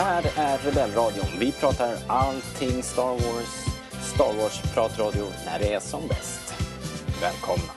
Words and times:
här 0.00 0.24
är 0.36 0.58
Rebellradion. 0.58 1.26
Vi 1.38 1.52
pratar 1.52 1.96
allting 2.06 2.82
Star 2.82 3.12
Wars. 3.12 3.66
Star 4.02 4.32
Wars-pratradio 4.32 5.26
när 5.46 5.58
det 5.58 5.74
är 5.74 5.80
som 5.80 6.08
bäst. 6.08 6.54
Välkomna! 7.20 7.72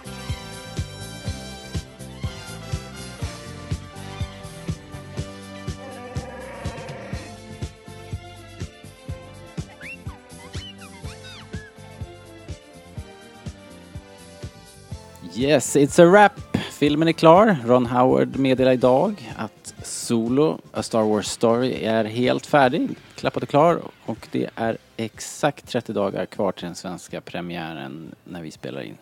Yes, 15.35 15.75
it's 15.75 16.03
a 16.03 16.05
wrap. 16.05 16.57
Filmen 16.71 17.07
är 17.07 17.11
klar. 17.11 17.57
Ron 17.65 17.85
Howard 17.85 18.39
meddelar 18.39 18.71
idag 18.71 19.33
att 19.37 19.62
Solo, 20.03 20.59
A 20.71 20.83
Star 20.83 21.03
Wars 21.03 21.27
Story, 21.27 21.83
är 21.83 22.05
helt 22.05 22.45
färdig, 22.45 22.89
klappad 23.15 23.43
och 23.43 23.49
klar 23.49 23.81
och 24.05 24.27
det 24.31 24.49
är 24.55 24.77
exakt 24.97 25.67
30 25.67 25.93
dagar 25.93 26.25
kvar 26.25 26.51
till 26.51 26.65
den 26.65 26.75
svenska 26.75 27.21
premiären 27.21 28.15
när 28.23 28.41
vi 28.41 28.51
spelar 28.51 28.81
in. 28.81 28.97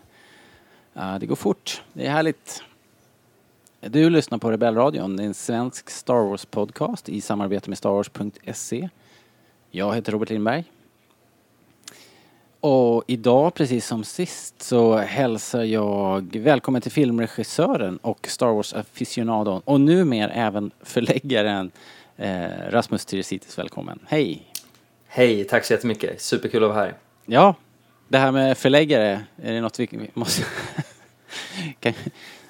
Uh, 0.96 1.18
det 1.18 1.26
går 1.26 1.36
fort, 1.36 1.82
det 1.92 2.06
är 2.06 2.10
härligt. 2.10 2.62
Du 3.80 4.10
lyssnar 4.10 4.38
på 4.38 4.50
Rebellradion, 4.50 5.16
det 5.16 5.22
är 5.22 5.26
en 5.26 5.34
svensk 5.34 5.90
Star 5.90 6.14
Wars-podcast 6.14 7.10
i 7.10 7.20
samarbete 7.20 7.70
med 7.70 7.78
starwars.se. 7.78 8.88
Jag 9.70 9.94
heter 9.94 10.12
Robert 10.12 10.30
Lindberg. 10.30 10.64
Och 12.64 13.04
idag, 13.06 13.54
precis 13.54 13.86
som 13.86 14.04
sist, 14.04 14.62
så 14.62 14.96
hälsar 14.96 15.62
jag 15.64 16.36
välkommen 16.36 16.82
till 16.82 16.92
filmregissören 16.92 17.96
och 17.96 18.26
Star 18.28 18.46
Wars-aficionadon 18.46 19.62
och 19.64 19.80
numera 19.80 20.30
även 20.30 20.70
förläggaren 20.82 21.70
eh, 22.16 22.48
Rasmus 22.70 23.04
Tiresitis. 23.04 23.58
Välkommen. 23.58 23.98
Hej! 24.06 24.42
Hej, 25.06 25.44
tack 25.44 25.64
så 25.64 25.72
jättemycket. 25.72 26.20
Superkul 26.20 26.64
att 26.64 26.70
vara 26.70 26.80
här. 26.80 26.94
Ja, 27.26 27.54
det 28.08 28.18
här 28.18 28.32
med 28.32 28.58
förläggare, 28.58 29.20
är 29.42 29.52
det 29.52 29.60
något 29.60 29.80
vi 29.80 30.10
måste... 30.14 30.44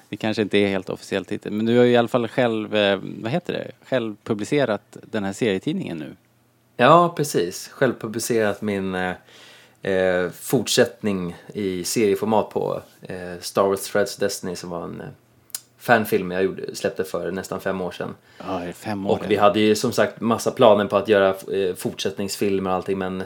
det 0.09 0.17
kanske 0.17 0.41
inte 0.41 0.57
är 0.57 0.67
helt 0.67 0.89
officiell 0.89 1.25
titel, 1.25 1.51
men 1.51 1.65
du 1.65 1.77
har 1.77 1.85
ju 1.85 1.91
i 1.91 1.97
alla 1.97 2.07
fall 2.07 2.27
själv, 2.27 2.75
eh, 2.75 2.99
vad 3.01 3.31
heter 3.31 3.53
det, 3.53 3.71
själv 3.85 4.15
publicerat 4.23 4.97
den 5.11 5.23
här 5.23 5.33
serietidningen 5.33 5.97
nu. 5.97 6.15
Ja, 6.77 7.13
precis. 7.17 7.67
Själv 7.67 7.93
publicerat 7.99 8.61
min 8.61 9.13
eh, 9.83 10.29
fortsättning 10.29 11.35
i 11.53 11.83
serieformat 11.83 12.49
på 12.49 12.81
eh, 13.01 13.39
Star 13.41 13.63
Wars 13.63 13.81
Threads 13.91 14.15
Destiny 14.17 14.55
som 14.55 14.69
var 14.69 14.83
en 14.83 15.01
eh, 15.01 15.07
fanfilm 15.77 16.31
jag 16.31 16.43
gjorde, 16.43 16.75
släppte 16.75 17.03
för 17.03 17.31
nästan 17.31 17.59
fem 17.59 17.81
år 17.81 17.91
sedan. 17.91 18.15
Ja, 18.37 18.61
fem 18.75 19.07
år. 19.07 19.11
Och 19.11 19.31
vi 19.31 19.35
hade 19.35 19.59
ju 19.59 19.75
som 19.75 19.91
sagt 19.91 20.21
massa 20.21 20.51
planer 20.51 20.85
på 20.85 20.97
att 20.97 21.07
göra 21.07 21.29
eh, 21.29 21.75
fortsättningsfilmer 21.75 22.69
och 22.69 22.75
allting 22.75 22.97
men 22.97 23.23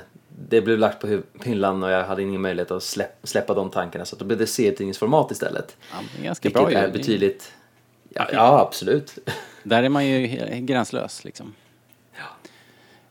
det 0.49 0.61
blev 0.61 0.77
lagt 0.80 1.02
på 1.02 1.22
hyllan 1.44 1.83
och 1.83 1.91
jag 1.91 2.03
hade 2.03 2.22
ingen 2.22 2.41
möjlighet 2.41 2.71
att 2.71 2.83
släpp, 2.83 3.17
släppa 3.23 3.53
de 3.53 3.69
tankarna 3.69 4.05
så 4.05 4.16
då 4.16 4.25
blev 4.25 4.39
det 4.39 4.47
serietidningsformat 4.47 5.31
istället. 5.31 5.77
Ja, 5.92 5.97
det 6.16 6.21
är 6.21 6.25
ganska 6.25 6.49
Vilket 6.49 6.61
bra 6.61 6.71
är 6.71 6.86
ju. 6.88 6.92
betydligt... 6.94 7.52
Ja, 8.09 8.27
ja, 8.33 8.59
absolut. 8.61 9.17
Där 9.64 9.83
är 9.83 9.89
man 9.89 10.05
ju 10.05 10.27
gränslös 10.61 11.23
liksom. 11.23 11.53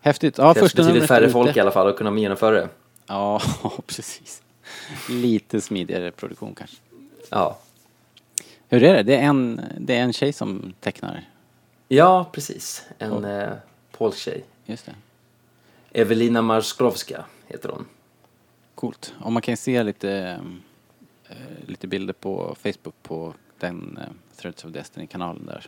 Häftigt. 0.00 0.38
Ja, 0.38 0.48
Det 0.52 0.60
krävs 0.60 0.74
betydligt 0.74 1.06
färre 1.06 1.24
ute. 1.24 1.32
folk 1.32 1.56
i 1.56 1.60
alla 1.60 1.70
fall 1.70 1.88
att 1.88 1.96
kunna 1.96 2.18
genomföra 2.18 2.60
det. 2.60 2.68
Ja, 3.06 3.42
precis. 3.86 4.42
Lite 5.08 5.60
smidigare 5.60 6.10
produktion 6.10 6.54
kanske. 6.54 6.76
Ja. 7.30 7.58
Hur 8.68 8.82
är 8.82 8.94
det? 8.94 9.02
Det 9.02 9.16
är 9.16 9.22
en, 9.22 9.60
det 9.78 9.94
är 9.94 10.02
en 10.02 10.12
tjej 10.12 10.32
som 10.32 10.74
tecknar. 10.80 11.28
Ja, 11.88 12.30
precis. 12.32 12.86
En 12.98 13.24
eh, 13.24 13.52
polsk 13.90 14.18
tjej. 14.18 14.44
Just 14.66 14.86
det. 14.86 14.94
Evelina 16.00 16.42
Marskowska 16.42 17.24
heter 17.46 17.68
hon. 17.68 17.86
Coolt. 18.74 19.14
Och 19.20 19.32
man 19.32 19.42
kan 19.42 19.56
se 19.56 19.82
lite, 19.82 20.40
eh, 21.28 21.36
lite 21.66 21.86
bilder 21.86 22.12
på 22.12 22.56
Facebook 22.62 22.94
på 23.02 23.34
den 23.58 23.98
eh, 24.02 24.36
Threads 24.36 24.64
of 24.64 24.70
Destiny-kanalen 24.70 25.46
där. 25.46 25.66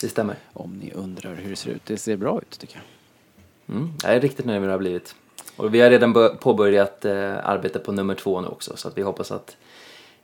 Det 0.00 0.08
stämmer. 0.08 0.36
Om 0.52 0.78
ni 0.78 0.92
undrar 0.92 1.34
hur 1.34 1.50
det 1.50 1.56
ser 1.56 1.70
ut. 1.70 1.86
Det 1.86 1.96
ser 1.96 2.16
bra 2.16 2.40
ut 2.40 2.58
tycker 2.58 2.76
jag. 2.76 3.76
Mm. 3.76 3.92
Jag 4.02 4.14
är 4.14 4.20
riktigt 4.20 4.46
nöjd 4.46 4.60
med 4.60 4.62
hur 4.62 4.66
det 4.66 4.72
har 4.72 4.78
blivit. 4.78 5.14
Och 5.58 5.74
vi 5.74 5.80
har 5.80 5.90
redan 5.90 6.12
bör- 6.12 6.34
påbörjat 6.34 7.04
eh, 7.04 7.48
arbeta 7.48 7.78
på 7.78 7.92
nummer 7.92 8.14
två 8.14 8.40
nu 8.40 8.48
också 8.48 8.76
så 8.76 8.88
att 8.88 8.98
vi 8.98 9.02
hoppas 9.02 9.30
att 9.32 9.56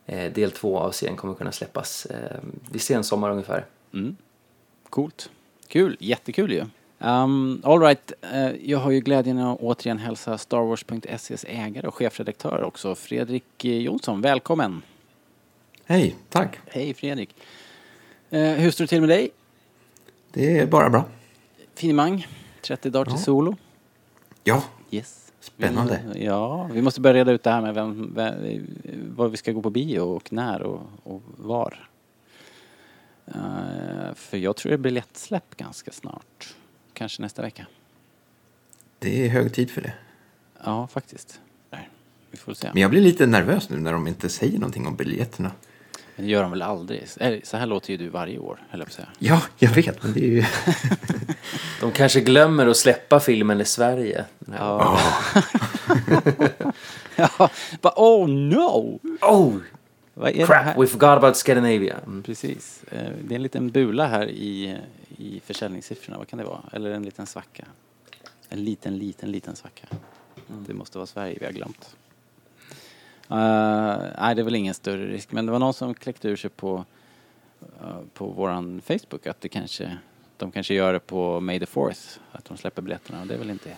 eh, 0.07 0.33
del 0.33 0.51
två 0.51 0.79
av 0.79 0.91
serien 0.91 1.17
kommer 1.17 1.35
kunna 1.35 1.53
släppas 1.53 2.07
eh, 2.07 2.39
vid 2.73 2.83
sensommar 2.83 3.31
ungefär. 3.31 3.65
Mm. 3.95 4.17
Coolt. 4.91 5.31
Kul. 5.69 5.97
Jättekul 6.01 6.53
ju. 6.53 6.65
Um, 6.99 7.63
all 7.65 7.81
right. 7.81 8.13
Eh, 8.33 8.51
jag 8.71 8.79
har 8.79 8.91
ju 8.91 9.01
glädjen 9.01 9.39
att 9.39 9.61
återigen 9.61 9.99
hälsa 9.99 10.39
Star 10.39 10.61
Wars.ses 10.63 11.45
ägare 11.49 11.87
och 11.89 11.95
chefredaktör 11.95 12.63
också, 12.63 12.95
Fredrik 12.95 13.65
eh, 13.65 13.79
Jonsson. 13.79 14.21
Välkommen! 14.21 14.83
Hej, 15.85 16.17
tack. 16.31 16.59
Hej 16.67 16.95
Fredrik! 16.95 17.35
Eh, 18.31 18.41
hur 18.41 18.71
står 18.71 18.85
det 18.85 18.89
till 18.89 19.01
med 19.01 19.09
dig? 19.11 19.31
Det 20.33 20.59
är 20.59 20.67
bara 20.67 20.91
bra. 20.91 21.05
Finemang? 21.75 22.27
30 22.63 22.91
dagar 22.91 23.05
till 23.05 23.15
Ja. 23.15 23.19
solo? 23.19 23.57
Ja, 24.45 24.63
Yes. 24.91 25.24
Spännande. 25.45 26.01
Vi, 26.15 26.25
ja, 26.25 26.71
vi 26.73 26.83
måste 26.83 27.01
börja 27.01 27.15
reda 27.15 27.33
ut 27.33 27.43
det 27.43 27.51
här 27.51 27.61
med 27.61 27.75
vem, 27.75 28.13
vem, 28.15 28.67
var 29.17 29.29
vi 29.29 29.37
ska 29.37 29.53
gå 29.53 29.63
på 29.63 29.71
bio 29.71 30.01
och 30.01 30.33
när 30.33 30.63
och, 30.63 30.83
och 31.03 31.23
var. 31.37 31.89
Eh, 33.27 34.15
för 34.15 34.37
jag 34.37 34.57
tror 34.57 34.71
det 34.71 34.79
blir 34.79 34.93
lättsläpp 34.93 35.57
ganska 35.57 35.93
snart. 35.93 36.55
Kanske 36.93 37.23
nästa 37.23 37.43
vecka. 37.43 37.67
det 38.99 39.27
är 39.27 39.29
hög 39.29 39.55
tid 39.55 39.71
för 39.71 39.81
det. 39.81 39.95
Ja, 40.65 40.87
faktiskt. 40.87 41.41
Nej, 41.71 41.89
vi 42.31 42.37
får 42.37 42.55
se. 42.55 42.71
Men 42.73 42.83
jag 42.83 42.91
blir 42.91 43.01
lite 43.01 43.27
nervös 43.27 43.71
nu 43.71 43.81
när 43.81 43.93
de 43.93 44.07
inte 44.09 44.29
säger 44.29 44.59
någonting 44.59 44.87
om 44.87 44.97
biljetterna. 44.97 45.53
Men 46.17 46.27
det 46.27 46.33
gör 46.33 46.43
de 46.43 46.51
väl 46.51 46.63
aldrig? 46.63 47.09
Så 47.45 47.57
här 47.57 47.67
låter 47.67 47.91
ju 47.91 47.97
du 47.97 48.09
varje 48.09 48.39
år, 48.39 48.63
jag 48.71 48.79
på 48.79 48.93
säga. 48.93 49.09
Ja, 49.19 49.43
jag 49.59 49.71
vet, 49.71 50.03
men 50.03 50.13
det 50.13 50.21
är 50.21 50.29
ju... 50.31 50.45
De 51.81 51.93
kanske 51.93 52.21
glömmer 52.21 52.67
att 52.67 52.77
släppa 52.77 53.21
filmen 53.21 53.61
i 53.61 53.65
Sverige. 53.65 54.25
Ja. 54.59 55.01
ja, 57.17 57.51
bara 57.81 57.95
oh 57.97 58.29
no! 58.29 59.01
Oh, 59.23 59.57
Vad 60.15 60.29
är 60.31 60.35
det 60.35 60.47
crap, 60.47 60.67
we 60.79 60.87
forgot 60.87 61.03
about 61.19 61.37
Scandinavia. 61.37 61.97
Mm. 62.07 62.23
Precis. 62.23 62.85
Eh, 62.91 63.11
Det 63.23 63.35
är 63.35 63.37
en 63.37 63.43
liten 63.43 63.71
bula 63.71 64.07
här 64.07 64.27
i, 64.29 64.77
i 65.19 65.41
försäljningssiffrorna. 65.47 66.19
Vad 66.19 66.29
kan 66.29 66.39
det 66.39 66.45
vara? 66.45 66.61
Eller 66.73 66.91
en 66.91 67.03
liten 67.03 67.27
svacka? 67.27 67.65
En 68.49 68.65
liten, 68.65 68.99
liten, 68.99 69.33
liten 69.33 69.57
svacka. 69.57 69.87
Det 70.47 70.75
måste 70.75 70.99
vara 70.99 71.07
Sverige 71.07 71.37
vi 71.41 71.47
har 71.47 71.53
glömt. 71.53 71.97
Uh, 73.31 73.37
nej, 74.19 74.35
det 74.35 74.43
är 74.43 74.43
väl 74.43 74.55
ingen 74.55 74.75
större 74.75 75.07
risk. 75.07 75.33
Men 75.33 75.47
det 75.47 75.53
var 75.53 75.59
någon 75.59 75.75
som 75.75 75.95
kläckte 75.95 76.29
ur 76.29 76.37
sig 76.37 76.51
på, 76.51 76.85
eh, 77.61 77.97
på 78.15 78.27
våran 78.27 78.81
Facebook 78.81 79.27
att 79.27 79.41
det 79.41 79.49
kanske, 79.49 79.99
de 80.37 80.51
kanske 80.51 80.75
gör 80.75 80.93
det 80.93 81.01
på 81.01 81.41
May 81.41 81.59
the 81.59 81.65
4th. 81.65 82.19
Att 82.33 82.45
de 82.45 82.57
släpper 82.57 82.83
biljetterna. 82.83 83.21
Och 83.21 83.27
det 83.27 83.35
är 83.35 83.39
väl 83.39 83.51
inte 83.51 83.77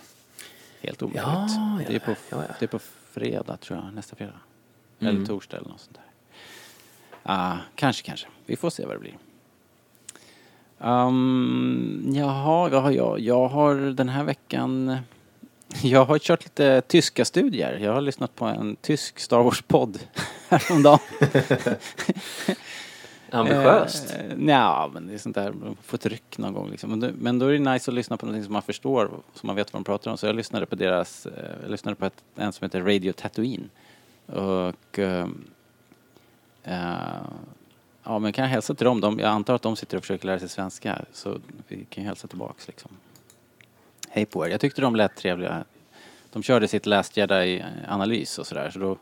helt 0.80 1.02
omöjligt. 1.02 1.22
Ja, 1.26 1.46
ja, 1.48 1.80
det, 1.88 1.94
är 1.94 1.98
på, 1.98 2.10
ja, 2.10 2.16
ja. 2.30 2.54
det 2.58 2.64
är 2.64 2.68
på 2.68 2.78
fredag 3.10 3.56
tror 3.56 3.78
jag, 3.78 3.94
nästa 3.94 4.16
fredag. 4.16 4.40
Mm. 4.98 5.16
Eller 5.16 5.26
torsdag 5.26 5.56
eller 5.56 5.68
något 5.68 5.80
sånt 5.80 5.94
där. 5.94 6.04
Ah, 7.22 7.56
kanske, 7.74 8.06
kanske. 8.06 8.26
Vi 8.46 8.56
får 8.56 8.70
se 8.70 8.86
vad 8.86 8.94
det 8.94 9.00
blir. 9.00 9.18
Um, 10.78 12.12
jaha, 12.14 12.80
har 12.80 12.90
jag? 12.90 13.20
Jag 13.20 13.48
har 13.48 13.74
den 13.74 14.08
här 14.08 14.24
veckan... 14.24 14.96
Jag 15.82 16.04
har 16.04 16.18
kört 16.18 16.44
lite 16.44 16.80
tyska 16.80 17.24
studier. 17.24 17.78
Jag 17.78 17.92
har 17.92 18.00
lyssnat 18.00 18.34
på 18.34 18.44
en 18.44 18.76
tysk 18.76 19.18
Star 19.18 19.42
Wars-podd 19.42 19.98
häromdagen. 20.48 20.98
Ambitiöst. 23.30 24.14
Eh, 24.14 24.36
Nja, 24.36 24.90
men 24.92 25.06
det 25.06 25.14
är 25.14 25.18
sånt 25.18 25.34
där, 25.34 25.52
man 25.52 25.76
får 25.82 25.98
ett 25.98 26.06
ryck 26.06 26.38
någon 26.38 26.52
gång 26.52 26.70
liksom. 26.70 26.90
Men, 26.90 27.00
då, 27.00 27.08
men 27.18 27.38
då 27.38 27.46
är 27.46 27.52
det 27.52 27.72
nice 27.72 27.90
att 27.90 27.94
lyssna 27.94 28.16
på 28.16 28.26
någonting 28.26 28.44
som 28.44 28.52
man 28.52 28.62
förstår, 28.62 29.10
som 29.34 29.46
man 29.46 29.56
vet 29.56 29.72
vad 29.72 29.80
de 29.80 29.84
pratar 29.84 30.10
om. 30.10 30.16
Så 30.16 30.26
jag 30.26 30.36
lyssnade 30.36 30.66
på 30.66 30.74
deras, 30.74 31.26
eh, 31.26 31.32
jag 31.62 31.70
lyssnade 31.70 31.94
på 31.94 32.06
ett, 32.06 32.24
en 32.36 32.52
som 32.52 32.64
heter 32.64 32.80
Radio 32.80 33.12
Tatooine. 33.12 33.70
Och 34.26 34.98
ehm, 34.98 35.44
eh, 36.64 36.94
ja, 38.04 38.18
men 38.18 38.32
kan 38.32 38.44
jag 38.44 38.50
hälsa 38.50 38.74
till 38.74 38.84
dem? 38.84 39.00
De, 39.00 39.18
jag 39.18 39.28
antar 39.28 39.54
att 39.54 39.62
de 39.62 39.76
sitter 39.76 39.96
och 39.96 40.02
försöker 40.02 40.26
lära 40.26 40.38
sig 40.38 40.48
svenska, 40.48 41.04
så 41.12 41.38
vi 41.68 41.84
kan 41.84 42.04
hälsa 42.04 42.28
tillbaks 42.28 42.66
liksom. 42.66 42.90
Hej 44.16 44.26
på 44.26 44.46
er. 44.46 44.50
Jag 44.50 44.60
tyckte 44.60 44.80
de 44.80 44.96
lät 44.96 45.16
trevliga. 45.16 45.64
De 46.32 46.42
körde 46.42 46.68
sitt 46.68 46.86
Last 46.86 47.16
Jedi-analys 47.16 48.38
och 48.38 48.46
sådär, 48.46 48.70
så 48.70 48.78
då, 48.78 48.98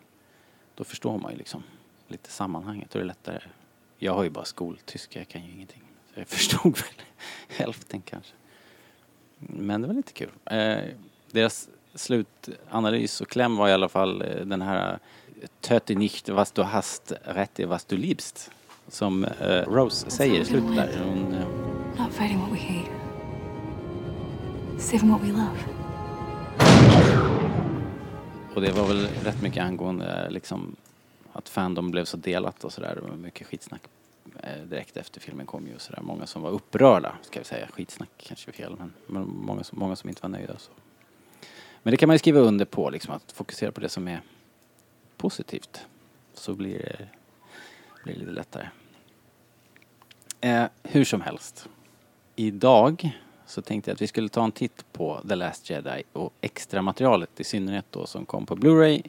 då 0.75 0.85
förstår 0.85 1.19
man 1.19 1.33
ju 1.33 1.39
liksom 1.39 1.63
lite 2.09 2.31
sammanhanget. 2.31 2.91
Då 2.91 2.99
är 2.99 3.01
det 3.01 3.07
lättare. 3.07 3.39
Jag 3.99 4.15
har 4.15 4.25
ju 4.25 4.31
bara 4.31 4.45
skoltyska, 4.45 5.19
jag 5.19 5.29
kan 5.29 5.45
ju 5.45 5.53
ingenting. 5.53 5.83
Så 6.15 6.21
jag 6.21 6.29
förstod 6.39 6.79
väl 6.79 6.95
hälften 7.49 8.03
kanske. 8.03 8.33
Men 9.39 9.83
det 9.83 9.87
var 9.87 9.95
lite 9.95 10.13
kul. 10.13 10.31
Eh, 10.45 10.79
deras 11.31 11.69
slutanalys 11.95 13.21
och 13.21 13.29
kläm 13.29 13.57
var 13.57 13.69
i 13.69 13.73
alla 13.73 13.89
fall 13.89 14.23
eh, 14.23 14.47
den 14.47 14.63
här 14.63 14.93
eh, 15.43 15.49
Töte 15.61 15.95
nicht 15.95 16.29
was 16.29 16.53
du 16.53 16.63
hast, 16.63 17.13
rätte 17.25 17.67
was 17.67 17.85
du 17.85 17.97
liebst. 17.97 18.51
Som 18.89 19.25
eh, 19.25 19.63
Rose 19.67 20.11
säger 20.11 20.41
i 20.41 20.45
slutet 20.45 20.77
där. 20.77 20.99
Hon, 21.05 21.35
eh, 21.35 21.47
Saving 24.85 25.11
what 25.11 25.23
we 25.23 25.33
love. 25.33 25.59
Och 28.55 28.61
det 28.61 28.73
var 28.73 28.87
väl 28.87 29.07
rätt 29.07 29.43
mycket 29.43 29.65
angående 29.65 30.31
liksom 30.31 30.77
att 31.33 31.49
Fandom 31.49 31.91
blev 31.91 32.05
så 32.05 32.17
delat 32.17 32.65
och 32.65 32.73
sådär. 32.73 32.95
Det 32.95 33.01
var 33.01 33.17
mycket 33.17 33.47
skitsnack 33.47 33.83
eh, 34.43 34.63
direkt 34.63 34.97
efter 34.97 35.21
filmen 35.21 35.47
kom 35.47 35.67
ju 35.67 35.75
och 35.75 35.81
sådär. 35.81 36.01
Många 36.03 36.27
som 36.27 36.43
var 36.43 36.51
upprörda, 36.51 37.17
ska 37.23 37.39
vi 37.39 37.45
säga. 37.45 37.69
Skitsnack 37.73 38.09
kanske 38.17 38.51
är 38.51 38.53
fel, 38.53 38.77
men, 38.79 38.93
men 39.07 39.29
många, 39.29 39.65
som, 39.65 39.79
många 39.79 39.97
som 39.97 40.09
inte 40.09 40.23
var 40.23 40.29
nöjda. 40.29 40.59
Så. 40.59 40.73
Men 41.83 41.91
det 41.91 41.97
kan 41.97 42.07
man 42.07 42.15
ju 42.15 42.19
skriva 42.19 42.41
under 42.41 42.65
på, 42.65 42.91
liksom 42.91 43.15
att 43.15 43.33
fokusera 43.33 43.73
på 43.73 43.81
det 43.81 43.89
som 43.89 44.09
är 44.09 44.21
positivt. 45.17 45.87
Så 46.35 46.55
blir 46.55 46.79
det, 46.79 47.09
blir 48.05 48.15
det 48.15 48.21
lite 48.21 48.33
lättare. 48.33 48.69
Eh, 50.41 50.65
hur 50.83 51.05
som 51.05 51.21
helst. 51.21 51.69
Idag 52.37 53.15
så 53.47 53.63
tänkte 53.63 53.91
jag 53.91 53.95
att 53.95 54.03
vi 54.03 54.07
skulle 54.07 54.29
ta 54.29 54.45
en 54.45 54.53
titt 54.53 54.93
på 54.93 55.21
The 55.29 55.35
Last 55.35 55.71
Jedi 55.71 56.03
och 56.13 56.33
extra 56.41 56.83
materialet 56.83 57.41
i 57.41 57.45
synnerhet 57.45 57.85
då 57.91 58.07
som 58.07 58.27
kom 58.27 58.47
på 58.47 58.57
Blu-ray. 58.57 59.03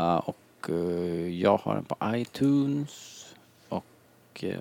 Uh, 0.00 0.16
och 0.16 0.68
uh, 0.68 1.40
jag 1.40 1.56
har 1.56 1.74
den 1.74 1.84
på 1.84 1.96
iTunes. 2.04 3.24
Och 3.68 4.44
uh, 4.44 4.56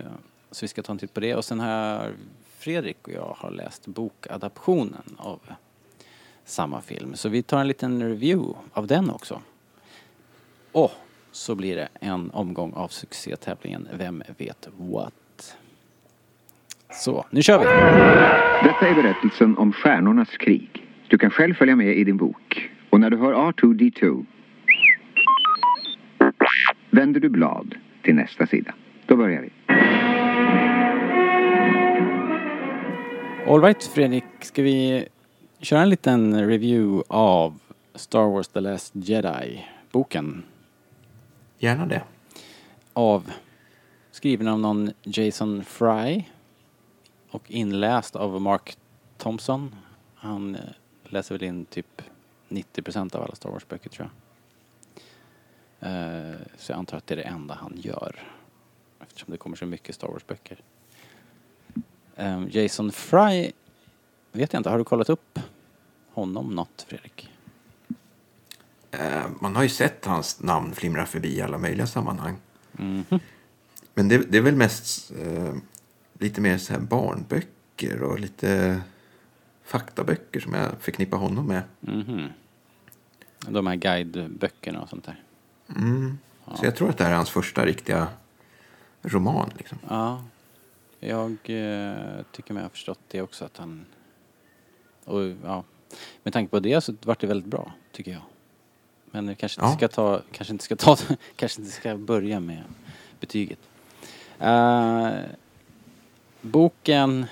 så 0.51 0.63
vi 0.63 0.67
ska 0.67 0.83
ta 0.83 0.91
en 0.91 0.97
titt 0.97 1.13
på 1.13 1.19
det. 1.19 1.35
Och 1.35 1.45
sen 1.45 1.59
har 1.59 2.13
Fredrik 2.57 3.07
och 3.07 3.13
jag 3.13 3.35
har 3.37 3.51
läst 3.51 3.87
bokadaptionen 3.87 5.15
av 5.17 5.39
samma 6.45 6.81
film. 6.81 7.15
Så 7.15 7.29
vi 7.29 7.43
tar 7.43 7.59
en 7.59 7.67
liten 7.67 8.01
review 8.09 8.59
av 8.73 8.87
den 8.87 9.09
också. 9.09 9.41
Och 10.71 10.91
så 11.31 11.55
blir 11.55 11.75
det 11.75 11.87
en 11.93 12.31
omgång 12.31 12.73
av 12.73 12.87
succétävlingen 12.87 13.87
Vem 13.93 14.23
vet 14.37 14.67
what? 14.77 15.13
Så, 16.93 17.25
nu 17.29 17.41
kör 17.41 17.59
vi! 17.59 17.65
Detta 18.67 18.87
är 18.87 18.95
berättelsen 18.95 19.57
om 19.57 19.73
stjärnornas 19.73 20.29
krig. 20.29 20.69
Du 21.07 21.17
kan 21.17 21.29
själv 21.29 21.53
följa 21.53 21.75
med 21.75 21.97
i 21.97 22.03
din 22.03 22.17
bok. 22.17 22.69
Och 22.89 22.99
när 22.99 23.09
du 23.09 23.17
hör 23.17 23.33
R2D2 23.33 24.25
vänder 26.89 27.19
du 27.19 27.29
blad 27.29 27.75
till 28.03 28.15
nästa 28.15 28.47
sida. 28.47 28.73
Då 29.05 29.15
börjar 29.15 29.41
vi. 29.41 29.49
Alright 33.47 33.83
Fredrik, 33.83 34.23
ska 34.41 34.61
vi 34.63 35.05
köra 35.61 35.81
en 35.81 35.89
liten 35.89 36.47
review 36.47 37.03
av 37.07 37.59
Star 37.95 38.29
Wars 38.29 38.47
The 38.47 38.59
Last 38.59 38.91
Jedi, 38.95 39.65
boken 39.91 40.43
Gärna 41.57 41.85
det. 41.85 42.01
av, 42.93 43.31
skriven 44.11 44.47
av 44.47 44.59
någon 44.59 44.91
Jason 45.03 45.63
Fry 45.63 46.23
och 47.33 47.51
inläst 47.51 48.15
av 48.15 48.41
Mark 48.41 48.77
Thompson. 49.17 49.75
Han 50.15 50.57
läser 51.03 51.35
väl 51.35 51.43
in 51.43 51.65
typ 51.65 52.01
90% 52.49 53.15
av 53.15 53.23
alla 53.23 53.35
Star 53.35 53.49
Wars-böcker 53.49 53.89
tror 53.89 54.09
jag. 55.79 55.91
Eh, 55.91 56.35
Så 56.57 56.71
jag 56.71 56.79
antar 56.79 56.97
att 56.97 57.07
det 57.07 57.13
är 57.13 57.15
det 57.17 57.21
enda 57.23 57.53
han 57.53 57.73
gör. 57.77 58.19
Eftersom 58.99 59.31
det 59.31 59.37
kommer 59.37 59.55
så 59.55 59.65
mycket 59.65 59.95
Star 59.95 60.07
Wars-böcker. 60.07 60.61
Eh, 62.15 62.43
Jason 62.49 62.91
Fry, 62.91 63.51
vet 64.31 64.53
jag 64.53 64.59
inte, 64.59 64.69
har 64.69 64.77
du 64.77 64.83
kollat 64.83 65.09
upp 65.09 65.39
honom 66.13 66.55
något 66.55 66.85
Fredrik? 66.87 67.29
Eh, 68.91 69.23
Man 69.41 69.55
har 69.55 69.63
ju 69.63 69.69
sett 69.69 70.05
hans 70.05 70.41
namn 70.41 70.73
flimra 70.75 71.05
förbi 71.05 71.37
i 71.37 71.41
alla 71.41 71.57
möjliga 71.57 71.87
sammanhang. 71.87 72.35
Mhm. 72.71 73.05
Men 73.93 74.07
det, 74.09 74.17
det 74.31 74.37
är 74.37 74.41
väl 74.41 74.55
mest 74.55 75.11
lite 76.23 76.41
mer 76.41 76.57
så 76.57 76.73
här 76.73 76.79
barnböcker 76.79 78.01
och 78.01 78.19
lite 78.19 78.81
faktaböcker 79.63 80.39
som 80.39 80.53
jag 80.53 80.71
förknippar 80.79 81.17
honom 81.17 81.47
med. 81.47 81.61
Mhm. 81.79 82.29
De 83.47 83.67
här 83.67 83.75
guideböckerna 83.75 84.81
och 84.81 84.89
sånt 84.89 85.03
där. 85.05 85.23
Mm. 85.75 86.17
Så 86.55 86.65
jag 86.65 86.75
tror 86.75 86.89
att 86.89 86.97
det 86.97 87.03
här 87.03 87.11
är 87.11 87.15
hans 87.15 87.29
första 87.29 87.65
riktiga 87.65 88.07
roman. 89.01 89.51
Liksom. 89.57 89.77
Ja, 89.89 90.23
jag 90.99 91.31
eh, 91.31 92.23
tycker 92.31 92.53
mig 92.53 92.63
ha 92.63 92.69
förstått 92.69 92.99
det 93.07 93.21
också 93.21 93.45
att 93.45 93.57
han... 93.57 93.85
Och 95.05 95.21
ja, 95.43 95.63
med 96.23 96.33
tanke 96.33 96.49
på 96.51 96.59
det 96.59 96.81
så 96.81 96.95
vart 97.03 97.19
det 97.21 97.27
väldigt 97.27 97.49
bra, 97.49 97.71
tycker 97.91 98.11
jag. 98.11 98.21
Men 99.11 99.27
vi 99.27 99.35
kanske 99.35 99.61
inte 99.61 99.71
Ja. 99.73 99.77
ska 99.77 99.87
ta, 99.87 100.21
kanske 100.31 100.53
inte 100.53 100.63
ska 100.63 100.75
ta, 100.75 100.97
kanske 101.35 101.61
inte 101.61 101.73
ska 101.73 101.97
börja 101.97 102.39
med 102.39 102.63
betyget. 103.19 103.59
Eh, 104.39 105.09
boken, 106.43 107.25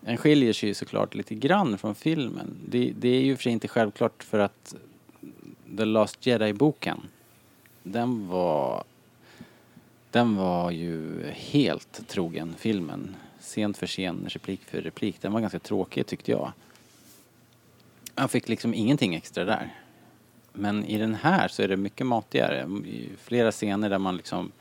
den 0.00 0.16
skiljer 0.16 0.52
sig 0.52 0.68
ju 0.68 0.74
såklart 0.74 1.14
lite 1.14 1.34
grann 1.34 1.78
från 1.78 1.94
filmen. 1.94 2.56
Det, 2.68 2.92
det 2.98 3.08
är 3.08 3.20
ju 3.20 3.36
för 3.36 3.42
sig 3.42 3.52
inte 3.52 3.68
självklart 3.68 4.22
för 4.22 4.38
att 4.38 4.74
The 5.76 5.84
Last 5.84 6.26
Jedi-boken, 6.26 7.00
den 7.82 8.28
var 8.28 8.84
den 10.10 10.36
var 10.36 10.70
ju 10.70 11.24
helt 11.30 12.08
trogen 12.08 12.54
filmen. 12.58 13.16
Sent 13.40 13.76
för 13.76 13.86
sen, 13.86 14.26
replik 14.28 14.60
för 14.64 14.80
replik. 14.80 15.20
Den 15.20 15.32
var 15.32 15.40
ganska 15.40 15.58
tråkig 15.58 16.06
tyckte 16.06 16.30
jag. 16.30 16.52
Jag 18.14 18.30
fick 18.30 18.48
liksom 18.48 18.74
ingenting 18.74 19.14
extra 19.14 19.44
där. 19.44 19.74
Men 20.52 20.84
i 20.84 20.98
den 20.98 21.14
här 21.14 21.48
så 21.48 21.62
är 21.62 21.68
det 21.68 21.76
mycket 21.76 22.06
matigare. 22.06 22.68
Flera 23.18 23.52
scener 23.52 23.90
där 23.90 23.98
man 23.98 24.16
liksom 24.16 24.52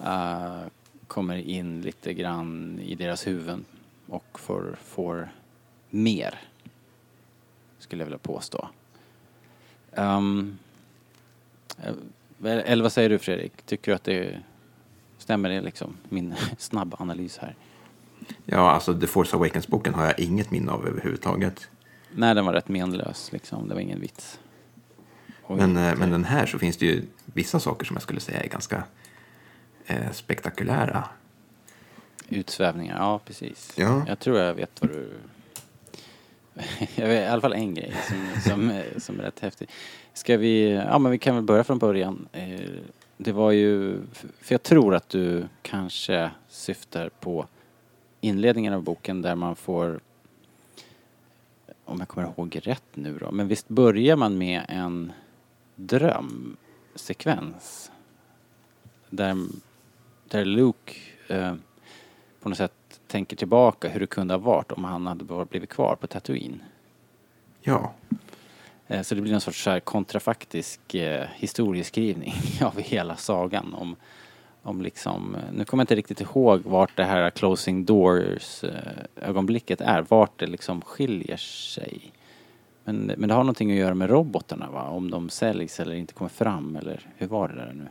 uh, 0.00 0.62
kommer 1.08 1.36
in 1.36 1.82
lite 1.82 2.14
grann 2.14 2.80
i 2.80 2.94
deras 2.94 3.26
huvuden 3.26 3.64
och 4.06 4.40
får, 4.40 4.76
får 4.84 5.28
mer. 5.90 6.40
Skulle 7.78 8.00
jag 8.02 8.06
vilja 8.06 8.18
påstå. 8.18 8.68
Um, 9.90 10.58
eller 12.42 12.82
vad 12.82 12.92
säger 12.92 13.08
du 13.08 13.18
Fredrik? 13.18 13.52
Tycker 13.66 13.92
du 13.92 13.96
att 13.96 14.04
det 14.04 14.40
stämmer 15.18 15.48
det 15.48 15.60
liksom? 15.60 15.96
Min 16.08 16.34
snabba 16.58 16.96
analys 17.00 17.38
här. 17.38 17.54
Ja, 18.44 18.70
alltså 18.70 19.00
The 19.00 19.06
Force 19.06 19.36
Awakens-boken 19.36 19.94
har 19.94 20.04
jag 20.04 20.20
inget 20.20 20.50
minne 20.50 20.72
av 20.72 20.86
överhuvudtaget. 20.86 21.68
Nej, 22.14 22.34
den 22.34 22.46
var 22.46 22.52
rätt 22.52 22.68
menlös 22.68 23.32
liksom. 23.32 23.68
Det 23.68 23.74
var 23.74 23.80
ingen 23.80 24.00
vits. 24.00 24.40
Men, 25.48 25.76
eh, 25.76 25.96
men 25.96 26.10
den 26.10 26.24
här 26.24 26.46
så 26.46 26.58
finns 26.58 26.76
det 26.76 26.86
ju 26.86 27.02
vissa 27.24 27.60
saker 27.60 27.86
som 27.86 27.96
jag 27.96 28.02
skulle 28.02 28.20
säga 28.20 28.40
är 28.40 28.48
ganska 28.48 28.84
eh, 29.88 30.10
spektakulära. 30.12 31.04
Utsvävningar, 32.28 32.96
ja 32.98 33.20
precis. 33.24 33.72
Ja. 33.76 34.04
Jag 34.08 34.18
tror 34.18 34.38
jag 34.38 34.54
vet 34.54 34.80
vad 34.82 34.90
du... 34.90 35.10
jag 36.94 37.08
vet 37.08 37.24
i 37.24 37.26
alla 37.28 37.40
fall 37.40 37.52
en 37.52 37.74
grej 37.74 37.94
som, 38.08 38.26
som, 38.50 38.70
är- 38.70 38.98
som 39.00 39.20
är 39.20 39.24
rätt 39.24 39.40
häftig. 39.40 39.68
Ska 40.12 40.36
vi... 40.36 40.72
Ja 40.72 40.98
men 40.98 41.12
vi 41.12 41.18
kan 41.18 41.34
väl 41.34 41.44
börja 41.44 41.64
från 41.64 41.78
början. 41.78 42.28
Eh, 42.32 42.60
Det 43.16 43.32
var 43.32 43.50
ju... 43.50 44.00
För 44.40 44.54
jag 44.54 44.62
tror 44.62 44.94
att 44.94 45.08
du 45.08 45.48
kanske 45.62 46.30
syftar 46.48 47.08
på 47.20 47.46
inledningen 48.20 48.72
av 48.74 48.82
boken 48.82 49.22
där 49.22 49.34
man 49.34 49.56
får... 49.56 50.00
Om 51.84 51.98
jag 51.98 52.08
kommer 52.08 52.26
ihåg 52.28 52.60
rätt 52.62 52.84
nu 52.94 53.18
då. 53.18 53.30
Men 53.30 53.48
visst 53.48 53.68
börjar 53.68 54.16
man 54.16 54.38
med 54.38 54.62
en 54.68 55.12
drömsekvens. 55.74 57.90
Där, 59.10 59.36
där 60.30 60.44
Luke 60.44 60.92
eh, 61.28 61.54
på 62.40 62.48
något 62.48 62.58
sätt 62.58 62.72
tänker 63.06 63.36
tillbaka 63.36 63.88
hur 63.88 64.00
det 64.00 64.06
kunde 64.06 64.34
ha 64.34 64.38
varit 64.38 64.72
om 64.72 64.84
han 64.84 65.06
hade 65.06 65.24
bara 65.24 65.44
blivit 65.44 65.70
kvar 65.70 65.96
på 66.00 66.06
Tatooine. 66.06 66.62
Ja, 67.60 67.92
Eh, 68.88 69.02
Så 69.02 69.14
det 69.14 69.20
blir 69.20 69.32
en 69.32 69.40
sorts 69.40 69.62
så 69.62 69.70
här 69.70 69.80
kontrafaktisk 69.80 70.94
eh, 70.94 71.26
historieskrivning 71.34 72.34
av 72.62 72.80
hela 72.80 73.16
sagan 73.16 73.74
om, 73.74 73.96
om 74.62 74.82
liksom, 74.82 75.34
eh, 75.34 75.40
nu 75.52 75.64
kommer 75.64 75.80
jag 75.80 75.84
inte 75.84 75.94
riktigt 75.94 76.20
ihåg 76.20 76.60
vart 76.64 76.96
det 76.96 77.04
här 77.04 77.30
closing 77.30 77.84
doors 77.84 78.64
eh, 78.64 78.72
ögonblicket 79.28 79.80
är, 79.80 80.02
vart 80.08 80.38
det 80.38 80.46
liksom 80.46 80.80
skiljer 80.80 81.36
sig. 81.36 82.12
Men, 82.84 82.96
men 83.16 83.28
det 83.28 83.34
har 83.34 83.42
någonting 83.42 83.70
att 83.72 83.78
göra 83.78 83.94
med 83.94 84.10
robotarna 84.10 84.70
va? 84.70 84.88
Om 84.88 85.10
de 85.10 85.30
säljs 85.30 85.80
eller 85.80 85.94
inte 85.94 86.14
kommer 86.14 86.28
fram 86.28 86.76
eller 86.76 87.00
hur 87.16 87.26
var 87.26 87.48
det 87.48 87.54
där 87.54 87.72
nu? 87.72 87.86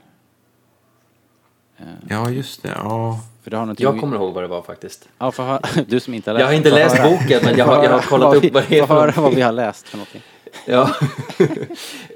Eh, 1.78 1.86
ja 2.10 2.30
just 2.30 2.64
det. 2.64 2.70
Ja. 2.76 3.20
För 3.44 3.52
det 3.52 3.58
har 3.58 3.66
någonting 3.66 3.84
Jag 3.84 4.00
kommer 4.00 4.18
ihåg 4.18 4.34
vad 4.34 4.44
det 4.44 4.48
var 4.48 4.62
faktiskt. 4.62 5.10
Ja, 5.18 5.32
få 5.32 5.44
höra. 5.44 5.62
Du 5.88 6.00
som 6.00 6.14
inte 6.14 6.30
har 6.32 6.34
läst 6.34 6.42
Jag 6.42 6.48
har 6.48 6.54
inte 6.54 6.70
läst 6.72 6.96
höra. 6.96 7.10
boken, 7.10 7.40
men 7.44 7.58
jag 7.58 7.66
har, 7.66 7.84
jag 7.84 7.92
har 7.92 8.00
kollat 8.00 8.36
upp 8.36 8.54
vad 8.54 8.64
det 8.70 8.80
är 8.80 8.86
för 8.88 8.96
höra 8.96 9.22
vad 9.22 9.36
vi 9.36 9.42
har 9.42 9.52
läst 9.52 9.88
för 9.88 9.98
någonting. 9.98 10.22
Ja. 10.66 10.90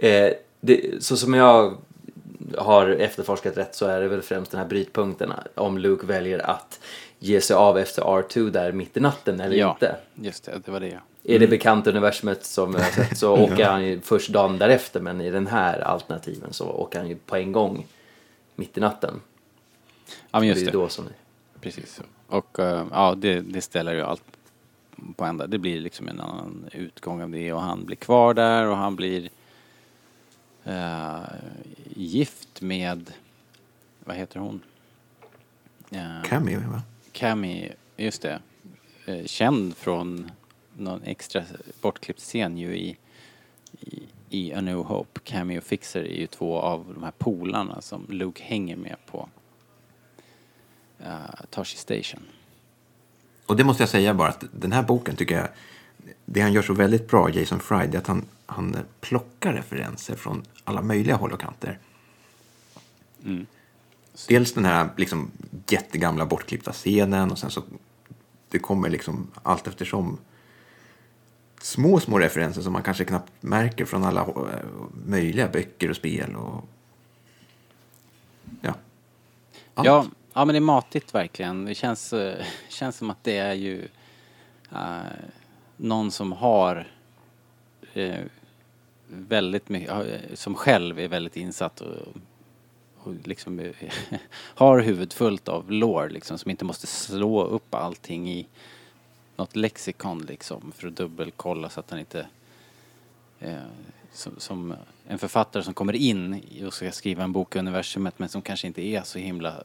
eh, 0.08 0.32
det, 0.62 1.04
så 1.04 1.18
som 1.18 1.34
jag 1.34 1.78
har 2.58 2.88
efterforskat 2.88 3.58
rätt 3.58 3.76
så 3.76 3.86
är 3.86 4.02
det 4.02 4.08
väl 4.08 4.22
främst 4.22 4.52
den 4.52 4.60
här 4.60 4.68
brytpunkten 4.68 5.34
om 5.56 5.78
Luke 5.78 6.06
väljer 6.06 6.50
att 6.50 6.80
ge 7.20 7.42
sig 7.42 7.56
av 7.56 7.78
efter 7.78 8.02
R2 8.02 8.50
där 8.50 8.72
mitt 8.72 8.98
i 8.98 9.00
natten 9.00 9.40
eller 9.40 9.56
Ja, 9.56 9.72
inte. 9.72 9.96
just 10.16 10.44
det. 10.46 10.62
Det 10.66 10.72
var 10.72 10.80
det. 10.80 11.00
Är 11.24 11.40
det 11.40 11.48
bekanta 11.48 11.90
universumet 11.90 12.46
som 12.46 12.74
jag 12.74 12.82
har 12.82 12.92
sett 12.92 13.18
så 13.18 13.38
åker 13.38 13.66
han 13.66 13.84
ju 13.86 14.02
först 14.02 14.30
dagen 14.30 14.58
därefter 14.58 15.00
men 15.00 15.22
i 15.22 15.30
den 15.30 15.48
här 15.48 15.80
alternativen 15.80 16.54
så 16.54 16.66
åker 16.66 17.00
han 17.00 17.08
ju 17.10 17.16
på 17.16 17.36
en 17.36 17.52
gång 17.52 17.86
mitt 18.56 18.78
i 18.78 18.82
natten. 18.82 19.22
Ja, 20.32 20.40
men 20.40 20.42
det 20.42 20.48
just 20.48 20.62
är 20.62 20.66
det. 20.66 20.72
ju 20.72 20.84
då 20.84 20.90
som 20.90 21.06
Precis. 21.62 22.02
Och 22.28 22.60
eh, 22.60 22.88
ja, 22.92 23.16
det, 23.16 23.42
det 23.42 23.62
ställer 23.62 23.94
ju 23.94 24.02
allt 24.02 24.24
på 25.16 25.26
ända. 25.26 25.48
Det 25.48 25.58
blir 25.58 25.80
liksom 25.80 26.08
en 26.08 26.20
annan 26.20 26.70
utgång 26.72 27.22
av 27.22 27.30
det 27.30 27.54
och 27.54 27.62
han 27.62 27.86
blir 27.86 27.96
kvar 27.96 28.34
där 28.34 28.68
och 28.68 28.78
han 28.78 28.96
blir 28.96 29.30
eh, 30.64 31.20
gift 31.96 32.62
med, 32.62 33.14
vad 34.00 34.16
heter 34.16 34.40
hon? 34.40 34.62
Eh, 35.90 36.24
Cameo, 36.24 36.60
va? 36.60 36.82
Cammy, 37.12 37.70
just 37.98 38.22
det. 38.22 38.40
Eh, 39.06 39.26
känd 39.26 39.78
från 39.78 40.32
någon 40.78 41.04
extra 41.04 41.44
bortklippt 41.82 42.20
scen 42.20 42.58
ju 42.58 42.76
i, 42.78 42.98
i, 43.80 44.04
i 44.30 44.54
A 44.54 44.62
New 44.62 44.78
Hope. 44.78 45.20
Cammy 45.24 45.58
och 45.60 45.64
Fixer 45.64 46.04
är 46.04 46.20
ju 46.20 46.28
två 46.28 46.58
av 46.58 46.86
de 46.94 47.04
här 47.04 47.14
polarna 47.18 47.82
som 47.82 48.06
Luke 48.10 48.44
hänger 48.44 48.76
med 48.76 48.96
på 49.06 49.30
uh, 51.06 51.46
Tashi 51.50 51.78
Station. 51.78 52.24
Och 53.46 53.56
det 53.56 53.64
måste 53.64 53.84
jag 53.84 53.90
säga 53.90 54.14
bara 54.14 54.30
att 54.30 54.44
den 54.52 54.72
här 54.72 54.84
boken 54.84 55.16
tycker 55.16 55.36
jag, 55.36 55.48
det 56.26 56.42
han 56.42 56.54
gör 56.54 56.62
så 56.62 56.74
väldigt 56.74 57.08
bra, 57.08 57.30
Jason 57.30 57.60
Fry, 57.60 57.88
det 57.88 57.98
är 57.98 58.02
att 58.02 58.08
han, 58.08 58.26
han 58.46 58.78
plockar 59.02 59.54
referenser 59.54 60.16
från 60.16 60.44
alla 60.64 60.82
möjliga 60.82 61.16
håll 61.16 61.32
och 61.32 61.40
kanter. 61.40 61.80
Mm. 63.26 63.46
Dels 64.28 64.54
den 64.54 64.66
här 64.66 64.90
liksom 64.98 65.32
jättegamla 65.68 66.26
bortklippta 66.26 66.72
scenen 66.72 67.32
och 67.32 67.40
sen 67.40 67.52
så 67.52 67.64
det 68.50 68.60
kommer 68.60 68.90
liksom 68.90 69.28
allt 69.44 69.68
eftersom 69.68 70.18
små, 71.62 72.00
små 72.00 72.20
referenser 72.20 72.62
som 72.62 72.74
man 72.74 72.84
kanske 72.84 73.06
knappt 73.06 73.32
märker 73.40 73.86
från 73.86 74.04
alla 74.04 74.22
eh, 74.22 74.66
möjliga 75.06 75.48
böcker 75.48 75.90
och 75.90 75.96
spel 75.96 76.36
och 76.36 76.70
ja. 78.62 78.74
Allt. 79.74 79.86
Ja, 79.86 80.06
ja, 80.34 80.46
men 80.46 80.54
det 80.54 80.58
är 80.58 80.62
matigt 80.62 81.16
verkligen. 81.16 81.66
Det 81.66 81.76
känns, 81.76 82.14
eh, 82.14 82.46
känns 82.70 82.98
som 82.98 83.10
att 83.10 83.24
det 83.24 83.38
är 83.38 83.54
ju 83.54 83.88
eh, 84.72 85.02
någon 85.78 86.12
som 86.12 86.32
har 86.32 86.88
eh, 87.94 88.20
väldigt 89.08 89.70
mycket, 89.70 89.92
eh, 89.92 90.36
som 90.36 90.56
själv 90.56 91.00
är 91.00 91.08
väldigt 91.08 91.38
insatt 91.38 91.82
och, 91.82 92.08
och 92.98 93.14
liksom 93.24 93.60
har 94.34 94.80
huvudet 94.80 95.14
fullt 95.14 95.48
av 95.48 95.72
lår 95.72 96.10
liksom 96.10 96.38
som 96.38 96.52
inte 96.52 96.66
måste 96.66 96.88
slå 96.88 97.44
upp 97.44 97.76
allting 97.76 98.30
i 98.30 98.48
något 99.36 99.56
lexikon 99.56 100.22
liksom 100.22 100.72
för 100.72 100.88
att 100.88 100.96
dubbelkolla 100.96 101.70
så 101.70 101.80
att 101.80 101.90
han 101.90 102.00
inte 102.00 102.28
eh, 103.40 103.56
som, 104.12 104.34
som 104.38 104.76
en 105.08 105.20
författare 105.20 105.64
som 105.64 105.74
kommer 105.74 105.94
in 105.94 106.42
och 106.66 106.74
ska 106.74 106.92
skriva 106.92 107.24
en 107.24 107.32
bok 107.32 107.56
i 107.56 107.60
universumet 107.60 108.20
men 108.20 108.30
som 108.30 108.42
kanske 108.42 108.68
inte 108.68 108.82
är 108.82 109.02
så 109.02 109.20
himla 109.20 109.64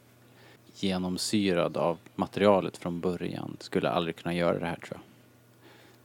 genomsyrad 0.83 1.77
av 1.77 1.99
materialet 2.15 2.77
från 2.77 3.01
början 3.01 3.57
skulle 3.61 3.91
aldrig 3.91 4.17
kunna 4.17 4.35
göra 4.35 4.59
det 4.59 4.67
här 4.67 4.77
tror 4.77 4.91
jag. 4.91 5.01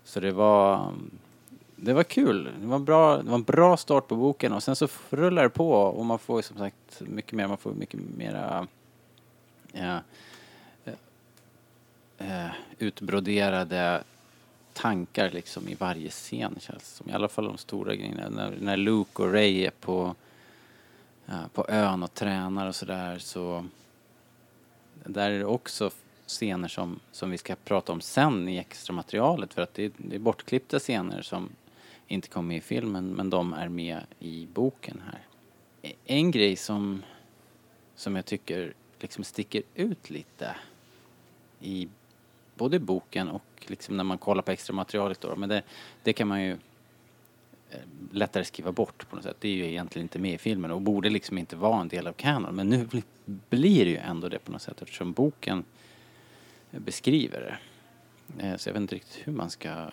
Så 0.04 0.20
det 0.20 0.32
var 0.32 0.94
det 1.76 1.94
var 1.94 2.04
kul. 2.04 2.50
Det 2.60 2.68
var, 2.68 2.80
bra, 2.80 3.18
det 3.18 3.30
var 3.30 3.36
en 3.36 3.44
bra 3.44 3.78
start 3.78 4.08
på 4.08 4.16
boken 4.16 4.54
och 4.54 4.64
sen 4.64 4.76
så 4.76 4.88
rullar 5.10 5.44
det 5.44 5.50
på 5.50 5.72
och 5.72 6.06
man 6.06 6.20
får 6.20 6.40
ju 6.40 6.44
som 6.44 6.58
sagt 6.58 7.02
mycket 7.02 7.34
mer, 7.34 7.48
man 7.48 7.58
får 7.58 7.74
mycket 7.74 8.00
mera 8.18 8.68
ja, 9.72 10.00
eh, 12.18 12.52
utbroderade 12.78 14.04
tankar 14.74 15.30
liksom 15.30 15.68
i 15.68 15.76
varje 15.76 16.10
scen 16.10 16.56
känns 16.60 16.80
det 16.80 16.86
som. 16.86 17.10
I 17.10 17.14
alla 17.14 17.28
fall 17.28 17.46
de 17.46 17.58
stora 17.58 17.96
grejerna. 17.96 18.30
När, 18.30 18.58
när 18.62 18.78
Luke 18.78 19.22
och 19.22 19.34
Ray 19.34 19.66
är 19.66 19.72
på, 19.72 20.16
ja, 21.26 21.36
på 21.54 21.66
ön 21.70 22.04
och 22.04 22.14
tränar 22.14 22.68
och 22.68 22.76
sådär 22.76 23.20
så 23.20 23.54
där 23.54 23.81
där 25.06 25.32
är 25.32 25.40
det 25.40 25.46
också 25.46 25.92
scener 26.28 26.68
som, 26.68 27.00
som 27.12 27.32
vi 27.32 27.38
ska 27.38 27.56
prata 27.56 27.92
om 27.92 28.02
sen 28.02 28.48
i 28.50 28.58
extra 28.58 28.94
materialet 28.94 29.54
för 29.54 29.62
att 29.62 29.74
det 29.74 29.86
är, 29.86 29.92
det 29.98 30.16
är 30.16 30.20
bortklippta 30.20 30.80
scener 30.80 31.22
som 31.22 31.50
inte 32.08 32.28
kom 32.28 32.48
med 32.48 32.58
i 32.58 32.62
filmen 32.62 33.08
men 33.08 33.30
de 33.30 33.54
är 33.54 33.70
med 33.70 34.00
i 34.20 34.48
boken 34.54 35.02
här. 35.06 35.22
E-, 35.82 35.96
en 36.06 36.32
grej 36.32 36.56
som, 36.56 37.04
som 37.96 38.16
jag 38.16 38.26
tycker 38.26 38.74
liksom 39.00 39.24
sticker 39.24 39.64
ut 39.76 40.10
lite 40.10 40.56
i 41.60 41.88
både 42.56 42.80
boken 42.80 43.30
och 43.30 43.44
liksom 43.68 43.98
när 43.98 44.04
man 44.04 44.18
kollar 44.18 44.42
på 44.42 44.52
extra 44.52 44.74
materialet 44.74 45.22
då, 45.22 45.36
men 45.36 45.50
det, 45.50 45.64
det 46.04 46.14
kan 46.14 46.28
man 46.28 46.44
ju 46.44 46.58
Eh, 47.72 47.80
lättare 48.12 48.44
skriva 48.44 48.72
bort 48.72 49.10
på 49.10 49.16
något 49.16 49.26
sätt. 49.26 49.38
Det 49.40 49.48
är 49.48 49.54
ju 49.54 49.66
egentligen 49.66 50.06
inte 50.06 50.20
med 50.20 50.34
i 50.34 50.38
filmen 50.38 50.72
och 50.72 50.82
borde 50.82 51.10
liksom 51.10 51.38
inte 51.38 51.56
vara 51.56 51.82
en 51.82 51.88
del 51.88 52.08
av 52.08 52.14
kanon. 52.14 52.56
Men 52.56 52.70
nu 52.70 52.88
blir 53.26 53.86
det 53.86 53.92
ju 53.92 53.98
ändå 53.98 54.30
det 54.30 54.40
på 54.40 54.52
något 54.52 54.62
sätt 54.62 54.82
eftersom 54.82 55.12
boken 55.12 55.64
eh, 56.72 56.80
beskriver 56.80 57.42
det. 57.42 57.58
Eh, 58.44 58.58
så 58.58 58.70
jag 58.70 58.74
vet 58.74 58.82
inte 58.82 58.96
riktigt 58.96 59.28
hur 59.28 59.34
man 59.34 59.50
ska 59.50 59.90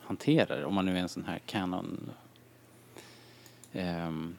hantera 0.00 0.56
det 0.56 0.64
om 0.64 0.74
man 0.74 0.86
nu 0.86 0.96
är 0.96 1.00
en 1.00 1.08
sån 1.08 1.24
här 1.24 1.38
kanon 1.38 2.10
ehm, 3.72 4.36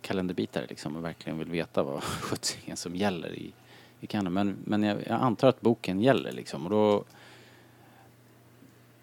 kalenderbitare 0.00 0.66
liksom 0.68 0.96
och 0.96 1.04
verkligen 1.04 1.38
vill 1.38 1.50
veta 1.50 1.82
vad 1.82 2.02
sjuttsingen 2.02 2.76
som 2.76 2.96
gäller 2.96 3.32
i, 3.32 3.52
i 4.00 4.06
kanon. 4.06 4.32
Men, 4.32 4.56
men 4.64 4.82
jag, 4.82 5.06
jag 5.06 5.20
antar 5.20 5.48
att 5.48 5.60
boken 5.60 6.00
gäller 6.00 6.32
liksom 6.32 6.64
och 6.64 6.70
då 6.70 7.04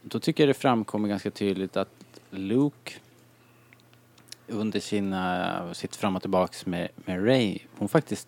då 0.02 0.20
tycker 0.20 0.44
jag 0.44 0.50
det 0.50 0.60
framkommer 0.60 1.10
ganska 1.10 1.32
tydligt 1.32 1.78
att 1.78 1.90
Luke 2.30 2.94
under 4.48 4.80
sina, 4.80 5.74
sitt 5.74 5.96
fram 5.96 6.16
och 6.16 6.22
tillbaks 6.22 6.66
med, 6.66 6.88
med 6.96 7.26
Ray, 7.26 7.60
hon 7.78 7.90
faktiskt 7.90 8.28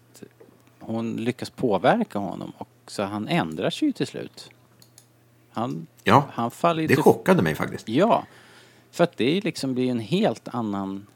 hon 0.80 1.16
lyckas 1.16 1.50
påverka 1.50 2.20
honom 2.20 2.52
och 2.58 2.70
så 2.88 3.04
han 3.04 3.28
ändrar 3.28 3.70
sig 3.70 3.88
ju 3.88 3.92
till 3.92 4.08
slut. 4.08 4.50
Han, 5.52 5.88
Ja, 6.04 6.28
han 6.34 6.52
faller 6.52 6.88
det 6.88 6.96
chockade 6.96 7.42
mig 7.42 7.56
faktiskt. 7.56 7.90
Ja, 7.90 8.26
för 8.92 9.04
att 9.04 9.18
det 9.18 9.44
liksom 9.44 9.74
blir 9.74 9.92
en 9.92 10.00
helt 10.00 10.48
annan... 10.48 11.08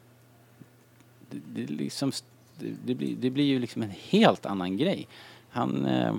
Det, 1.30 1.40
det, 1.54 1.74
liksom, 1.74 2.12
det, 2.60 2.76
det, 2.86 2.96
blir, 2.96 3.16
det 3.16 3.30
blir 3.30 3.46
ju 3.46 3.60
liksom 3.60 3.82
en 3.82 3.94
helt 4.10 4.46
annan 4.46 4.78
grej. 4.78 5.08
Han, 5.50 5.86
eh, 5.86 6.16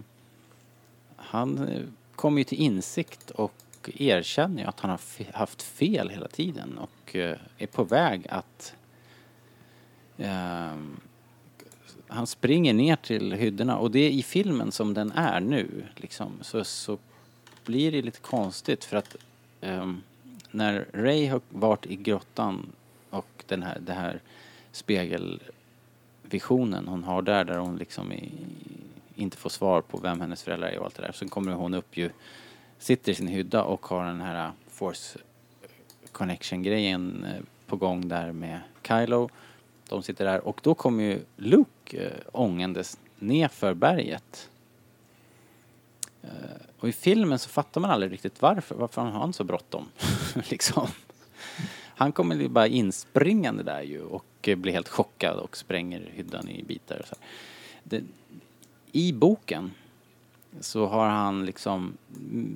han 1.17 1.69
eh, 1.69 1.83
kommer 2.17 2.39
ju 2.39 2.45
till 2.45 2.59
insikt 2.59 3.31
och 3.31 3.53
erkänner 3.97 4.63
ju 4.63 4.69
att 4.69 4.81
han 4.81 4.91
har 4.91 5.01
haft 5.33 5.63
fel 5.63 6.11
hela 6.11 6.29
tiden 6.29 6.79
och 6.79 7.17
eh, 7.17 7.37
är 7.59 7.67
på 7.67 7.85
väg 7.85 8.27
att... 8.29 8.75
ehm, 10.17 11.01
han 12.11 12.27
springer 12.27 12.75
ner 12.75 12.97
till 12.97 13.33
hyddorna 13.33 13.79
och 13.79 13.91
det 13.91 13.99
är 13.99 14.11
i 14.11 14.23
filmen 14.23 14.73
som 14.73 14.95
den 14.95 15.13
är 15.13 15.41
nu 15.41 15.85
liksom, 15.97 16.33
så, 16.41 16.65
så 16.65 16.99
blir 17.65 17.93
det 17.93 18.03
lite 18.03 18.21
konstigt 18.21 18.85
för 18.85 18.97
att 18.97 19.17
ehm, 19.61 20.03
när 20.51 20.87
Ray 20.93 21.27
har 21.27 21.41
varit 21.49 21.87
i 21.87 21.97
grottan 21.97 22.73
och 23.11 23.45
den 23.47 23.63
här, 23.63 23.79
det 23.81 23.93
här 23.93 24.21
spegelvisionen 24.73 26.89
hon 26.89 27.05
har 27.05 27.23
där, 27.23 27.45
där 27.45 27.59
hon 27.59 27.77
liksom 27.77 28.13
i, 28.13 28.33
inte 29.15 29.37
får 29.37 29.51
svar 29.51 29.81
på 29.81 29.99
vem 29.99 30.21
hennes 30.21 30.43
föräldrar 30.43 30.69
är 30.69 30.79
och 30.79 30.85
allt 30.85 30.95
det 30.95 31.03
där. 31.03 31.13
Så 31.13 31.29
kommer 31.29 31.53
hon 31.53 31.75
upp 31.75 31.97
ju, 31.97 32.11
sitter 32.79 33.13
i 33.13 33.15
sin 33.15 33.29
hydda 33.29 33.63
och 33.63 33.87
har 33.87 34.05
den 34.05 34.21
här 34.21 34.47
äh, 34.47 34.53
force 34.69 35.19
connection-grejen 36.13 37.25
äh, 37.25 37.43
på 37.67 37.77
gång 37.77 38.09
där 38.09 38.33
med 38.33 38.61
Kylo. 38.83 39.29
De 39.89 40.03
sitter 40.03 40.25
där 40.25 40.41
och 40.41 40.61
då 40.63 40.75
kommer 40.75 41.05
ju 41.05 41.21
Luke 41.37 42.07
äh, 42.07 42.13
ångandes 42.33 42.99
nerför 43.19 43.75
berget. 43.75 44.51
Och 46.79 46.89
i 46.89 46.93
filmen 46.93 47.39
så 47.39 47.49
fattar 47.49 47.81
man 47.81 47.91
aldrig 47.91 48.13
riktigt 48.13 48.43
varför. 48.43 48.75
Varför 48.75 49.03
har 49.03 49.11
han 49.11 49.33
så 49.33 49.45
bråttom? 49.45 49.89
liksom. 50.35 50.89
Han 51.97 52.13
kommer 52.13 52.37
ju 52.37 52.49
bara 52.49 52.67
inspringande 52.67 53.63
där 53.63 53.83
ju 53.83 54.03
och 54.03 54.25
blir 54.43 54.73
helt 54.73 54.89
chockad 54.89 55.39
och 55.39 55.57
spränger 55.57 56.11
hyddan 56.13 56.49
i 56.49 56.63
bitar. 56.63 56.99
Och 56.99 57.07
så 57.07 57.15
här. 57.15 57.29
Det, 57.85 58.03
I 58.93 59.13
boken 59.13 59.71
så 60.61 60.87
har 60.87 61.09
han 61.09 61.47
liksom 61.47 61.97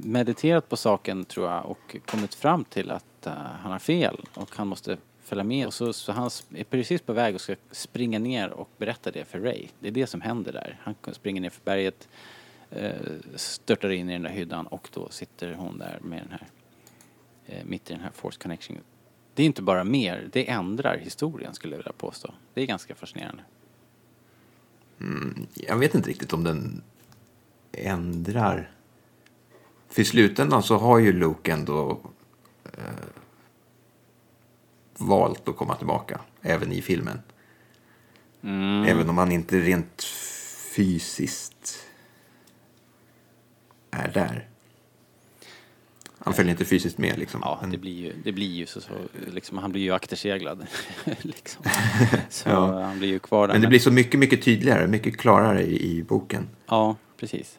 mediterat 0.04 0.68
på 0.68 0.76
saken 0.76 1.24
tror 1.24 1.50
jag 1.50 1.66
och 1.66 1.96
kommit 2.06 2.34
fram 2.34 2.64
till 2.64 2.90
att 2.90 3.26
uh, 3.26 3.32
han 3.32 3.72
har 3.72 3.78
fel 3.78 4.20
och 4.34 4.56
han 4.56 4.68
måste 4.68 4.96
följa 5.22 5.44
med. 5.44 5.66
Och 5.66 5.74
så, 5.74 5.92
så 5.92 6.12
han 6.12 6.30
är 6.54 6.64
precis 6.64 7.02
på 7.02 7.12
väg 7.12 7.34
och 7.34 7.40
ska 7.40 7.56
springa 7.70 8.18
ner 8.18 8.50
och 8.50 8.68
berätta 8.78 9.10
det 9.10 9.24
för 9.24 9.40
Ray. 9.40 9.66
Det 9.80 9.88
är 9.88 9.92
det 9.92 10.06
som 10.06 10.20
händer 10.20 10.52
där. 10.52 10.78
Han 10.82 10.94
springer 11.12 11.40
ner 11.40 11.50
för 11.50 11.64
berget, 11.64 12.08
uh, 12.76 12.90
störtar 13.36 13.90
in 13.90 14.10
i 14.10 14.12
den 14.12 14.22
där 14.22 14.30
hyddan 14.30 14.66
och 14.66 14.88
då 14.92 15.08
sitter 15.08 15.54
hon 15.54 15.78
där 15.78 15.98
med 16.02 16.22
den 16.22 16.30
här, 16.30 16.46
uh, 17.48 17.64
mitt 17.64 17.90
i 17.90 17.94
den 17.94 18.02
här 18.02 18.12
force 18.14 18.38
connection. 18.42 18.78
Det 19.34 19.42
är 19.42 19.46
inte 19.46 19.62
bara 19.62 19.84
mer, 19.84 20.28
det 20.32 20.50
ändrar 20.50 20.96
historien 20.96 21.54
skulle 21.54 21.74
jag 21.74 21.78
vilja 21.78 21.92
påstå. 21.92 22.34
Det 22.54 22.62
är 22.62 22.66
ganska 22.66 22.94
fascinerande. 22.94 23.42
Mm, 25.00 25.46
jag 25.54 25.76
vet 25.76 25.94
inte 25.94 26.10
riktigt 26.10 26.32
om 26.32 26.44
den 26.44 26.82
ändrar. 27.72 28.70
För 29.88 30.02
i 30.02 30.04
slutändan 30.04 30.62
så 30.62 30.76
har 30.78 30.98
ju 30.98 31.12
Luke 31.12 31.52
ändå 31.52 32.00
eh, 32.64 32.82
valt 34.98 35.48
att 35.48 35.56
komma 35.56 35.74
tillbaka, 35.74 36.20
även 36.42 36.72
i 36.72 36.82
filmen. 36.82 37.20
Även 38.86 39.10
om 39.10 39.18
han 39.18 39.32
inte 39.32 39.58
rent 39.60 40.02
fysiskt 40.74 41.86
är 43.90 44.08
där. 44.14 44.48
Han 46.18 46.34
följer 46.34 46.50
inte 46.50 46.64
fysiskt 46.64 46.98
med 46.98 47.18
liksom. 47.18 47.40
Ja, 47.44 47.60
det 47.70 47.78
blir 47.78 47.92
ju, 47.92 48.12
det 48.24 48.32
blir 48.32 48.46
ju 48.54 48.66
så, 48.66 48.80
så 48.80 48.92
liksom, 49.26 49.58
han 49.58 49.72
blir 49.72 49.82
ju 49.82 49.92
akterseglad. 49.92 50.66
liksom. 51.22 51.64
Så 52.30 52.48
Ja. 52.48 52.82
han 52.82 52.98
blir 52.98 53.08
ju 53.08 53.18
kvar 53.18 53.46
där. 53.48 53.54
Men 53.54 53.62
det 53.62 53.68
blir 53.68 53.78
så 53.78 53.90
mycket, 53.90 54.20
mycket 54.20 54.42
tydligare, 54.42 54.86
mycket 54.86 55.16
klarare 55.18 55.62
i, 55.62 55.90
i 55.98 56.02
boken. 56.02 56.48
Ja, 56.66 56.96
precis. 57.16 57.58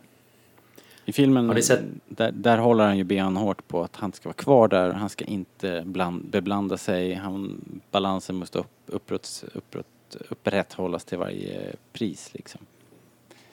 I 1.05 1.13
filmen, 1.13 1.47
Har 1.47 1.55
ni 1.55 1.61
sett- 1.61 1.83
där, 2.07 2.31
där 2.31 2.57
håller 2.57 2.83
han 2.85 2.97
ju 2.97 3.03
benhårt 3.03 3.67
på 3.67 3.83
att 3.83 3.95
han 3.95 4.13
ska 4.13 4.29
vara 4.29 4.33
kvar 4.33 4.67
där, 4.67 4.91
han 4.91 5.09
ska 5.09 5.25
inte 5.25 5.83
bland, 5.85 6.25
beblanda 6.25 6.77
sig, 6.77 7.13
han, 7.13 7.61
balansen 7.91 8.35
måste 8.35 8.59
upp, 8.59 8.67
upprätt, 8.85 9.43
upprätt, 9.53 9.85
upprätthållas 10.29 11.05
till 11.05 11.17
varje 11.17 11.75
pris 11.93 12.29
liksom. 12.33 12.61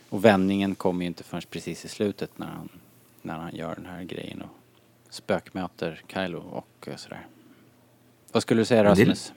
Och 0.09 0.25
vändningen 0.25 0.75
kommer 0.75 1.01
ju 1.01 1.07
inte 1.07 1.23
förrän 1.25 1.43
precis 1.51 1.85
i 1.85 1.89
slutet 1.89 2.31
när 2.39 2.47
han, 2.47 2.69
när 3.23 3.35
han 3.39 3.55
gör 3.57 3.75
den 3.75 3.87
här 3.87 4.03
grejen 4.05 4.43
och 4.43 4.49
spökmöter 5.15 6.03
Kylo 6.09 6.39
och 6.51 6.89
eh, 6.89 6.97
sådär. 6.97 7.27
Vad 8.33 8.43
skulle 8.43 8.61
du 8.61 8.65
säga 8.65 8.83
Men 8.83 8.95
det- 8.95 9.03
Rasmus? 9.03 9.33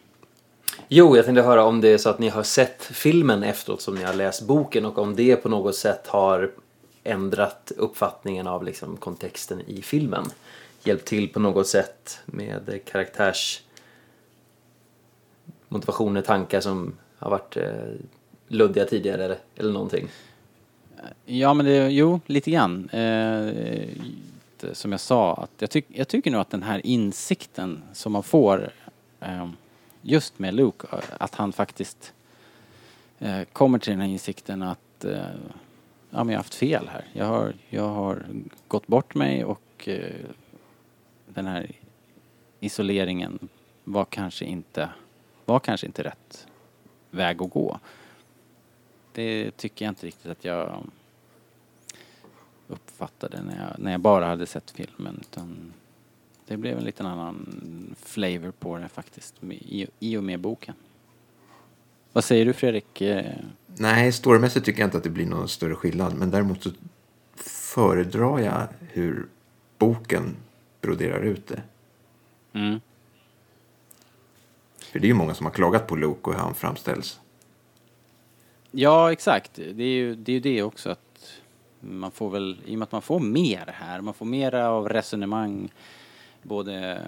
Jo, 0.88 1.15
jag 1.15 1.25
tänkte 1.25 1.41
höra 1.41 1.65
om 1.65 1.82
det 1.82 1.88
är 1.93 1.98
så 1.98 2.10
att 2.10 2.20
ni 2.20 2.29
har 2.29 2.43
sett 2.43 2.84
filmen 2.84 3.43
efteråt 3.43 3.82
som 3.82 3.96
ni 3.96 4.03
har 4.03 4.13
läst 4.13 4.48
boken 4.48 4.86
och 4.86 4.98
om 4.98 5.15
det 5.15 5.36
på 5.36 5.50
något 5.50 5.75
sätt 5.75 6.08
har 6.08 6.51
ändrat 7.04 7.72
uppfattningen 7.78 8.48
av 8.48 8.64
liksom 8.64 8.98
kontexten 8.98 9.62
i 9.68 9.82
filmen. 9.82 10.26
Hjälpt 10.84 11.06
till 11.06 11.30
på 11.30 11.40
något 11.40 11.68
sätt 11.68 12.20
med 12.26 12.80
karaktärs 12.86 13.62
motivationer, 15.68 16.22
tankar 16.22 16.62
som 16.62 16.98
har 17.18 17.30
varit 17.30 17.58
eh, 17.58 17.72
luddiga 18.48 18.86
tidigare 18.86 19.26
eller, 19.26 19.38
eller 19.56 19.72
någonting. 19.72 20.08
Ja 21.26 21.54
men 21.54 21.66
det, 21.66 21.90
jo, 21.90 22.20
lite 22.26 22.52
grann. 22.52 22.90
Eh, 22.90 23.88
som 24.72 24.92
jag 24.92 25.02
sa, 25.02 25.34
att 25.34 25.52
jag, 25.58 25.70
tyck, 25.70 25.86
jag 25.88 26.08
tycker 26.08 26.32
nog 26.32 26.42
att 26.42 26.50
den 26.50 26.64
här 26.64 26.86
insikten 26.86 27.84
som 27.94 28.12
man 28.12 28.24
får 28.24 28.70
eh, 29.20 29.50
just 30.02 30.40
med 30.40 30.54
Luke, 30.54 30.88
att 31.18 31.36
han 31.36 31.54
faktiskt 31.54 32.14
eh, 33.20 33.42
kommer 33.54 33.80
till 33.80 33.92
den 33.92 34.02
här 34.02 34.08
insikten 34.08 34.62
att 34.62 35.06
eh, 35.06 35.18
ja, 36.13 36.24
men 36.24 36.34
jag 36.34 36.39
har 36.39 36.43
haft 36.43 36.55
fel 36.55 36.88
här. 36.88 37.05
Jag 37.13 37.25
har, 37.25 37.53
jag 37.70 37.89
har 37.89 38.25
gått 38.67 38.88
bort 38.88 39.15
mig 39.15 39.46
och 39.46 39.88
eh, 39.88 40.25
den 41.27 41.46
här 41.46 41.72
isoleringen 42.60 43.50
var 43.84 44.05
kanske 44.05 44.46
inte, 44.46 44.89
var 45.46 45.60
kanske 45.60 45.88
inte 45.88 46.03
rätt 46.03 46.48
väg 47.12 47.41
att 47.41 47.50
gå. 47.50 47.79
Det 49.12 49.58
tycker 49.58 49.86
jag 49.86 49.91
inte 49.91 50.08
riktigt 50.08 50.32
att 50.32 50.46
jag 50.46 50.84
uppfattade 52.67 53.41
när 53.41 53.67
jag, 53.67 53.79
när 53.79 53.91
jag 53.91 54.01
bara 54.01 54.25
hade 54.25 54.46
sett 54.46 54.72
filmen. 54.72 55.17
Utan 55.22 55.74
det 56.48 56.58
blev 56.58 56.77
en 56.77 56.84
liten 56.84 57.05
annan 57.05 57.96
flavor 58.00 58.51
på 58.51 58.77
det 58.77 58.88
faktiskt 58.88 59.43
i, 59.43 59.88
i 60.00 60.17
och 60.17 60.24
med 60.24 60.39
boken. 60.39 60.75
Vad 62.13 62.24
säger 62.24 62.46
du 62.46 62.53
Fredrik? 62.53 63.01
Eh, 63.01 63.25
Nej, 63.77 64.12
storymässigt 64.12 64.65
tycker 64.65 64.79
jag 64.79 64.88
inte 64.88 64.98
att 64.98 65.03
det 65.03 65.10
blir 65.10 65.25
någon 65.25 65.48
större 65.48 65.75
skillnad. 65.75 66.15
Men 66.15 66.32
däremot 66.32 66.63
så 66.63 66.70
föredrar 67.36 68.39
jag 68.39 68.67
hur 68.79 69.27
boken 69.77 70.36
broderar 70.82 71.22
ut 71.22 71.48
det. 71.48 71.62
Mm. 72.53 72.79
För 74.91 75.00
det 75.00 75.05
är 75.05 75.10
ju 75.10 75.13
många 75.13 75.34
som 75.34 75.46
har 75.46 75.53
klagat 75.53 75.88
på 75.88 75.96
Luke 75.96 76.20
och 76.22 76.34
hur 76.34 76.41
han 76.41 76.56
framställs. 76.56 77.19
Ja, 78.71 79.12
exakt. 79.12 79.56
Det 79.56 79.84
är 79.84 79.88
ju 79.88 80.15
det, 80.15 80.32
är 80.32 80.34
ju 80.34 80.39
det 80.39 80.63
också 80.63 80.89
att 80.89 81.32
man 81.80 82.12
får 82.12 82.30
väl, 82.30 82.58
i 82.65 82.76
och 82.76 82.80
med 82.80 82.84
att 82.84 82.91
man 82.91 83.02
får 83.02 83.19
mer 83.19 83.73
här, 83.73 84.02
man 84.02 84.13
får 84.13 84.26
mera 84.26 84.69
av 84.69 84.89
resonemang 84.89 85.71
både, 86.41 87.02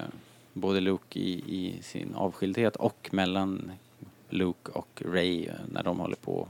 både 0.53 0.79
Luke 0.79 1.19
i, 1.19 1.31
i 1.31 1.81
sin 1.83 2.15
avskildhet 2.15 2.75
och 2.75 3.09
mellan 3.11 3.71
Luke 4.29 4.71
och 4.71 5.01
Ray 5.05 5.49
när 5.71 5.83
de 5.83 5.99
håller 5.99 6.15
på 6.15 6.31
och 6.35 6.49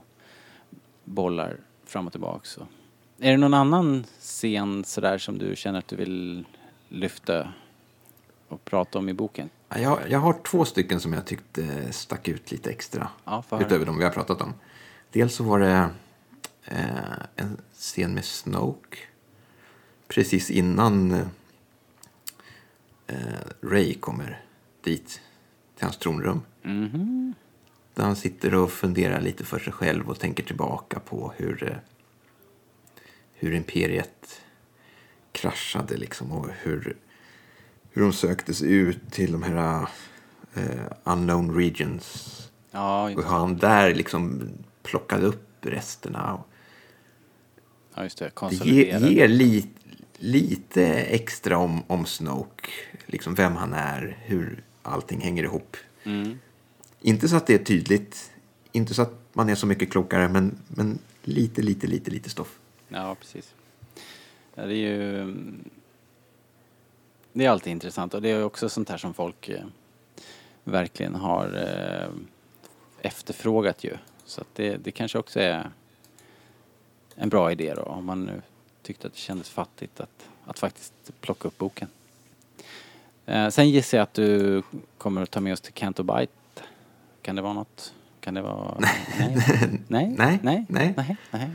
bollar 1.04 1.58
fram 1.86 2.06
och 2.08 2.14
tillbaka. 2.14 2.42
Så. 2.44 2.68
Är 3.20 3.32
det 3.32 3.38
någon 3.38 3.54
annan 3.54 4.04
scen 4.20 4.84
sådär 4.84 5.18
som 5.18 5.38
du 5.38 5.56
känner 5.56 5.80
att 5.80 5.88
du 5.88 5.96
vill 5.96 6.46
lyfta 6.90 7.54
och 8.48 8.66
prata 8.66 9.00
om 9.00 9.10
i 9.10 9.14
boken? 9.14 9.50
Ja, 9.70 9.78
Jag, 9.80 10.00
jag 10.10 10.20
har 10.20 10.34
två 10.34 10.66
stycken 10.66 11.00
som 11.00 11.14
jag 11.14 11.26
tyckte 11.26 11.94
stack 11.94 12.28
ut 12.28 12.52
lite 12.52 12.70
extra. 12.70 13.10
Ja, 13.26 13.44
utöver 13.52 13.86
de 13.86 13.98
vi 13.98 14.04
har 14.04 14.12
pratat 14.12 14.42
om. 14.42 14.54
Dels 15.12 15.36
så 15.36 15.44
var 15.44 15.60
det 15.60 15.90
eh, 16.66 17.16
en 17.36 17.58
scen 17.74 18.14
med 18.14 18.26
Snoke. 18.26 18.98
Precis 20.08 20.52
innan 20.52 21.12
eh, 23.08 23.18
Ray 23.62 23.94
kommer 23.94 24.44
dit 24.82 25.22
till 25.76 25.86
hans 25.86 25.98
tronrum. 25.98 26.42
Mhm. 26.64 27.34
Där 27.96 28.04
han 28.04 28.16
sitter 28.16 28.56
och 28.56 28.72
funderar 28.72 29.22
lite 29.22 29.46
för 29.46 29.60
sig 29.60 29.74
själv 29.74 30.10
och 30.10 30.20
tänker 30.20 30.44
tillbaka 30.44 31.00
på 31.00 31.34
hur, 31.38 31.64
eh, 31.64 31.78
hur 33.34 33.54
imperiet 33.54 34.42
kraschade 35.32 35.98
liksom 35.98 36.32
och 36.32 36.50
hur, 36.62 36.98
hur 37.92 38.02
de 38.02 38.14
sökte 38.14 38.54
sig 38.54 38.72
ut 38.72 39.12
till 39.12 39.32
de 39.32 39.44
här 39.44 39.90
eh, 40.54 40.92
unknown 41.04 41.56
regions. 41.56 42.42
Ja, 42.72 43.04
Och 43.04 43.24
hur 43.24 43.24
han 43.24 43.58
där 43.58 43.94
liksom 43.94 44.50
plockade 44.84 45.26
upp 45.26 45.48
resterna. 45.62 46.44
Ja, 47.96 48.04
just 48.04 48.18
det. 48.18 48.32
det 48.50 48.66
ger, 48.66 49.00
ger 49.00 49.28
li, 49.28 49.68
lite 50.18 50.86
extra 50.94 51.58
om, 51.58 51.84
om 51.88 52.06
Snoke. 52.06 52.70
Liksom 53.06 53.36
vem 53.36 53.56
han 53.56 53.74
är, 53.74 54.18
hur 54.22 54.64
allting 54.82 55.22
hänger 55.22 55.44
ihop. 55.44 55.78
Mm. 56.04 56.40
Inte 57.06 57.28
så 57.28 57.36
att 57.36 57.48
det 57.48 57.54
är 57.54 57.64
tydligt, 57.64 58.32
inte 58.72 58.94
så 58.94 59.02
att 59.02 59.14
man 59.34 59.50
är 59.50 59.56
så 59.56 59.68
mycket 59.68 59.92
klokare, 59.92 60.30
men, 60.30 60.58
men 60.68 61.00
lite, 61.24 61.62
lite, 61.62 61.88
lite, 61.88 62.12
lite 62.12 62.30
stoff. 62.30 62.60
Ja, 62.88 63.16
precis. 63.16 63.54
Ja, 64.56 64.66
det 64.66 64.74
är 64.74 64.78
ju... 64.78 65.36
Det 67.34 67.46
är 67.46 67.50
alltid 67.50 67.72
intressant 67.72 68.14
och 68.14 68.22
det 68.22 68.30
är 68.30 68.44
också 68.44 68.70
sånt 68.70 68.90
här 68.90 68.98
som 68.98 69.14
folk 69.14 69.50
eh, 69.50 69.66
verkligen 70.64 71.16
har 71.16 71.46
eh, 71.46 72.10
efterfrågat 73.02 73.84
ju. 73.84 73.98
Så 74.26 74.42
att 74.42 74.56
det, 74.56 74.78
det 74.78 74.92
kanske 74.92 75.18
också 75.18 75.40
är 75.40 75.70
en 77.16 77.30
bra 77.30 77.52
idé 77.52 77.74
då 77.74 77.82
om 77.82 78.06
man 78.06 78.26
nu 78.26 78.42
tyckte 78.82 79.08
att 79.08 79.14
det 79.14 79.20
kändes 79.20 79.50
fattigt 79.50 80.00
att, 80.00 80.30
att 80.46 80.60
faktiskt 80.60 80.94
plocka 81.22 81.48
upp 81.48 81.58
boken. 81.58 81.88
Eh, 83.26 83.50
sen 83.50 83.70
gissar 83.70 83.98
jag 83.98 84.04
att 84.04 84.14
du 84.14 84.64
kommer 84.98 85.22
att 85.22 85.32
ta 85.32 85.40
med 85.40 85.54
oss 85.54 85.62
till 85.62 85.74
Canto 85.74 86.04
Bite. 86.04 86.34
Kan 87.26 87.36
det 87.36 87.42
vara 87.42 87.54
något? 87.54 87.94
Kan 88.20 88.34
det 88.34 88.42
vara... 88.42 88.78
Nej? 88.80 89.38
Nej? 89.88 90.16
Nej, 90.18 90.40
Nej? 90.44 90.66
nej. 90.70 90.94
nej. 90.98 91.18
nej. 91.32 91.50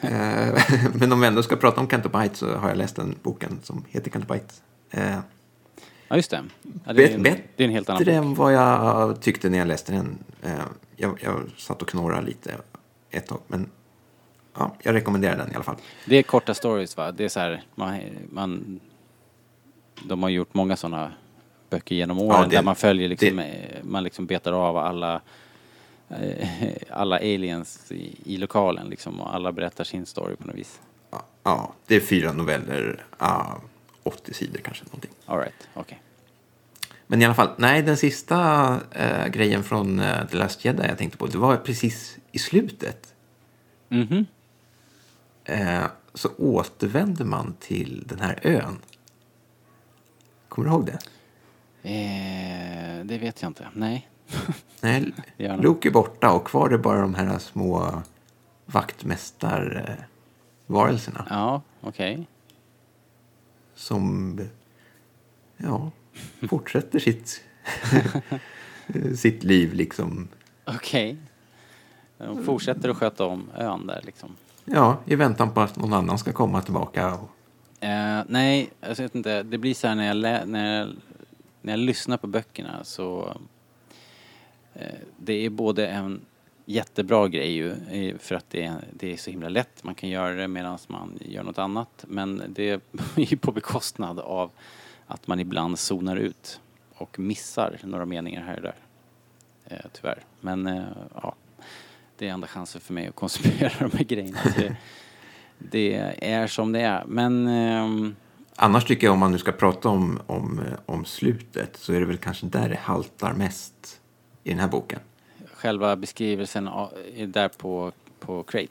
Eh, 0.00 0.62
men 0.94 1.12
om 1.12 1.20
vi 1.20 1.26
ändå 1.26 1.42
ska 1.42 1.56
prata 1.56 1.80
om 1.80 1.86
Cantobite 1.86 2.34
så 2.34 2.54
har 2.54 2.68
jag 2.68 2.78
läst 2.78 2.96
den 2.96 3.14
boken 3.22 3.60
som 3.62 3.84
heter 3.88 4.10
Cantobite. 4.10 4.54
Eh, 4.90 5.18
Ja, 6.08 6.16
just 6.16 6.30
det. 6.30 6.44
Ja, 6.84 6.92
det, 6.92 7.12
är 7.12 7.14
en, 7.14 7.22
det 7.22 7.30
är 7.56 7.64
en 7.64 7.70
helt 7.70 7.88
annan 7.88 7.98
bättre 7.98 8.20
bok. 8.20 8.24
än 8.24 8.34
vad 8.34 8.52
jag 8.52 9.20
tyckte 9.20 9.48
när 9.48 9.58
jag 9.58 9.68
läste 9.68 9.92
den. 9.92 10.18
Eh, 10.42 10.50
jag, 10.96 11.18
jag 11.22 11.40
satt 11.56 11.82
och 11.82 11.88
knorrade 11.88 12.26
lite 12.26 12.54
ett 13.10 13.26
tag, 13.26 13.40
men 13.46 13.70
ja, 14.58 14.74
jag 14.82 14.94
rekommenderar 14.94 15.36
den 15.36 15.52
i 15.52 15.54
alla 15.54 15.64
fall. 15.64 15.76
Det 16.06 16.16
är 16.16 16.22
korta 16.22 16.54
stories 16.54 16.96
va? 16.96 17.12
Det 17.12 17.24
är 17.24 17.28
så 17.28 17.40
här, 17.40 17.62
man, 17.74 18.00
man, 18.30 18.80
de 20.04 20.22
har 20.22 20.30
gjort 20.30 20.54
många 20.54 20.76
sådana 20.76 21.12
böcker 21.76 21.94
genom 21.94 22.18
åren 22.18 22.40
Ja, 22.42 22.46
det- 22.48 22.56
där 22.56 22.62
man 22.62 22.76
följer 22.76 23.08
liksom, 23.08 23.36
det- 23.36 23.42
eh, 23.44 23.84
man 23.84 24.02
liksom 24.04 24.26
betar 24.26 24.52
av 24.52 24.76
alla 24.76 25.20
eh, 26.08 26.48
alla 26.90 27.16
aliens 27.16 27.92
i, 27.92 28.16
i 28.24 28.36
lokalen 28.36 28.86
liksom 28.88 29.20
och 29.20 29.34
alla 29.34 29.52
berättar 29.52 29.84
sin 29.84 30.06
story 30.06 30.36
på 30.36 30.46
något 30.46 30.56
vis. 30.56 30.80
Ja, 31.42 31.72
det 31.86 31.96
är 31.96 32.00
fyra 32.00 32.32
noveller, 32.32 33.04
ja, 33.18 33.60
80 34.02 34.34
sidor 34.34 34.60
kanske 34.60 34.84
någonting. 34.84 35.10
Alright, 35.26 35.68
okej. 35.74 36.02
Men 37.06 37.22
i 37.22 37.24
alla 37.24 37.34
fall, 37.34 37.48
nej, 37.56 37.82
den 37.82 37.96
sista 37.96 38.36
eh, 38.92 39.26
grejen 39.26 39.64
från 39.64 39.98
eh, 40.00 40.26
The 40.26 40.36
Last 40.36 40.64
Jedi 40.64 40.82
jag 40.88 40.98
tänkte 40.98 41.18
på, 41.18 41.26
det 41.26 41.38
var 41.38 41.56
precis 41.56 42.16
i 42.32 42.38
slutet. 42.38 43.14
Mhm. 43.88 44.26
Eh, 45.44 45.84
så 46.14 46.28
återvänder 46.38 47.24
man 47.24 47.54
till 47.60 48.04
den 48.06 48.20
här 48.20 48.38
ön. 48.42 48.78
Kommer 50.48 50.68
du 50.68 50.74
ihåg 50.74 50.86
det? 50.86 50.98
Eh, 51.86 53.04
det 53.04 53.18
vet 53.18 53.42
jag 53.42 53.50
inte. 53.50 53.68
Nej. 53.72 54.08
Nej. 54.80 55.12
Luke 55.36 55.88
är 55.88 55.92
borta 55.92 56.32
och 56.32 56.46
kvar 56.46 56.70
är 56.70 56.78
bara 56.78 57.00
de 57.00 57.14
här 57.14 57.38
små 57.38 58.02
vaktmästarvarelserna. 58.64 61.26
Ja, 61.30 61.62
okej. 61.80 62.26
Som 63.74 64.40
ja, 65.56 65.90
fortsätter 66.48 66.98
sitt, 66.98 67.42
sitt 69.16 69.44
liv 69.44 69.74
liksom. 69.74 70.28
Okej. 70.64 71.16
De 72.18 72.44
fortsätter 72.44 72.88
att 72.88 72.96
sköta 72.96 73.24
om 73.24 73.50
ön 73.56 73.86
där 73.86 74.00
liksom. 74.04 74.36
Ja, 74.64 74.98
i 75.04 75.14
väntan 75.14 75.50
på 75.50 75.60
att 75.60 75.76
någon 75.76 75.92
annan 75.92 76.18
ska 76.18 76.32
komma 76.32 76.62
tillbaka 76.62 77.14
och 77.14 77.30
Eh, 77.80 78.22
nej, 78.28 78.70
jag 78.80 78.96
vet 78.96 79.14
inte. 79.14 79.42
Det 79.42 79.58
blir 79.58 79.74
så 79.74 79.88
här 79.88 79.94
när 79.94 80.06
jag, 80.06 80.48
när 80.48 80.78
jag, 80.78 80.88
när 81.66 81.72
jag 81.72 81.80
lyssnar 81.80 82.16
på 82.16 82.26
böckerna 82.26 82.84
så... 82.84 83.36
Eh, 84.74 84.94
det 85.16 85.32
är 85.32 85.50
både 85.50 85.88
en 85.88 86.20
jättebra 86.64 87.28
grej 87.28 87.52
ju, 87.52 87.74
för 88.18 88.34
att 88.34 88.50
det 88.50 88.64
är, 88.64 88.84
det 88.92 89.12
är 89.12 89.16
så 89.16 89.30
himla 89.30 89.48
lätt. 89.48 89.84
Man 89.84 89.94
kan 89.94 90.08
göra 90.08 90.34
det 90.34 90.48
medan 90.48 90.78
man 90.88 91.18
gör 91.20 91.42
något 91.42 91.58
annat. 91.58 92.04
Men 92.08 92.42
det 92.48 92.70
är 93.16 93.32
ju 93.32 93.36
på 93.36 93.52
bekostnad 93.52 94.18
av 94.18 94.50
att 95.06 95.26
man 95.26 95.40
ibland 95.40 95.78
zonar 95.78 96.16
ut 96.16 96.60
och 96.94 97.18
missar 97.18 97.78
några 97.82 98.04
meningar 98.04 98.42
här 98.42 98.56
och 98.56 98.62
där. 98.62 98.76
Eh, 99.64 99.86
tyvärr. 99.92 100.24
Men 100.40 100.66
eh, 100.66 100.84
ja, 101.14 101.34
det 102.18 102.28
är 102.28 102.32
enda 102.32 102.46
chansen 102.46 102.80
för 102.80 102.92
mig 102.92 103.06
att 103.06 103.14
konsumera 103.14 103.72
de 103.78 103.96
här 103.96 104.04
grejerna. 104.04 104.38
Det, 104.56 104.76
det 105.58 105.94
är 106.20 106.46
som 106.46 106.72
det 106.72 106.80
är. 106.80 107.04
Men 107.06 107.46
eh, 107.46 108.12
Annars 108.58 108.84
tycker 108.84 109.06
jag 109.06 109.14
om 109.14 109.18
man 109.18 109.32
nu 109.32 109.38
ska 109.38 109.52
prata 109.52 109.88
om, 109.88 110.20
om, 110.26 110.58
eh, 110.58 110.78
om 110.86 111.04
slutet 111.04 111.76
så 111.76 111.92
är 111.92 112.00
det 112.00 112.06
väl 112.06 112.16
kanske 112.16 112.46
där 112.46 112.68
det 112.68 112.76
haltar 112.76 113.32
mest 113.32 114.00
i 114.44 114.50
den 114.50 114.58
här 114.58 114.68
boken. 114.68 115.00
själva 115.52 115.96
beskrivelsen 115.96 116.68
är 117.16 117.26
där 117.26 117.48
på, 117.48 117.92
på 118.20 118.42
Crate. 118.42 118.68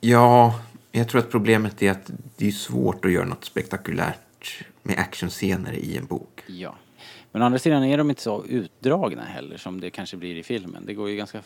Ja, 0.00 0.60
jag 0.92 1.08
tror 1.08 1.20
att 1.20 1.30
problemet 1.30 1.82
är 1.82 1.90
att 1.90 2.10
det 2.36 2.46
är 2.46 2.52
svårt 2.52 3.04
att 3.04 3.12
göra 3.12 3.24
något 3.24 3.44
spektakulärt 3.44 4.64
med 4.82 4.98
actionscener 4.98 5.72
i 5.72 5.96
en 5.96 6.06
bok. 6.06 6.42
Ja. 6.46 6.74
Men 7.32 7.42
å 7.42 7.44
andra 7.44 7.58
sidan 7.58 7.84
är 7.84 7.98
de 7.98 8.10
inte 8.10 8.22
så 8.22 8.44
utdragna 8.44 9.24
heller 9.24 9.56
som 9.56 9.80
det 9.80 9.90
kanske 9.90 10.16
blir 10.16 10.36
i 10.36 10.42
filmen. 10.42 10.86
Det 10.86 10.94
går 10.94 11.10
ju 11.10 11.16
ganska, 11.16 11.38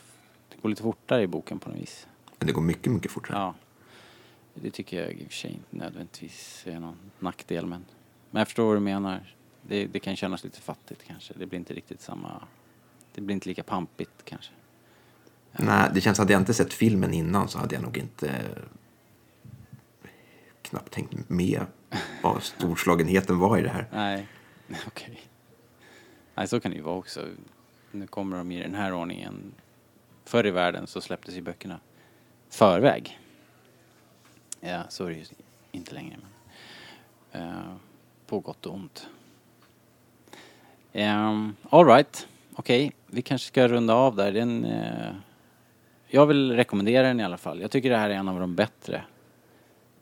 det 0.49 0.63
går 0.63 0.69
lite 0.69 0.83
fortare 0.83 1.23
i 1.23 1.27
boken 1.27 1.59
på 1.59 1.71
något 1.71 1.79
vis. 1.79 2.07
Men 2.39 2.47
det 2.47 2.53
går 2.53 2.63
mycket, 2.63 2.93
mycket 2.93 3.11
fortare. 3.11 3.39
Ja. 3.39 3.55
Det 4.55 4.71
tycker 4.71 5.03
jag 5.03 5.13
i 5.13 5.25
och 5.25 5.29
för 5.29 5.35
sig 5.35 5.51
inte 5.51 5.77
nödvändigtvis 5.77 6.65
är 6.67 6.81
någon 6.81 6.97
nackdel 7.19 7.67
men, 7.67 7.85
men 8.31 8.41
jag 8.41 8.49
förstår 8.49 8.67
vad 8.67 8.77
du 8.77 8.81
menar. 8.81 9.35
Det, 9.63 9.87
det 9.87 9.99
kan 9.99 10.17
kännas 10.17 10.45
lite 10.45 10.61
fattigt 10.61 11.05
kanske. 11.07 11.35
Det 11.37 11.47
blir 11.47 11.59
inte 11.59 11.75
riktigt 11.75 12.01
samma, 12.01 12.43
det 13.15 13.21
blir 13.21 13.35
inte 13.35 13.49
lika 13.49 13.63
pampigt 13.63 14.25
kanske. 14.25 14.53
Nej, 15.53 15.91
det 15.95 16.01
känns, 16.01 16.19
hade 16.19 16.33
jag 16.33 16.43
inte 16.43 16.55
sett 16.55 16.73
filmen 16.73 17.15
innan 17.15 17.49
så 17.49 17.59
hade 17.59 17.75
jag 17.75 17.83
nog 17.83 17.99
inte 17.99 18.45
knappt 20.63 20.93
tänkt 20.93 21.29
med 21.31 21.67
vad 22.23 22.43
storslagenheten 22.43 23.39
var 23.39 23.59
i 23.59 23.63
det 23.63 23.69
här. 23.69 23.87
Nej, 23.93 24.29
okej. 24.87 25.21
Nej, 26.35 26.49
så 26.49 26.61
kan 26.61 26.71
det 26.71 26.77
ju 26.77 26.83
vara 26.83 26.97
också. 26.97 27.27
Nu 27.93 28.07
kommer 28.07 28.37
de 28.37 28.53
i 28.53 28.63
den 28.63 28.75
här 28.75 28.93
ordningen. 28.93 29.53
Förr 30.25 30.47
i 30.47 30.51
världen 30.51 30.87
så 30.87 31.01
släpptes 31.01 31.35
ju 31.35 31.41
böckerna 31.41 31.81
förväg. 32.51 33.19
Ja, 34.61 34.83
så 34.89 35.05
är 35.05 35.09
det 35.09 35.15
ju 35.15 35.25
inte 35.73 35.95
längre. 35.95 36.17
Men, 37.33 37.43
eh, 37.43 37.73
på 38.27 38.41
gott 38.41 38.67
och 38.67 38.75
ont. 38.75 39.09
Um, 40.93 41.57
all 41.71 41.87
right. 41.87 42.29
Okej, 42.55 42.93
vi 43.07 43.23
kanske 43.23 43.47
ska 43.47 43.69
runda 43.69 43.95
av 43.95 44.17
där. 44.17 44.33
Den, 44.33 44.65
eh, 44.65 45.13
jag 46.07 46.27
vill 46.27 46.53
rekommendera 46.53 47.07
den 47.07 47.21
i 47.21 47.25
alla 47.25 47.37
fall. 47.37 47.61
Jag 47.61 47.71
tycker 47.71 47.91
det 47.91 47.97
här 47.97 48.11
är 48.11 48.15
en 48.15 48.29
av 48.29 48.41
de 48.41 48.55
bättre 48.55 49.03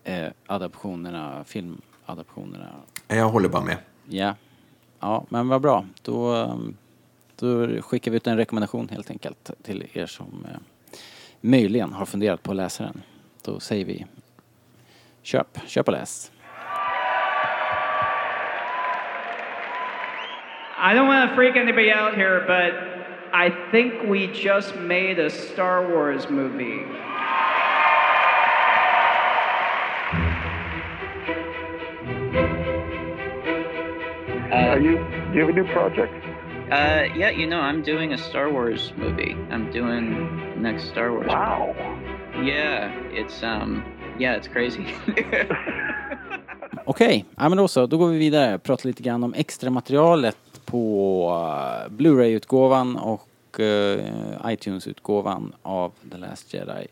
eh, 0.04 0.28
adaptionerna, 0.46 1.44
filmadaptionerna 1.44 2.70
Jag 3.08 3.28
håller 3.28 3.48
bara 3.48 3.64
med. 3.64 3.76
Ja. 4.08 4.34
Ja, 5.00 5.24
men 5.28 5.48
vad 5.48 5.62
bra. 5.62 5.86
Då, 6.02 6.34
ehm, 6.34 6.76
då 7.36 7.82
skickar 7.82 8.10
vi 8.10 8.16
ut 8.16 8.26
en 8.26 8.36
rekommendation 8.36 8.88
helt 8.88 9.10
enkelt 9.10 9.50
till 9.62 9.88
er 9.92 10.06
som 10.06 10.46
eh, 10.50 10.58
möjligen 11.40 11.92
har 11.92 12.06
funderat 12.06 12.42
på 12.42 12.50
att 12.50 12.56
läsa 12.56 12.84
den. 12.84 13.02
Då 13.42 13.60
säger 13.60 13.84
vi 13.84 14.06
köp, 15.26 15.58
köp 15.66 15.88
och 15.88 15.92
läs. 15.92 16.32
I 20.78 20.94
don't 20.94 21.08
want 21.08 21.30
to 21.30 21.34
freak 21.34 21.56
anybody 21.56 21.90
out 21.90 22.14
here, 22.14 22.44
but 22.46 22.72
I 23.32 23.50
think 23.72 24.04
we 24.08 24.28
just 24.28 24.76
made 24.76 25.18
a 25.18 25.30
Star 25.30 25.88
Wars 25.88 26.30
movie. 26.30 26.84
Are 34.52 34.78
you? 34.78 34.98
Do 34.98 35.34
you 35.34 35.40
have 35.40 35.48
a 35.48 35.52
new 35.52 35.66
project? 35.72 36.12
Uh, 36.70 37.04
yeah, 37.16 37.30
you 37.30 37.46
know, 37.46 37.60
I'm 37.60 37.82
doing 37.82 38.12
a 38.12 38.18
Star 38.18 38.50
Wars 38.50 38.92
movie. 38.96 39.34
I'm 39.50 39.72
doing 39.72 40.62
next 40.62 40.88
Star 40.88 41.10
Wars. 41.10 41.26
Wow. 41.28 41.74
Yeah, 42.42 42.92
it's 43.10 43.42
um, 43.42 43.82
yeah, 44.20 44.40
it's 44.40 44.48
crazy. 44.48 44.82
Okej, 46.84 47.24
ja, 47.36 47.48
men 47.48 47.58
då 47.58 47.68
så. 47.68 47.86
Då 47.86 47.98
går 47.98 48.08
vi 48.08 48.18
vidare. 48.18 48.58
Pratar 48.58 48.86
lite 48.86 49.02
grann 49.02 49.24
om 49.24 49.34
extra 49.34 49.70
materialet 49.70 50.36
på 50.64 51.28
eh, 51.84 51.92
Blu-ray-utgåvan 51.92 52.96
och 52.96 53.60
uh, 53.60 54.00
iTunes-utgåvan 54.46 55.52
av 55.62 55.92
The 56.12 56.18
Last 56.18 56.54
Jedi. 56.54 56.86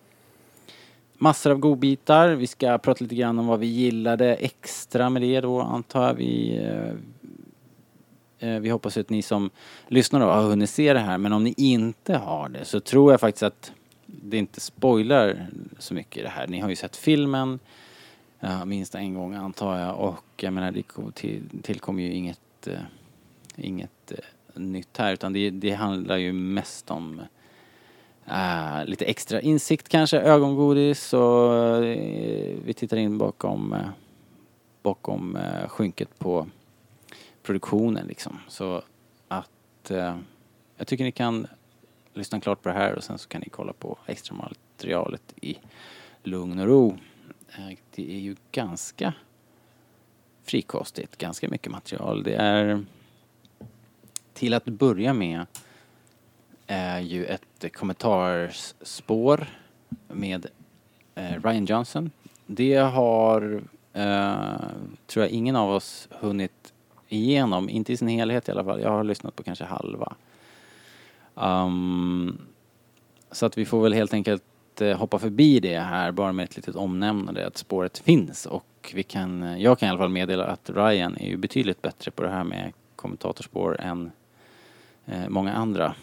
Massor 1.18 1.50
av 1.50 1.58
godbitar. 1.58 2.28
Vi 2.28 2.46
ska 2.46 2.78
prata 2.78 3.04
lite 3.04 3.14
grann 3.14 3.38
om 3.38 3.46
vad 3.46 3.60
vi 3.60 3.66
gillade 3.66 4.34
extra 4.34 5.10
med 5.10 5.22
det 5.22 5.40
då 5.40 5.60
antar 5.60 6.06
jag. 6.06 6.14
Vi, 6.14 6.60
uh, 8.42 8.58
vi 8.58 8.68
hoppas 8.68 8.96
att 8.96 9.10
ni 9.10 9.22
som 9.22 9.50
lyssnar 9.88 10.20
då 10.20 10.26
har 10.26 10.42
hunnit 10.42 10.70
se 10.70 10.92
det 10.92 10.98
här. 10.98 11.18
Men 11.18 11.32
om 11.32 11.44
ni 11.44 11.54
inte 11.56 12.14
har 12.14 12.48
det 12.48 12.64
så 12.64 12.80
tror 12.80 13.12
jag 13.12 13.20
faktiskt 13.20 13.42
att 13.42 13.72
det 14.22 14.36
inte 14.36 14.60
spoilar 14.60 15.46
så 15.78 15.94
mycket 15.94 16.16
i 16.16 16.22
det 16.22 16.28
här. 16.28 16.46
Ni 16.46 16.60
har 16.60 16.68
ju 16.68 16.76
sett 16.76 16.96
filmen. 16.96 17.58
uh, 18.44 18.64
minst 18.64 18.94
en 18.94 19.14
gång 19.14 19.34
antar 19.34 19.78
jag 19.78 19.98
och 19.98 20.24
jag 20.36 20.52
menar 20.52 20.72
det 20.72 20.82
kom 20.82 21.12
till, 21.12 21.42
tillkommer 21.62 22.02
ju 22.02 22.12
inget, 22.12 22.68
uh, 22.68 22.74
inget 23.56 24.12
uh, 24.12 24.62
nytt 24.62 24.96
här 24.96 25.12
utan 25.12 25.32
det, 25.32 25.50
det 25.50 25.70
handlar 25.70 26.16
ju 26.16 26.32
mest 26.32 26.90
om 26.90 27.20
Uh, 28.28 28.84
lite 28.86 29.04
extra 29.04 29.40
insikt 29.40 29.88
kanske, 29.88 30.20
ögongodis 30.20 31.12
och 31.12 31.52
uh, 31.52 31.80
vi 32.64 32.74
tittar 32.76 32.96
in 32.96 33.18
bakom, 33.18 33.72
uh, 33.72 33.88
bakom 34.82 35.36
uh, 35.36 35.68
skynket 35.68 36.18
på 36.18 36.46
produktionen 37.42 38.06
liksom. 38.06 38.38
Så 38.48 38.82
att 39.28 39.90
jag 40.76 40.86
tycker 40.86 41.04
ni 41.04 41.12
kan 41.12 41.46
lyssna 42.14 42.40
klart 42.40 42.62
på 42.62 42.68
det 42.68 42.74
här 42.74 42.94
och 42.94 43.04
sen 43.04 43.18
så 43.18 43.28
kan 43.28 43.40
ni 43.40 43.48
kolla 43.48 43.72
på 43.72 43.98
extra 44.06 44.36
materialet 44.36 45.34
i 45.40 45.58
lugn 46.22 46.58
och 46.58 46.66
ro. 46.66 46.98
Eh, 47.58 47.78
det 47.94 48.14
är 48.14 48.18
ju 48.18 48.36
ganska 48.52 49.14
frikostigt, 50.44 51.18
ganska 51.18 51.48
mycket 51.48 51.72
material. 51.72 52.22
Det 52.22 52.34
är 52.34 52.84
till 54.32 54.54
att 54.54 54.64
börja 54.64 55.12
med 55.12 55.46
är 56.66 57.00
ju 57.00 57.24
ett 57.24 57.72
kommentarsspår 57.72 59.46
med 60.08 60.46
eh, 61.14 61.42
Ryan 61.42 61.64
Johnson. 61.64 62.10
Det 62.46 62.76
har, 62.76 63.62
eh, 63.92 64.58
tror 65.06 65.24
jag, 65.24 65.30
ingen 65.30 65.56
av 65.56 65.70
oss 65.70 66.08
hunnit 66.10 66.72
igenom, 67.08 67.68
inte 67.68 67.92
i 67.92 67.96
sin 67.96 68.08
helhet 68.08 68.48
i 68.48 68.52
alla 68.52 68.64
fall. 68.64 68.80
Jag 68.80 68.90
har 68.90 69.04
lyssnat 69.04 69.36
på 69.36 69.42
kanske 69.42 69.64
halva. 69.64 70.14
Um, 71.34 72.38
så 73.30 73.46
att 73.46 73.58
vi 73.58 73.64
får 73.64 73.82
väl 73.82 73.92
helt 73.92 74.14
enkelt 74.14 74.42
eh, 74.80 74.96
hoppa 74.96 75.18
förbi 75.18 75.60
det 75.60 75.78
här 75.78 76.12
bara 76.12 76.32
med 76.32 76.44
ett 76.44 76.56
litet 76.56 76.76
omnämnande 76.76 77.46
att 77.46 77.56
spåret 77.56 77.98
finns 77.98 78.46
och 78.46 78.92
vi 78.94 79.02
kan, 79.02 79.60
jag 79.60 79.78
kan 79.78 79.86
i 79.86 79.90
alla 79.90 79.98
fall 79.98 80.08
meddela 80.08 80.46
att 80.46 80.70
Ryan 80.70 81.16
är 81.16 81.26
ju 81.26 81.36
betydligt 81.36 81.82
bättre 81.82 82.10
på 82.10 82.22
det 82.22 82.30
här 82.30 82.44
med 82.44 82.72
kommentatorspår 82.96 83.80
än 83.80 84.10
eh, 85.06 85.28
många 85.28 85.52
andra. 85.52 85.94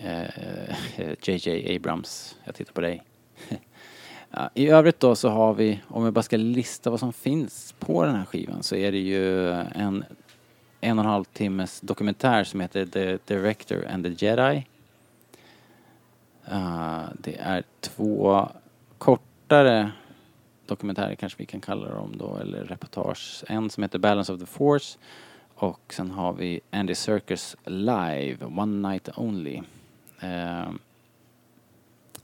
Eh, 0.00 0.74
JJ 1.22 1.76
Abrams, 1.76 2.36
jag 2.44 2.54
tittar 2.54 2.72
på 2.72 2.80
dig. 2.80 3.02
I 4.54 4.68
övrigt 4.68 5.00
då 5.00 5.14
så 5.14 5.28
har 5.28 5.54
vi, 5.54 5.80
om 5.88 6.04
jag 6.04 6.12
bara 6.12 6.22
ska 6.22 6.36
lista 6.36 6.90
vad 6.90 7.00
som 7.00 7.12
finns 7.12 7.74
på 7.78 8.04
den 8.04 8.14
här 8.14 8.24
skivan 8.24 8.62
så 8.62 8.76
är 8.76 8.92
det 8.92 8.98
ju 8.98 9.50
en 9.52 10.04
en 10.80 10.98
och 10.98 11.04
en 11.04 11.10
halv 11.10 11.24
timmes 11.24 11.80
dokumentär 11.80 12.44
som 12.44 12.60
heter 12.60 12.86
The 12.86 13.18
Director 13.26 13.86
and 13.90 14.04
the 14.04 14.26
Jedi. 14.26 14.66
Uh, 16.52 17.04
det 17.18 17.36
är 17.36 17.62
två 17.80 18.48
kortare 18.98 19.92
dokumentärer 20.66 21.14
kanske 21.14 21.38
vi 21.38 21.46
kan 21.46 21.60
kalla 21.60 21.88
dem 21.88 22.14
då, 22.18 22.36
eller 22.36 22.64
reportage. 22.64 23.44
En 23.48 23.70
som 23.70 23.82
heter 23.82 23.98
Balance 23.98 24.32
of 24.32 24.40
the 24.40 24.46
Force 24.46 24.98
och 25.54 25.94
sen 25.94 26.10
har 26.10 26.32
vi 26.32 26.60
Andy 26.70 26.94
Serkis 26.94 27.56
live, 27.64 28.36
One 28.44 28.88
Night 28.88 29.08
Only. 29.16 29.62
Uh, 30.22 30.70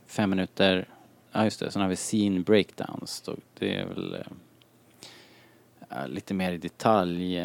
fem 0.07 0.31
minuter, 0.31 0.89
ja 1.33 1.45
just 1.45 1.61
det, 1.61 1.71
sen 1.71 1.83
har 1.83 1.89
vi 1.89 1.97
Scene 1.97 2.41
Breakdowns. 2.41 3.21
Då, 3.21 3.37
det 3.59 3.75
är 3.75 3.87
väl 3.87 4.25
uh, 5.91 6.09
lite 6.09 6.35
mer 6.35 6.53
i 6.53 6.59
detalj. 6.59 7.41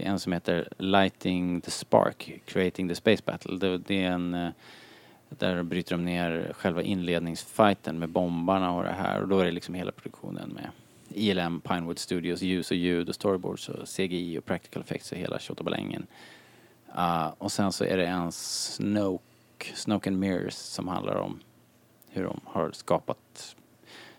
Det 0.00 0.06
är 0.06 0.10
en 0.10 0.18
som 0.18 0.32
heter 0.32 0.68
Lighting 0.78 1.60
the 1.60 1.70
Spark, 1.70 2.40
Creating 2.44 2.88
the 2.88 2.94
Space 2.94 3.22
Battle. 3.26 3.56
Det, 3.58 3.78
det 3.78 4.04
är 4.04 4.10
en, 4.10 4.34
eh, 4.34 4.50
där 5.28 5.62
bryter 5.62 5.90
de 5.90 6.04
ner 6.04 6.52
själva 6.56 6.82
inledningsfighten 6.82 7.98
med 7.98 8.08
bombarna 8.08 8.72
och 8.72 8.84
det 8.84 8.92
här 8.92 9.22
och 9.22 9.28
då 9.28 9.38
är 9.38 9.44
det 9.44 9.50
liksom 9.50 9.74
hela 9.74 9.92
produktionen 9.92 10.48
med. 10.48 10.70
ILM, 11.08 11.60
Pinewood 11.60 11.98
Studios, 11.98 12.42
ljus 12.42 12.70
och 12.70 12.76
ljud 12.76 13.08
och 13.08 13.14
storyboards 13.14 13.68
och 13.68 13.88
CGI 13.88 14.38
och 14.38 14.44
practical 14.44 14.82
effects 14.82 15.12
och 15.12 15.18
hela 15.18 15.38
tjottabalängen. 15.38 16.06
Uh, 16.88 16.94
ah, 16.94 17.34
och 17.38 17.52
sen 17.52 17.72
så 17.72 17.84
är 17.84 17.96
det 17.96 18.06
en 18.06 18.32
Snoke, 18.32 19.74
Snoke 19.74 20.10
and 20.10 20.18
Mirrors 20.18 20.54
som 20.54 20.88
handlar 20.88 21.14
om 21.14 21.40
hur 22.08 22.24
de 22.24 22.40
har 22.44 22.72
skapat 22.72 23.56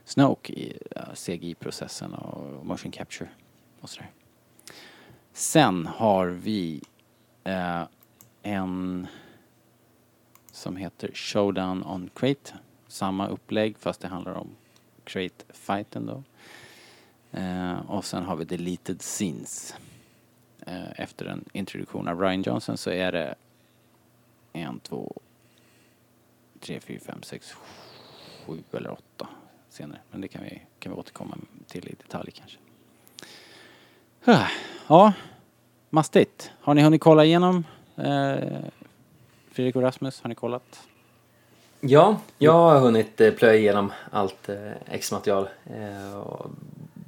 Snoke 0.06 0.54
i 0.54 0.78
ah, 0.96 1.00
uh, 1.00 1.14
CGI-processen 1.14 2.14
och 2.14 2.66
motion 2.66 2.92
capture 2.92 3.30
och 3.80 3.90
sådär. 3.90 4.10
Sen 5.34 5.86
har 5.86 6.28
vi 6.28 6.82
eh, 7.44 7.84
en 8.42 9.08
som 10.52 10.76
heter 10.76 11.12
Showdown 11.14 11.84
on 11.84 12.10
Crate. 12.16 12.54
Samma 12.88 13.28
upplägg 13.28 13.78
fast 13.78 14.02
det 14.02 14.08
handlar 14.08 14.34
om 14.34 14.48
Crate-fighten 15.04 16.06
då. 16.06 16.24
Eh, 17.40 17.90
och 17.90 18.06
sen 18.06 18.24
har 18.24 18.36
vi 18.36 18.46
Deleted 18.46 19.02
Scenes. 19.02 19.76
Eh, 20.60 21.00
efter 21.00 21.26
en 21.26 21.46
introduktion 21.54 22.08
av 22.08 22.20
Ryan 22.22 22.42
Johnson 22.42 22.78
så 22.78 22.90
är 22.90 23.12
det 23.12 23.36
en, 24.54 24.80
två, 24.80 25.14
tre, 26.60 26.80
fyra, 26.80 27.00
fem, 27.00 27.24
sex, 27.24 27.56
sju 28.46 28.64
eller 28.72 28.92
åtta 28.92 29.28
senare. 29.70 30.00
Men 30.12 30.22
det 30.22 30.28
kan 30.28 30.44
vi, 30.44 30.62
kan 30.80 30.92
vi 30.92 30.98
återkomma 30.98 31.38
till 31.68 31.88
i 31.88 31.96
detalj 32.04 32.32
kanske. 32.32 32.58
Ja, 34.92 35.14
mastigt. 35.90 36.52
Har 36.62 36.74
ni 36.74 36.82
hunnit 36.82 37.02
kolla 37.02 37.26
igenom 37.26 37.64
eh, 37.98 38.36
Fredrik 39.52 39.76
och 39.76 39.82
Rasmus? 39.82 40.22
Har 40.22 40.30
ni 40.30 40.36
kollat? 40.36 40.80
Ja, 41.80 42.20
jag 42.38 42.54
har 42.54 42.80
hunnit 42.80 43.22
eh, 43.22 43.32
plöja 43.32 43.56
igenom 43.56 43.92
allt 44.12 44.50
eh, 44.50 44.72
X-material. 44.90 45.50
Eh, 45.66 46.18
och, 46.18 46.52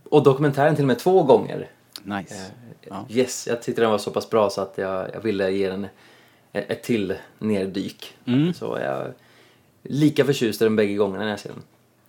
och 0.10 0.24
dokumentären 0.24 0.76
till 0.76 0.84
och 0.84 0.88
med 0.88 1.00
två 1.00 1.24
gånger. 1.24 1.69
Nice. 2.04 2.52
Ja. 2.82 3.06
Yes, 3.10 3.48
jag 3.48 3.62
tyckte 3.62 3.82
den 3.82 3.91
var 3.91 3.98
så 3.98 4.12
pass 4.12 4.30
bra 4.30 4.50
så 4.50 4.62
att 4.62 4.78
jag, 4.78 5.10
jag 5.13 5.22
ville 5.22 5.52
ge 5.52 5.69
den 5.69 5.88
ett, 6.52 6.72
ett 6.72 6.84
till 6.84 7.15
nerdyk. 7.39 8.17
Mm. 8.26 8.54
Så 8.54 8.65
jag 8.65 8.82
är 8.82 9.13
lika 9.82 10.26
förtjust 10.26 10.62
i 10.62 10.65
den 10.65 10.76
bägge 10.76 10.93
gångerna 10.93 11.24
när 11.24 11.32
jag 11.32 11.39
ser 11.39 11.50
den. 11.50 11.63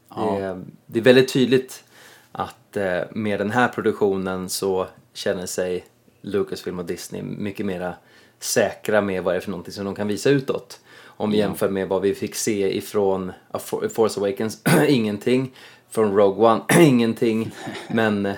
Ja. 0.09 0.33
Det, 0.33 0.45
är, 0.45 0.65
det 0.87 0.99
är 0.99 1.03
väldigt 1.03 1.33
tydligt 1.33 1.85
att 2.33 2.77
med 3.11 3.41
den 3.41 3.51
här 3.51 3.69
produktionen 3.69 4.49
så 4.49 4.87
känner 5.15 5.47
sig 5.47 5.85
Lucasfilm 6.21 6.79
och 6.79 6.85
Disney 6.85 7.23
mycket 7.23 7.67
mera 7.67 7.95
säkra 8.39 9.01
med 9.01 9.23
vad 9.23 9.35
det 9.35 9.39
är 9.39 9.41
för 9.41 9.51
någonting 9.51 9.73
som 9.73 9.85
de 9.85 9.95
kan 9.95 10.09
visa 10.09 10.31
utåt. 10.31 10.81
Om 11.17 11.31
vi 11.31 11.39
jämför 11.39 11.69
med 11.69 11.89
vad 11.89 12.03
vi 12.03 12.15
fick 12.15 12.35
se 12.35 12.77
ifrån 12.77 13.33
A 13.51 13.59
Force 13.59 14.21
Awakens, 14.21 14.63
ingenting. 14.89 15.55
Från 15.91 16.17
Rogue 16.17 16.51
One, 16.51 16.63
ingenting. 16.81 17.51
Men 17.89 18.27
eh, 18.27 18.35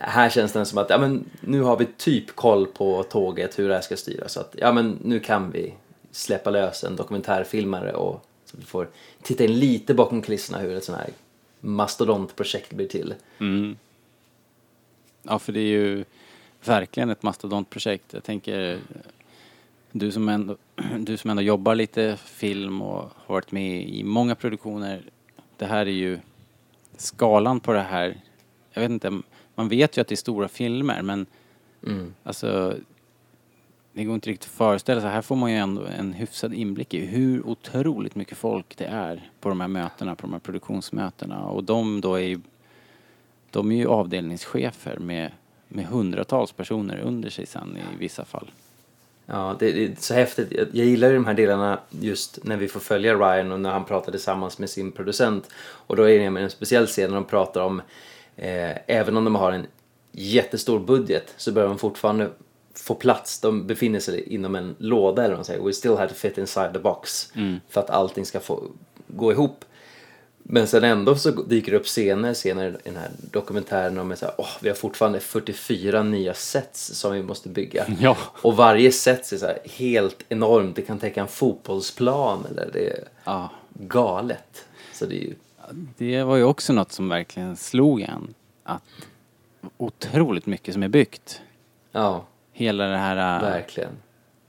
här 0.00 0.30
känns 0.30 0.52
det 0.52 0.64
som 0.64 0.78
att 0.78 0.90
ja, 0.90 0.98
men 0.98 1.24
nu 1.40 1.60
har 1.60 1.76
vi 1.76 1.86
typ 1.96 2.36
koll 2.36 2.66
på 2.66 3.02
tåget, 3.02 3.58
hur 3.58 3.68
det 3.68 3.74
här 3.74 3.82
ska 3.82 3.96
styras. 3.96 4.32
Så 4.32 4.40
att 4.40 4.54
ja, 4.58 4.72
men 4.72 4.98
nu 5.02 5.20
kan 5.20 5.50
vi 5.50 5.74
släppa 6.10 6.50
lös 6.50 6.84
en 6.84 6.96
dokumentärfilmare 6.96 7.92
och 7.92 8.24
så 8.44 8.56
vi 8.56 8.64
får 8.64 8.88
titta 9.22 9.44
in 9.44 9.58
lite 9.58 9.94
bakom 9.94 10.22
kulisserna 10.22 10.58
hur 10.58 10.76
ett 10.76 10.84
sånt 10.84 10.98
här 10.98 11.10
mastodontprojekt 11.60 12.72
blir 12.72 12.88
till. 12.88 13.14
Mm. 13.38 13.76
Ja, 15.22 15.38
för 15.38 15.52
det 15.52 15.60
är 15.60 15.66
ju 15.66 16.04
verkligen 16.64 17.10
ett 17.10 17.22
mastodontprojekt. 17.22 18.12
Jag 18.12 18.24
tänker, 18.24 18.78
du 19.92 20.12
som, 20.12 20.28
ändå, 20.28 20.56
du 20.98 21.16
som 21.16 21.30
ändå 21.30 21.42
jobbar 21.42 21.74
lite 21.74 22.16
film 22.24 22.82
och 22.82 23.10
har 23.16 23.34
varit 23.34 23.52
med 23.52 23.88
i 23.88 24.04
många 24.04 24.34
produktioner. 24.34 25.02
Det 25.56 25.66
här 25.66 25.86
är 25.86 25.90
ju 25.90 26.18
skalan 26.96 27.60
på 27.60 27.72
det 27.72 27.80
här. 27.80 28.16
Jag 28.72 28.82
vet 28.82 28.90
inte, 28.90 29.20
man 29.54 29.68
vet 29.68 29.96
ju 29.96 30.00
att 30.00 30.08
det 30.08 30.14
är 30.14 30.16
stora 30.16 30.48
filmer 30.48 31.02
men 31.02 31.26
Mm. 31.86 32.14
alltså 32.22 32.76
det 33.92 34.04
går 34.04 34.14
inte 34.14 34.30
riktigt 34.30 34.50
att 34.50 34.56
föreställa 34.56 35.00
sig. 35.00 35.10
Här 35.10 35.22
får 35.22 35.36
man 35.36 35.50
ju 35.50 35.56
ändå 35.56 35.84
en 35.98 36.12
hyfsad 36.12 36.54
inblick 36.54 36.94
i 36.94 37.06
hur 37.06 37.46
otroligt 37.46 38.14
mycket 38.14 38.38
folk 38.38 38.76
det 38.76 38.84
är 38.84 39.30
på 39.40 39.48
de 39.48 39.60
här 39.60 39.68
mötena, 39.68 40.14
på 40.14 40.22
de 40.22 40.32
här 40.32 40.40
produktionsmötena. 40.40 41.44
Och 41.44 41.64
de 41.64 42.00
då 42.00 42.14
är 42.14 42.20
ju, 42.20 42.40
de 43.52 43.72
är 43.72 43.76
ju 43.76 43.88
avdelningschefer 43.88 44.98
med, 44.98 45.30
med 45.68 45.86
hundratals 45.86 46.52
personer 46.52 46.98
under 46.98 47.30
sig 47.30 47.46
sen 47.46 47.78
i 47.94 47.98
vissa 47.98 48.24
fall. 48.24 48.50
Ja, 49.26 49.56
det, 49.58 49.84
är 49.84 49.94
så 49.98 50.14
häftigt. 50.14 50.52
Jag, 50.52 50.86
gillar 50.86 51.08
ju 51.08 51.14
de 51.14 51.26
här 51.26 51.34
delarna 51.34 51.80
just 51.90 52.44
när 52.44 52.56
vi 52.56 52.68
får 52.68 52.80
följa 52.80 53.14
Ryan 53.14 53.52
och 53.52 53.60
när 53.60 53.70
han 53.70 53.84
pratar 53.84 54.12
tillsammans 54.12 54.58
med 54.58 54.70
sin 54.70 54.92
producent. 54.92 55.48
Och 55.62 55.96
då 55.96 56.08
är 56.08 56.18
det 56.18 56.24
en 56.24 56.50
speciell 56.50 56.86
scen 56.86 57.10
när 57.10 57.14
de 57.14 57.24
pratar 57.24 57.60
om, 57.60 57.82
eh, 58.36 58.76
även 58.86 59.16
om 59.16 59.24
de 59.24 59.34
har 59.34 59.52
en 59.52 59.66
jättestor 60.12 60.78
budget 60.78 61.34
så 61.36 61.52
behöver 61.52 61.74
de 61.74 61.78
fortfarande 61.78 62.30
få 62.74 62.94
plats. 62.94 63.40
De 63.40 63.66
befinner 63.66 64.00
sig 64.00 64.34
inom 64.34 64.54
en 64.54 64.74
låda 64.78 65.22
eller 65.22 65.30
vad 65.30 65.38
man 65.38 65.44
säger. 65.44 65.62
We 65.62 65.72
still 65.72 65.96
have 65.96 66.08
to 66.08 66.14
fit 66.14 66.38
inside 66.38 66.72
the 66.72 66.78
box. 66.78 67.32
För 67.68 67.80
att 67.80 67.90
allting 67.90 68.24
ska 68.24 68.40
få 68.40 68.62
gå 69.06 69.32
ihop. 69.32 69.64
Men 70.42 70.66
sen 70.66 70.84
ändå 70.84 71.14
så 71.16 71.30
dyker 71.30 71.72
det 71.72 71.78
upp 71.78 71.86
scener, 71.86 72.34
scener 72.34 72.68
i 72.68 72.72
den 72.84 72.96
här 72.96 73.10
dokumentären 73.30 73.98
om 73.98 74.12
att 74.12 74.22
oh, 74.22 74.48
vi 74.60 74.68
har 74.68 74.76
fortfarande 74.76 75.20
44 75.20 76.02
nya 76.02 76.34
sets 76.34 76.86
som 76.86 77.12
vi 77.12 77.22
måste 77.22 77.48
bygga. 77.48 77.86
Ja. 78.00 78.16
Och 78.42 78.56
varje 78.56 78.92
set 78.92 79.32
är 79.32 79.36
så 79.36 79.52
helt 79.64 80.16
enormt. 80.28 80.76
Det 80.76 80.82
kan 80.82 80.98
täcka 80.98 81.20
en 81.20 81.28
fotbollsplan 81.28 82.46
eller 82.50 82.70
det 82.72 82.90
är 82.90 83.04
Ja. 83.24 83.50
galet. 83.74 84.64
Så 84.92 85.06
det 85.06 85.14
är 85.16 85.22
ju... 85.26 85.34
Det 85.96 86.22
var 86.22 86.36
ju 86.36 86.44
också 86.44 86.72
något 86.72 86.92
som 86.92 87.08
verkligen 87.08 87.56
slog 87.56 88.00
en. 88.00 88.34
Att 88.64 88.82
otroligt 89.76 90.46
mycket 90.46 90.74
som 90.74 90.82
är 90.82 90.88
byggt. 90.88 91.40
Ja, 91.92 92.24
Hela 92.52 92.84
det 92.86 92.96
här... 92.96 93.36
äh, 93.36 93.42
verkligen. 93.50 93.90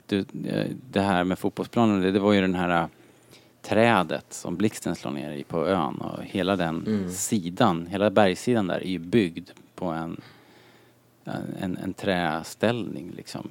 du, 0.05 0.19
eh, 0.47 0.65
det 0.91 1.01
här 1.01 1.23
med 1.23 1.39
fotbollsplanen, 1.39 2.01
det, 2.01 2.11
det 2.11 2.19
var 2.19 2.33
ju 2.33 2.41
den 2.41 2.55
här 2.55 2.81
äh, 2.83 2.87
trädet 3.63 4.33
som 4.33 4.55
blixten 4.55 4.95
slår 4.95 5.11
ner 5.11 5.31
i 5.31 5.43
på 5.43 5.67
ön 5.67 5.95
och 5.95 6.23
hela 6.23 6.55
den 6.55 7.09
sidan, 7.11 7.87
hela 7.87 8.09
bergssidan 8.09 8.67
där 8.67 8.79
är 8.79 8.87
ju 8.87 8.99
byggd 8.99 9.49
på 9.75 9.85
en, 9.85 10.21
en, 11.59 11.77
en 11.77 11.93
träställning 11.93 13.11
liksom. 13.15 13.49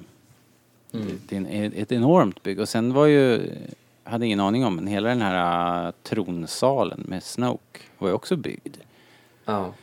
Det, 0.91 1.29
det 1.29 1.35
är 1.35 1.65
en, 1.65 1.73
ett 1.75 1.91
enormt 1.91 2.43
bygge 2.43 2.61
och 2.61 2.69
sen 2.69 2.93
var 2.93 3.05
ju, 3.05 3.51
jag 4.03 4.11
hade 4.11 4.25
ingen 4.25 4.39
aning 4.39 4.65
om, 4.65 4.75
men 4.75 4.87
hela 4.87 5.09
den 5.09 5.21
här 5.21 5.85
äh, 5.85 5.91
tronsalen 6.03 7.03
med 7.07 7.23
Snoke 7.23 7.79
var 7.97 8.07
ju 8.07 8.13
också 8.13 8.35
byggd. 8.35 8.77
Ja. 9.45 9.73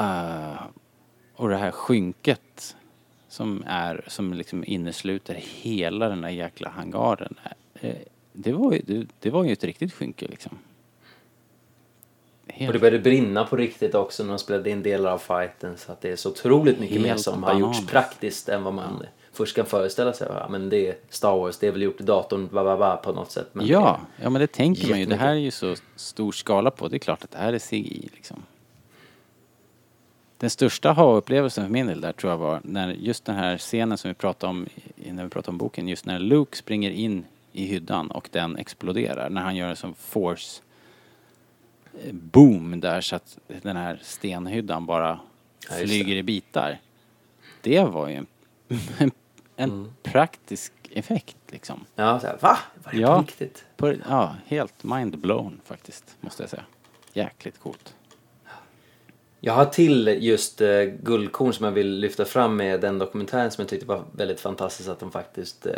Uh, 0.00 0.62
och 1.34 1.48
det 1.48 1.56
här 1.56 1.70
skynket 1.70 2.76
som 3.28 3.64
är, 3.66 4.04
som 4.06 4.34
liksom 4.34 4.64
innesluter 4.66 5.34
hela 5.34 6.08
den 6.08 6.20
där 6.20 6.28
jäkla 6.28 6.68
hangaren. 6.68 7.34
eh, 7.80 7.96
det, 8.36 8.52
var 8.52 8.72
ju, 8.72 8.82
det, 8.86 9.06
det 9.20 9.30
var 9.30 9.44
ju 9.44 9.52
ett 9.52 9.64
riktigt 9.64 9.92
skynke 9.92 10.26
liksom. 10.28 10.58
Helt, 12.48 12.68
Och 12.68 12.72
det 12.72 12.78
började 12.78 12.98
brinna 12.98 13.44
på 13.44 13.56
riktigt 13.56 13.94
också 13.94 14.22
när 14.22 14.30
de 14.30 14.38
spelade 14.38 14.70
in 14.70 14.82
delar 14.82 15.12
av 15.12 15.18
fighten 15.18 15.76
så 15.76 15.92
att 15.92 16.00
det 16.00 16.10
är 16.10 16.16
så 16.16 16.30
otroligt 16.30 16.80
mycket 16.80 17.00
mer 17.00 17.08
Helt 17.08 17.20
som 17.20 17.42
har 17.42 17.52
banan. 17.54 17.60
gjorts 17.60 17.86
praktiskt 17.86 18.48
än 18.48 18.62
vad 18.62 18.74
man 18.74 19.02
först 19.32 19.56
kan 19.56 19.66
föreställa 19.66 20.12
sig. 20.12 20.28
Ja, 20.30 20.48
men 20.50 20.68
det 20.68 20.88
är 20.88 20.96
Star 21.08 21.36
Wars, 21.36 21.58
det 21.58 21.66
är 21.66 21.72
väl 21.72 21.82
gjort 21.82 22.00
i 22.00 22.04
datorn 22.04 22.48
ba, 22.52 22.64
ba, 22.64 22.76
ba, 22.76 22.96
på 22.96 23.12
något 23.12 23.30
sätt. 23.30 23.48
Men 23.52 23.66
ja, 23.66 24.00
ja, 24.22 24.30
men 24.30 24.40
det 24.40 24.46
tänker 24.46 24.88
man 24.90 25.00
ju. 25.00 25.06
Det 25.06 25.16
här 25.16 25.30
är 25.30 25.34
ju 25.34 25.50
så 25.50 25.74
stor 25.96 26.32
skala 26.32 26.70
på. 26.70 26.88
Det 26.88 26.96
är 26.96 26.98
klart 26.98 27.24
att 27.24 27.30
det 27.30 27.38
här 27.38 27.52
är 27.52 27.58
CGI 27.58 28.08
liksom. 28.14 28.42
Den 30.38 30.50
största 30.50 30.92
ha-upplevelsen 30.92 31.64
för 31.64 31.72
min 31.72 31.86
del 31.86 32.00
där 32.00 32.12
tror 32.12 32.32
jag 32.32 32.38
var 32.38 32.60
när 32.64 32.92
just 32.92 33.24
den 33.24 33.36
här 33.36 33.58
scenen 33.58 33.98
som 33.98 34.08
vi 34.08 34.14
pratade 34.14 34.50
om 34.50 34.66
när 34.96 35.24
vi 35.24 35.30
pratade 35.30 35.50
om 35.50 35.58
boken. 35.58 35.88
Just 35.88 36.06
när 36.06 36.18
Luke 36.18 36.56
springer 36.56 36.90
in 36.90 37.24
i 37.56 37.66
hyddan 37.66 38.10
och 38.10 38.28
den 38.32 38.56
exploderar. 38.56 39.30
När 39.30 39.40
han 39.42 39.56
gör 39.56 39.68
en 39.68 39.76
sån 39.76 39.94
force 39.94 40.62
eh, 42.04 42.12
boom 42.12 42.80
där 42.80 43.00
så 43.00 43.16
att 43.16 43.38
den 43.62 43.76
här 43.76 44.00
stenhyddan 44.02 44.86
bara 44.86 45.20
Ja, 45.68 45.74
flyger 45.74 46.16
i 46.16 46.22
bitar. 46.22 46.78
Det 47.60 47.80
var 47.82 48.08
ju 48.08 48.14
en, 48.14 48.26
en, 48.98 49.10
en 49.56 49.70
Mm. 49.70 49.92
praktisk 50.02 50.72
effekt 50.90 51.36
liksom. 51.48 51.84
Ja, 51.94 52.20
så 52.20 52.26
här, 52.26 52.38
va? 52.40 52.58
Var 52.84 52.92
det 52.92 52.98
Ja. 52.98 53.14
på 53.16 53.22
riktigt? 53.22 53.64
På, 53.76 53.94
ja, 54.08 54.34
helt 54.46 54.84
mind 54.84 55.18
blown 55.18 55.60
faktiskt, 55.64 56.16
måste 56.20 56.42
jag 56.42 56.50
säga. 56.50 56.64
Jäkligt 57.12 57.58
coolt. 57.60 57.94
Jag 59.40 59.52
har 59.52 59.64
till 59.64 60.08
just 60.20 60.60
eh, 60.60 60.82
Guldkorn 60.82 61.52
som 61.52 61.64
jag 61.64 61.72
vill 61.72 61.98
lyfta 61.98 62.24
fram 62.24 62.56
med 62.56 62.80
den 62.80 62.98
dokumentären 62.98 63.50
som 63.50 63.62
jag 63.62 63.68
tyckte 63.68 63.86
var 63.86 64.04
väldigt 64.12 64.40
fantastisk 64.40 64.88
att 64.88 64.98
de 65.00 65.10
faktiskt 65.10 65.66
eh, 65.66 65.72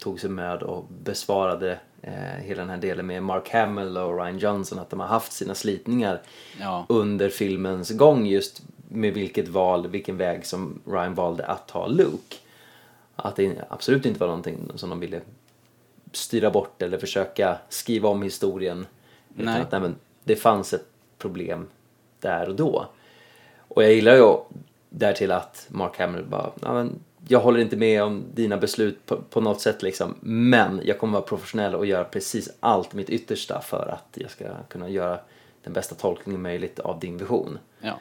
tog 0.00 0.20
sig 0.20 0.30
med 0.30 0.62
och 0.62 0.84
besvarade 1.02 1.78
eh, 2.02 2.12
hela 2.42 2.60
den 2.60 2.70
här 2.70 2.76
delen 2.76 3.06
med 3.06 3.22
Mark 3.22 3.50
Hamill 3.50 3.96
och 3.96 4.18
Ryan 4.18 4.38
Johnson 4.38 4.78
att 4.78 4.90
de 4.90 5.00
har 5.00 5.06
haft 5.06 5.32
sina 5.32 5.54
slitningar 5.54 6.20
Ja. 6.60 6.86
under 6.88 7.28
filmens 7.28 7.90
gång 7.90 8.26
just 8.26 8.62
med 8.88 9.14
vilket 9.14 9.48
val, 9.48 9.86
vilken 9.88 10.16
väg 10.16 10.46
som 10.46 10.80
Ryan 10.86 11.14
valde 11.14 11.46
att 11.46 11.68
ta 11.68 11.86
Luke. 11.86 12.36
Att 13.16 13.36
det 13.36 13.64
absolut 13.68 14.06
inte 14.06 14.20
var 14.20 14.26
någonting 14.26 14.58
som 14.74 14.90
de 14.90 15.00
ville 15.00 15.20
styra 16.12 16.50
bort 16.50 16.82
eller 16.82 16.98
försöka 16.98 17.58
skriva 17.68 18.08
om 18.08 18.22
historien. 18.22 18.86
Utan 19.34 19.44
Nej. 19.44 19.60
att 19.62 19.72
nej, 19.72 19.80
men, 19.80 19.94
det 20.24 20.36
fanns 20.36 20.72
ett 20.74 20.86
problem 21.18 21.66
där 22.20 22.48
och 22.48 22.54
då. 22.54 22.86
Och 23.58 23.82
jag 23.84 23.92
gillar 23.92 24.14
ju 24.16 24.36
därtill 24.88 25.32
att 25.32 25.66
Mark 25.70 25.98
Hamill 25.98 26.24
bara, 26.24 26.50
"Ja, 26.62 26.72
men 26.72 27.00
jag 27.32 27.40
håller 27.40 27.60
inte 27.60 27.76
med 27.76 28.02
om 28.02 28.24
dina 28.34 28.56
beslut 28.56 29.06
på, 29.06 29.16
på 29.16 29.40
något 29.40 29.60
sätt 29.60 29.82
liksom, 29.82 30.14
men 30.20 30.80
jag 30.84 30.98
kommer 30.98 31.12
vara 31.12 31.22
professionell 31.22 31.74
och 31.74 31.86
göra 31.86 32.04
precis 32.04 32.50
allt 32.60 32.92
mitt 32.92 33.10
yttersta 33.10 33.60
för 33.60 33.86
att 33.94 34.18
jag 34.20 34.30
ska 34.30 34.44
kunna 34.68 34.88
göra 34.88 35.20
den 35.62 35.72
bästa 35.72 35.94
tolkningen 35.94 36.42
möjligt 36.42 36.78
av 36.78 37.00
din 37.00 37.16
vision. 37.18 37.58
Ja. 37.80 37.98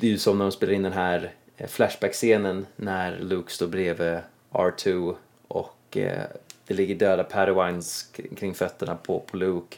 Det 0.00 0.06
är 0.06 0.10
ju 0.10 0.18
som 0.18 0.38
när 0.38 0.44
de 0.44 0.52
spelar 0.52 0.72
in 0.72 0.82
den 0.82 0.92
här 0.92 1.32
eh, 1.56 1.68
Flashback-scenen 1.68 2.66
när 2.76 3.18
Luke 3.18 3.52
står 3.52 3.66
bredvid 3.66 4.18
R2 4.52 5.14
och 5.48 5.96
eh, 5.96 6.22
det 6.66 6.74
ligger 6.74 6.94
döda 6.94 7.24
Padawans 7.24 8.10
k- 8.16 8.22
kring 8.36 8.54
fötterna 8.54 8.94
på, 8.94 9.20
på 9.20 9.36
Luke 9.36 9.76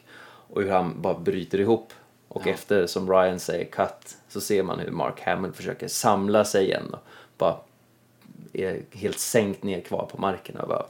och 0.48 0.62
hur 0.62 0.70
han 0.70 1.02
bara 1.02 1.18
bryter 1.18 1.60
ihop. 1.60 1.92
Och 2.28 2.46
Ja. 2.46 2.50
efter, 2.52 2.86
som 2.86 3.10
Ryan 3.10 3.40
säger, 3.40 3.64
cut, 3.64 4.16
så 4.28 4.40
ser 4.40 4.62
man 4.62 4.78
hur 4.78 4.90
Mark 4.90 5.20
Hamill 5.20 5.52
försöker 5.52 5.88
samla 5.88 6.44
sig 6.44 6.64
igen 6.64 6.94
och 6.94 6.98
bara 7.38 7.56
är 8.52 8.82
helt 8.92 9.18
sänkt 9.18 9.62
ner 9.62 9.80
kvar 9.80 10.06
på 10.12 10.20
marken 10.20 10.56
och 10.56 10.68
bara 10.68 10.86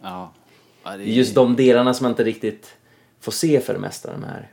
Ja. 0.00 0.30
ja 0.84 0.90
det 0.90 0.96
det 0.96 1.02
är 1.10 1.14
just 1.14 1.34
de 1.34 1.56
delarna 1.56 1.94
som 1.94 2.04
man 2.04 2.12
inte 2.12 2.24
riktigt 2.24 2.76
får 3.20 3.32
se 3.32 3.60
för 3.60 3.72
det 3.74 3.80
mesta. 3.80 4.12
De 4.12 4.22
här 4.24 4.50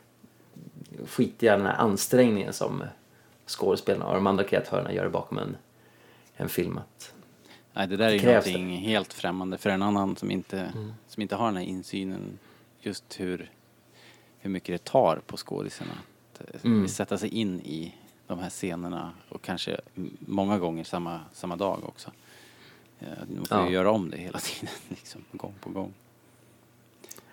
skitiga, 1.08 1.58
den 1.58 1.66
här 1.66 1.76
ansträngningen 1.78 2.54
som 2.54 2.84
skådespelarna 3.48 4.06
och 4.06 4.16
de 4.16 4.28
andra 4.28 4.44
kreatörerna 4.44 4.94
gör 4.94 5.10
bakom 5.10 5.38
en, 5.38 5.58
en 6.36 6.50
film. 6.50 6.78
Att, 6.78 7.14
Nej, 7.74 7.88
det 7.88 7.98
där 7.98 8.06
är 8.08 8.12
ju 8.14 8.26
någonting 8.26 8.70
helt 8.78 9.14
främmande 9.14 9.58
för 9.58 9.70
en 9.70 9.82
annan 9.82 10.16
som 10.16 10.32
inte, 10.32 10.60
Mm. 10.60 10.94
som 11.08 11.22
inte 11.22 11.36
har 11.36 11.46
den 11.46 11.56
här 11.58 11.64
insynen. 11.64 12.40
Just 12.82 13.20
hur, 13.20 13.52
hur 14.40 14.50
mycket 14.50 14.74
det 14.74 14.92
tar 14.92 15.22
på 15.28 15.38
skådisarna 15.38 15.92
att 16.34 16.42
eh, 16.42 16.60
Mm. 16.64 16.88
sätta 16.88 17.18
sig 17.18 17.30
in 17.30 17.60
i 17.60 17.94
de 18.28 18.40
här 18.40 18.50
scenerna 18.50 19.12
och 19.30 19.42
kanske 19.42 19.82
många 20.20 20.60
gånger 20.60 20.84
samma, 20.84 21.20
samma 21.34 21.56
dag 21.56 21.80
också. 21.84 22.12
Eh, 23.00 23.08
De 23.28 23.46
får 23.46 23.58
Ja. 23.58 23.68
ju 23.68 23.74
göra 23.74 23.92
om 23.92 24.10
det 24.10 24.18
hela 24.18 24.40
tiden, 24.44 24.74
liksom, 24.88 25.22
gång 25.32 25.54
på 25.62 25.70
gång. 25.70 25.94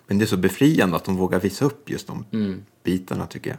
Men 0.07 0.19
det 0.19 0.25
är 0.25 0.27
så 0.27 0.37
befriande 0.37 0.97
att 0.97 1.05
de 1.05 1.17
vågar 1.17 1.41
visa 1.41 1.65
upp 1.65 1.91
just 1.91 2.07
de 2.07 2.25
Mm. 2.33 2.65
bitarna 2.83 3.27
tycker 3.27 3.51
jag. 3.51 3.59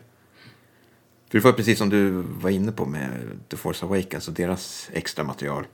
För 1.29 1.37
det 1.39 1.43
var 1.43 1.53
precis 1.53 1.77
som 1.77 1.89
du 1.89 2.09
var 2.11 2.49
inne 2.49 2.71
på 2.71 2.85
med 2.85 3.39
The 3.49 3.57
Force 3.57 3.85
Awakens 3.85 4.27
och 4.27 4.33
deras 4.33 4.89
extra 4.93 5.23
material. 5.23 5.65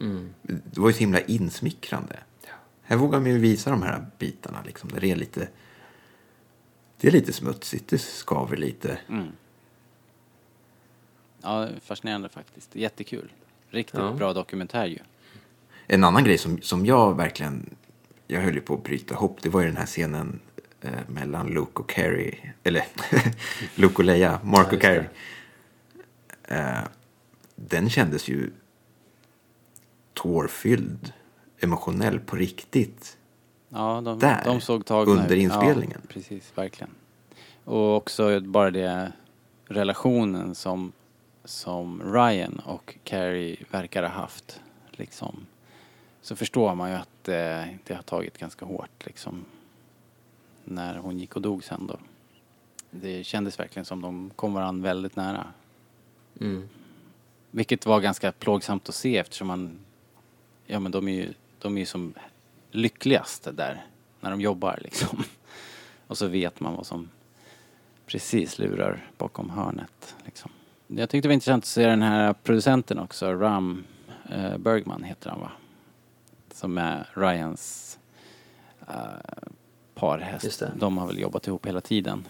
mm. 0.00 0.34
Det 0.42 0.78
var 0.80 0.88
ju 0.88 0.92
så 0.92 0.98
himla 1.00 1.20
insmickrande. 1.20 2.18
Här 2.82 2.96
vågar 2.96 3.20
man 3.20 3.30
ju 3.30 3.38
visa 3.38 3.70
de 3.70 3.82
här 3.82 4.06
bitarna 4.18 4.62
liksom. 4.66 4.90
Där 4.90 5.00
det 5.00 5.10
är 5.10 5.16
lite, 5.16 5.48
det 7.00 7.08
är 7.08 7.12
lite 7.12 7.32
smutsigt, 7.32 7.88
det 7.88 7.98
skaver 7.98 8.56
lite. 8.56 8.98
Mm. 9.08 9.28
Ja, 11.42 11.68
fascinerande 11.82 12.28
faktiskt. 12.28 12.74
Jättekul. 12.76 13.32
Riktigt 13.70 14.00
Ja. 14.00 14.12
bra 14.12 14.32
dokumentär 14.32 14.86
ju. 14.86 14.98
En 15.86 16.04
annan 16.04 16.24
grej 16.24 16.38
som, 16.38 16.62
som 16.62 16.86
jag 16.86 17.16
verkligen, 17.16 17.74
jag 18.26 18.40
höll 18.40 18.54
ju 18.54 18.60
på 18.60 18.74
att 18.74 18.82
bryta 18.84 19.14
ihop, 19.14 19.38
det 19.42 19.48
var 19.48 19.60
ju 19.60 19.66
den 19.66 19.76
här 19.76 19.86
scenen 19.86 20.40
eh, 20.80 20.90
mellan 21.08 21.46
Luke 21.46 21.72
och 21.82 21.88
Carrie, 21.90 22.52
eller 22.62 22.84
Luke 23.74 23.94
och 23.96 24.04
Leia, 24.04 24.40
Mark 24.44 24.66
Ja, 24.70 24.76
och 24.76 24.80
Carrie. 24.82 25.08
Eh, 26.44 26.78
den 27.56 27.90
kändes 27.90 28.28
ju 28.28 28.50
tårfylld, 30.14 31.12
emotionell 31.60 32.20
på 32.20 32.36
riktigt. 32.36 33.16
Ja, 33.68 34.00
de, 34.04 34.18
Där, 34.18 34.42
de 34.44 34.60
såg 34.60 34.84
tagna 34.86 35.12
under 35.12 35.36
ut. 35.36 35.42
inspelningen. 35.42 36.00
Ja, 36.02 36.08
precis, 36.14 36.52
verkligen. 36.54 36.90
Och 37.64 37.96
också 37.96 38.40
bara 38.40 38.70
det 38.70 39.12
relationen 39.66 40.54
som, 40.54 40.92
som 41.50 42.12
Ryan 42.14 42.60
och 42.64 42.98
Carrie 43.04 43.56
verkar 43.70 44.02
ha 44.02 44.08
haft. 44.08 44.60
Liksom. 44.90 45.46
Så 46.22 46.36
förstår 46.36 46.74
man 46.74 46.90
ju 46.90 46.96
att 46.96 47.28
eh, 47.28 47.74
det 47.84 47.94
har 47.94 48.02
tagit 48.02 48.38
ganska 48.38 48.64
hårt 48.64 49.06
liksom. 49.06 49.44
När 50.64 50.98
hon 50.98 51.18
gick 51.18 51.36
och 51.36 51.42
dog 51.42 51.64
sen 51.64 51.86
då. 51.86 51.96
Det 52.90 53.24
kändes 53.24 53.58
verkligen 53.58 53.84
som 53.84 54.02
de 54.02 54.30
kom 54.36 54.54
varandra 54.54 54.88
väldigt 54.88 55.16
nära. 55.16 55.46
Mm. 56.40 56.68
Vilket 57.50 57.86
var 57.86 58.00
ganska 58.00 58.32
plågsamt 58.32 58.88
att 58.88 58.94
se 58.94 59.18
eftersom 59.18 59.48
man, 59.48 59.78
ja 60.66 60.80
men 60.80 60.92
de 60.92 61.08
är 61.08 61.12
ju, 61.12 61.34
de 61.58 61.76
är 61.76 61.80
ju 61.80 61.86
som 61.86 62.14
lyckligast 62.70 63.48
där 63.52 63.86
när 64.20 64.30
de 64.30 64.40
jobbar 64.40 64.78
liksom. 64.82 65.24
Och 66.06 66.18
så 66.18 66.26
vet 66.26 66.60
man 66.60 66.76
vad 66.76 66.86
som 66.86 67.10
precis 68.06 68.58
lurar 68.58 69.10
bakom 69.18 69.50
hörnet 69.50 70.16
liksom. 70.24 70.50
Jag 70.96 71.10
tyckte 71.10 71.28
det 71.28 71.28
var 71.28 71.34
intressant 71.34 71.64
att 71.64 71.68
se 71.68 71.86
den 71.86 72.02
här 72.02 72.32
producenten 72.32 72.98
också, 72.98 73.32
Ram 73.32 73.84
eh, 74.30 74.56
Bergman 74.58 75.02
heter 75.02 75.30
han 75.30 75.40
va? 75.40 75.50
Som 76.54 76.78
är 76.78 77.06
Ryans 77.14 77.98
eh, 78.88 78.94
parhäst. 79.94 80.62
De 80.76 80.98
har 80.98 81.06
väl 81.06 81.18
jobbat 81.18 81.46
ihop 81.46 81.66
hela 81.66 81.80
tiden. 81.80 82.28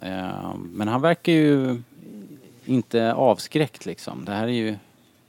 Eh, 0.00 0.54
men 0.56 0.88
han 0.88 1.00
verkar 1.00 1.32
ju 1.32 1.82
inte 2.64 3.12
avskräckt 3.14 3.86
liksom. 3.86 4.24
Det 4.24 4.32
här 4.32 4.44
är 4.48 4.52
ju, 4.52 4.76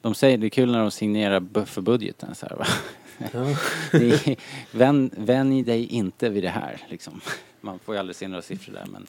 de 0.01 0.15
säger 0.15 0.37
det 0.37 0.47
är 0.47 0.49
kul 0.49 0.71
när 0.71 0.79
de 0.79 0.91
signerar 0.91 1.65
för 1.65 1.81
budgeten 1.81 2.35
så 2.35 2.45
här 2.49 2.55
va. 2.55 2.65
Ja. 3.33 3.55
Det 3.99 4.27
är- 4.27 4.37
Vän, 4.77 5.09
vänj 5.17 5.63
dig 5.63 5.85
inte 5.85 6.29
vid 6.29 6.43
det 6.43 6.49
här 6.49 6.81
liksom. 6.89 7.21
Man 7.61 7.79
får 7.79 7.95
ju 7.95 7.99
aldrig 7.99 8.15
se 8.15 8.27
några 8.27 8.41
siffror 8.41 8.73
där 8.73 8.85
men 8.91 9.07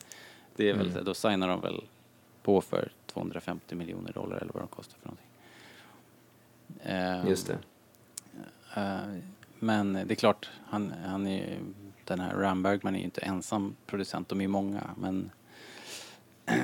det 0.56 0.70
är 0.70 0.74
väl, 0.74 0.90
Mm. 0.90 1.04
då 1.04 1.14
signar 1.14 1.48
de 1.48 1.60
väl 1.60 1.80
på 2.42 2.60
för 2.60 2.88
250 3.14 3.74
miljoner 3.74 4.12
dollar 4.12 4.36
eller 4.36 4.52
vad 4.52 4.62
de 4.62 4.68
kostar 4.68 4.98
för 4.98 5.06
någonting. 5.06 5.26
Eh, 6.82 7.28
Just 7.28 7.46
det. 7.46 7.58
eh, 8.76 9.20
men 9.58 9.92
det 9.92 10.10
är 10.10 10.14
klart, 10.14 10.50
han, 10.66 10.94
han 11.04 11.26
är 11.26 11.58
den 12.04 12.20
här 12.20 12.34
Ram 12.34 12.62
Bergman 12.62 12.94
är 12.94 12.98
ju 12.98 13.04
inte 13.04 13.20
ensam 13.20 13.76
producent, 13.86 14.28
de 14.28 14.40
är 14.40 14.48
många 14.48 14.90
men 14.96 15.30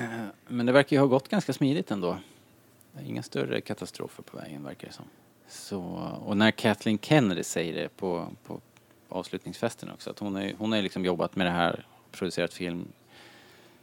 men 0.49 0.67
det 0.67 0.73
verkar 0.73 0.97
ju 0.97 1.01
ha 1.01 1.07
gått 1.07 1.29
ganska 1.29 1.53
smidigt 1.53 1.91
ändå. 1.91 2.17
Inga 3.07 3.23
större 3.23 3.61
katastrofer 3.61 4.23
på 4.23 4.37
vägen 4.37 4.65
verkar 4.65 4.87
det 4.89 4.95
som. 4.95 5.05
Så, 5.49 5.81
och 6.25 6.37
när 6.37 6.51
Kathleen 6.51 6.99
Kennedy 6.99 7.43
säger 7.43 7.75
det 7.75 7.97
på, 7.97 8.29
på 8.47 8.61
avslutningsfesten 9.09 9.91
också, 9.91 10.11
att 10.11 10.19
hon 10.19 10.35
har 10.35 10.53
hon 10.59 10.73
har 10.73 10.83
liksom 10.83 11.05
jobbat 11.05 11.37
med 11.37 11.47
det 11.47 11.51
här, 11.51 11.87
producerat 12.11 12.55
film 12.55 12.89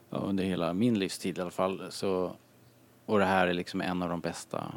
ja, 0.10 0.18
under 0.18 0.44
hela 0.44 0.74
min 0.74 1.00
livstid 1.00 1.38
i 1.38 1.42
alla 1.42 1.52
fall. 1.52 1.92
Så, 1.92 2.36
och 3.08 3.20
det 3.20 3.26
här 3.26 3.48
är 3.48 3.54
liksom 3.54 3.82
en 3.82 4.04
av 4.04 4.10
de 4.10 4.20
bästa 4.20 4.74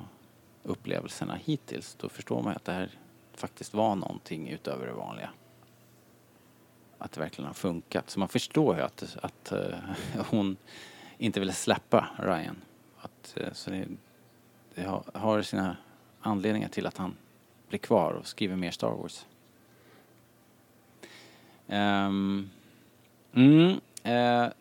upplevelserna 0.63 1.35
hittills. 1.35 1.95
Då 1.95 2.09
förstår 2.09 2.43
man 2.43 2.53
ju 2.53 2.57
att 2.57 2.65
det 2.65 2.73
här 2.73 2.91
faktiskt 3.35 3.75
var 3.75 3.95
någonting 3.95 4.49
utöver 4.49 4.87
det 4.87 4.93
vanliga. 4.93 5.31
Att 6.99 7.13
det 7.13 7.21
verkligen 7.21 7.47
har 7.47 7.55
funkat. 7.55 8.11
Så 8.11 8.19
man 8.19 8.29
förstår 8.29 8.77
ju 8.77 8.83
att, 8.83 9.17
att 9.23 9.53
uh, 9.53 9.75
hon 10.31 10.57
inte 11.19 11.41
ville 11.41 11.53
släppa 11.53 12.09
Ryan. 12.19 12.57
Att, 13.01 13.35
uh, 13.41 13.53
så 13.53 13.71
det, 13.71 13.87
det 14.75 14.83
har, 14.83 15.05
har 15.15 15.43
sina 15.43 15.77
anledningar 16.21 16.69
till 16.69 16.87
att 16.87 16.97
han 16.97 17.17
blir 17.69 17.79
kvar 17.79 18.13
och 18.13 18.27
skriver 18.27 18.57
mer 18.57 18.71
Star 18.71 18.91
Wars. 18.91 19.27
Um, 21.67 22.51
mm, 23.33 23.81
uh, 24.07 24.53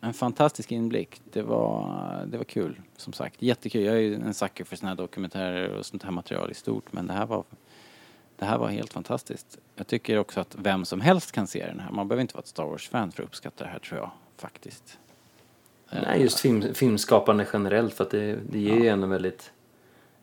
en 0.00 0.12
fantastisk 0.14 0.72
inblick. 0.72 1.20
Det 1.32 1.42
var, 1.42 2.24
det 2.26 2.36
var 2.36 2.44
kul, 2.44 2.80
som 2.96 3.12
sagt. 3.12 3.42
Jättekul. 3.42 3.84
Jag 3.84 3.94
är 3.94 4.00
ju 4.00 4.14
en 4.14 4.34
sucker 4.34 4.64
för 4.64 4.76
såna 4.76 4.88
här 4.88 4.96
dokumentärer 4.96 5.70
och 5.74 5.86
sånt 5.86 6.02
här 6.02 6.10
material 6.10 6.50
i 6.50 6.54
stort. 6.54 6.92
Men 6.92 7.06
det 7.06 7.12
här 7.12 7.26
var, 7.26 7.44
det 8.36 8.44
här 8.44 8.58
var 8.58 8.68
helt 8.68 8.92
fantastiskt. 8.92 9.58
Jag 9.76 9.86
tycker 9.86 10.18
också 10.18 10.40
att 10.40 10.56
vem 10.58 10.84
som 10.84 11.00
helst 11.00 11.32
kan 11.32 11.46
se 11.46 11.66
den 11.66 11.80
här. 11.80 11.90
Man 11.90 12.08
behöver 12.08 12.20
inte 12.22 12.34
vara 12.34 12.42
ett 12.42 12.46
Star 12.48 12.64
Wars-fan 12.64 13.12
för 13.12 13.22
att 13.22 13.28
uppskatta 13.28 13.64
det 13.64 13.70
här, 13.70 13.78
tror 13.78 14.00
jag. 14.00 14.10
Faktiskt. 14.36 14.98
Nej, 15.92 16.22
just 16.22 16.40
film, 16.40 16.74
filmskapande 16.74 17.46
generellt 17.52 17.94
för 17.94 18.04
att 18.04 18.10
det, 18.10 18.38
det 18.50 18.58
ger 18.58 18.76
ju 18.76 18.88
en 18.88 19.10
väldigt 19.10 19.52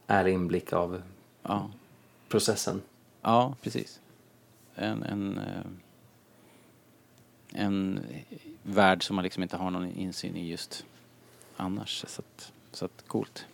ärlig 0.08 0.34
inblick 0.34 0.74
av 0.74 1.02
Ja, 1.44 1.70
processen. 2.28 2.82
ja 3.22 3.56
precis. 3.62 4.00
En, 4.76 5.04
en, 5.04 5.38
eh, 5.38 5.44
en 7.58 8.00
värld 8.64 9.04
som 9.04 9.16
man 9.16 9.24
liksom 9.24 9.44
inte 9.44 9.58
har 9.58 9.72
någon 9.72 9.92
insyn 9.92 10.38
i 10.38 10.50
just 10.50 10.86
annars. 11.58 12.06
Så 12.08 12.22
att, 12.22 12.52
så 12.72 12.86
att 12.86 13.04
coolt. 13.08 13.46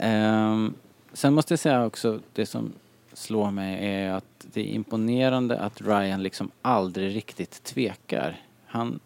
Um, 0.00 0.74
sen 1.12 1.34
måste 1.34 1.52
jag 1.52 1.58
säga 1.58 1.84
också, 1.84 2.20
det 2.32 2.46
som 2.46 2.72
slår 3.12 3.50
mig 3.50 3.86
är 3.86 4.10
att 4.10 4.46
det 4.52 4.60
är 4.60 4.74
imponerande 4.74 5.58
att 5.58 5.80
Ryan 5.80 6.22
liksom 6.22 6.50
aldrig 6.62 7.16
riktigt 7.16 7.62
tvekar. 7.64 8.40
Han, 8.66 9.00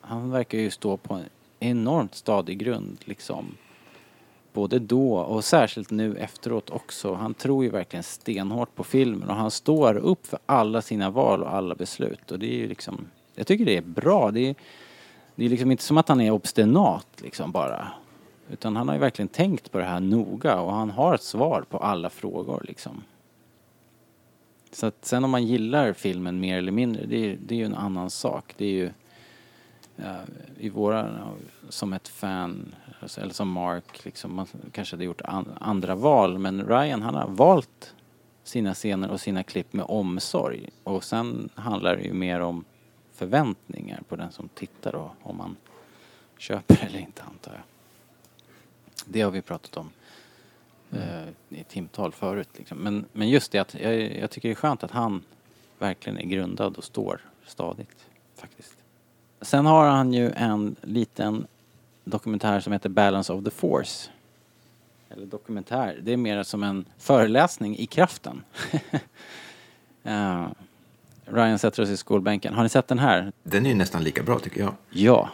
han 0.00 0.30
verkar 0.30 0.58
ju 0.58 0.70
stå 0.70 0.96
på 0.96 1.14
en 1.14 1.28
enormt 1.60 2.14
stadig 2.14 2.58
grund 2.58 2.98
liksom. 3.04 3.56
Både 4.52 4.78
då 4.78 5.16
och 5.18 5.44
särskilt 5.44 5.90
nu 5.90 6.16
efteråt 6.16 6.70
också. 6.70 7.14
Han 7.14 7.34
tror 7.34 7.64
ju 7.64 7.70
verkligen 7.70 8.02
stenhårt 8.02 8.74
på 8.74 8.84
filmen 8.84 9.28
och 9.28 9.34
han 9.34 9.50
står 9.50 9.96
upp 9.96 10.26
för 10.26 10.38
alla 10.46 10.82
sina 10.82 11.10
val 11.10 11.42
och 11.42 11.54
alla 11.54 11.74
beslut. 11.74 12.30
Och 12.30 12.38
det 12.38 12.46
är 12.46 12.56
ju 12.56 12.68
liksom, 12.68 13.06
jag 13.34 13.46
tycker 13.46 13.64
det 13.64 13.76
är 13.76 13.82
bra. 13.82 14.30
Det 14.30 14.48
är, 14.48 14.54
det 15.34 15.44
är 15.44 15.48
liksom 15.48 15.70
inte 15.70 15.82
som 15.82 15.98
att 15.98 16.08
han 16.08 16.20
är 16.20 16.30
obstinat 16.30 17.06
liksom 17.22 17.52
bara. 17.52 17.88
Utan 18.50 18.76
han 18.76 18.88
har 18.88 18.94
ju 18.94 19.00
verkligen 19.00 19.28
tänkt 19.28 19.72
på 19.72 19.78
det 19.78 19.84
här 19.84 20.00
noga 20.00 20.60
och 20.60 20.72
han 20.72 20.90
har 20.90 21.14
ett 21.14 21.22
svar 21.22 21.64
på 21.70 21.78
alla 21.78 22.10
frågor 22.10 22.64
liksom. 22.68 23.02
Så 24.72 24.86
att 24.86 25.04
sen 25.04 25.24
om 25.24 25.30
man 25.30 25.46
gillar 25.46 25.92
filmen 25.92 26.40
mer 26.40 26.58
eller 26.58 26.72
mindre, 26.72 27.06
det 27.06 27.16
är, 27.16 27.38
det 27.46 27.54
är 27.54 27.58
ju 27.58 27.64
en 27.64 27.74
annan 27.74 28.10
sak. 28.10 28.54
Det 28.56 28.64
är 28.64 28.70
ju 28.70 28.90
Eh, 29.96 30.22
i 30.58 30.68
våra, 30.68 31.00
eh, 31.00 31.32
som 31.68 31.92
ett 31.92 32.08
fan, 32.08 32.74
alltså, 33.00 33.20
eller 33.20 33.34
som 33.34 33.50
Mark, 33.50 34.04
liksom, 34.04 34.34
man 34.34 34.46
kanske 34.72 34.96
hade 34.96 35.04
gjort 35.04 35.20
an, 35.24 35.48
andra 35.60 35.94
val. 35.94 36.38
Men 36.38 36.66
Ryan 36.66 37.02
han 37.02 37.14
har 37.14 37.28
valt 37.28 37.94
sina 38.44 38.74
scener 38.74 39.10
och 39.10 39.20
sina 39.20 39.42
klipp 39.42 39.72
med 39.72 39.86
omsorg. 39.88 40.68
Och 40.84 41.04
sen 41.04 41.48
handlar 41.54 41.96
det 41.96 42.02
ju 42.02 42.12
mer 42.12 42.40
om 42.40 42.64
förväntningar 43.12 44.02
på 44.08 44.16
den 44.16 44.32
som 44.32 44.48
tittar 44.48 44.94
och 44.94 45.10
om 45.22 45.36
man 45.36 45.56
köper 46.38 46.86
eller 46.86 46.98
inte 46.98 47.22
antar 47.22 47.52
jag. 47.52 47.62
Det 49.06 49.20
har 49.20 49.30
vi 49.30 49.42
pratat 49.42 49.76
om 49.76 49.90
eh, 50.90 51.28
i 51.48 51.64
timtal 51.64 52.12
förut. 52.12 52.48
Liksom. 52.56 52.78
Men, 52.78 53.04
men 53.12 53.28
just 53.28 53.52
det 53.52 53.58
att 53.58 53.74
jag, 53.74 53.94
jag 54.18 54.30
tycker 54.30 54.48
det 54.48 54.52
är 54.52 54.56
skönt 54.56 54.84
att 54.84 54.90
han 54.90 55.22
verkligen 55.78 56.18
är 56.18 56.24
grundad 56.24 56.76
och 56.76 56.84
står 56.84 57.20
stadigt 57.46 58.06
faktiskt. 58.36 58.81
Sen 59.42 59.66
har 59.66 59.86
han 59.86 60.12
ju 60.12 60.30
en 60.30 60.76
liten 60.82 61.46
dokumentär 62.04 62.60
som 62.60 62.72
heter 62.72 62.88
Balance 62.88 63.32
of 63.32 63.44
the 63.44 63.50
Force. 63.50 64.10
Eller 65.10 65.26
dokumentär, 65.26 65.98
det 66.02 66.12
är 66.12 66.16
mer 66.16 66.42
som 66.42 66.62
en 66.62 66.84
föreläsning 66.98 67.78
i 67.78 67.86
kraften. 67.86 68.42
Eh, 70.04 70.46
Ryan 71.24 71.58
sätter 71.58 71.82
oss 71.82 71.88
i 71.88 71.96
skolbänken. 71.96 72.54
Har 72.54 72.62
ni 72.62 72.68
sett 72.68 72.88
den 72.88 72.98
här? 72.98 73.32
Den 73.42 73.66
är 73.66 73.70
ju 73.70 73.76
nästan 73.76 74.04
lika 74.04 74.22
bra 74.22 74.38
tycker 74.38 74.60
jag. 74.60 74.74
Ja. 74.90 75.30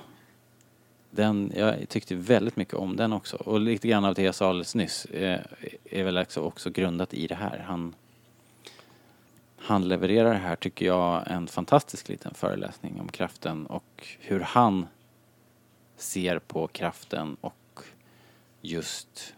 Den, 1.11 1.53
jag 1.57 1.89
tyckte 1.89 2.15
väldigt 2.15 2.57
mycket 2.57 2.75
om 2.75 2.97
den 2.97 3.13
också. 3.13 3.37
Och 3.37 3.61
lite 3.61 3.89
grann 3.89 4.05
av 4.05 4.15
det 4.15 4.23
jag 4.23 4.35
sa 4.35 4.49
alldeles 4.49 4.75
nyss 4.75 5.05
eh, 5.05 5.41
är 5.85 6.05
väl 6.05 6.19
också, 6.19 6.41
också 6.41 6.71
grundat 6.71 7.15
i 7.15 7.27
det 7.27 7.35
här. 7.35 7.65
Han, 7.67 7.95
han 9.69 9.89
levererar 9.89 10.35
här, 10.35 10.57
tycker 10.57 10.87
jag, 10.87 11.31
en 11.31 11.47
fantastisk 11.47 12.09
liten 12.09 12.35
föreläsning 12.35 13.01
om 13.01 13.09
kraften 13.09 13.67
och 13.67 14.07
hur 14.21 14.41
han 14.41 14.87
ser 15.97 16.39
på 16.39 16.67
kraften 16.67 17.37
och 17.41 17.81
just 18.61 19.35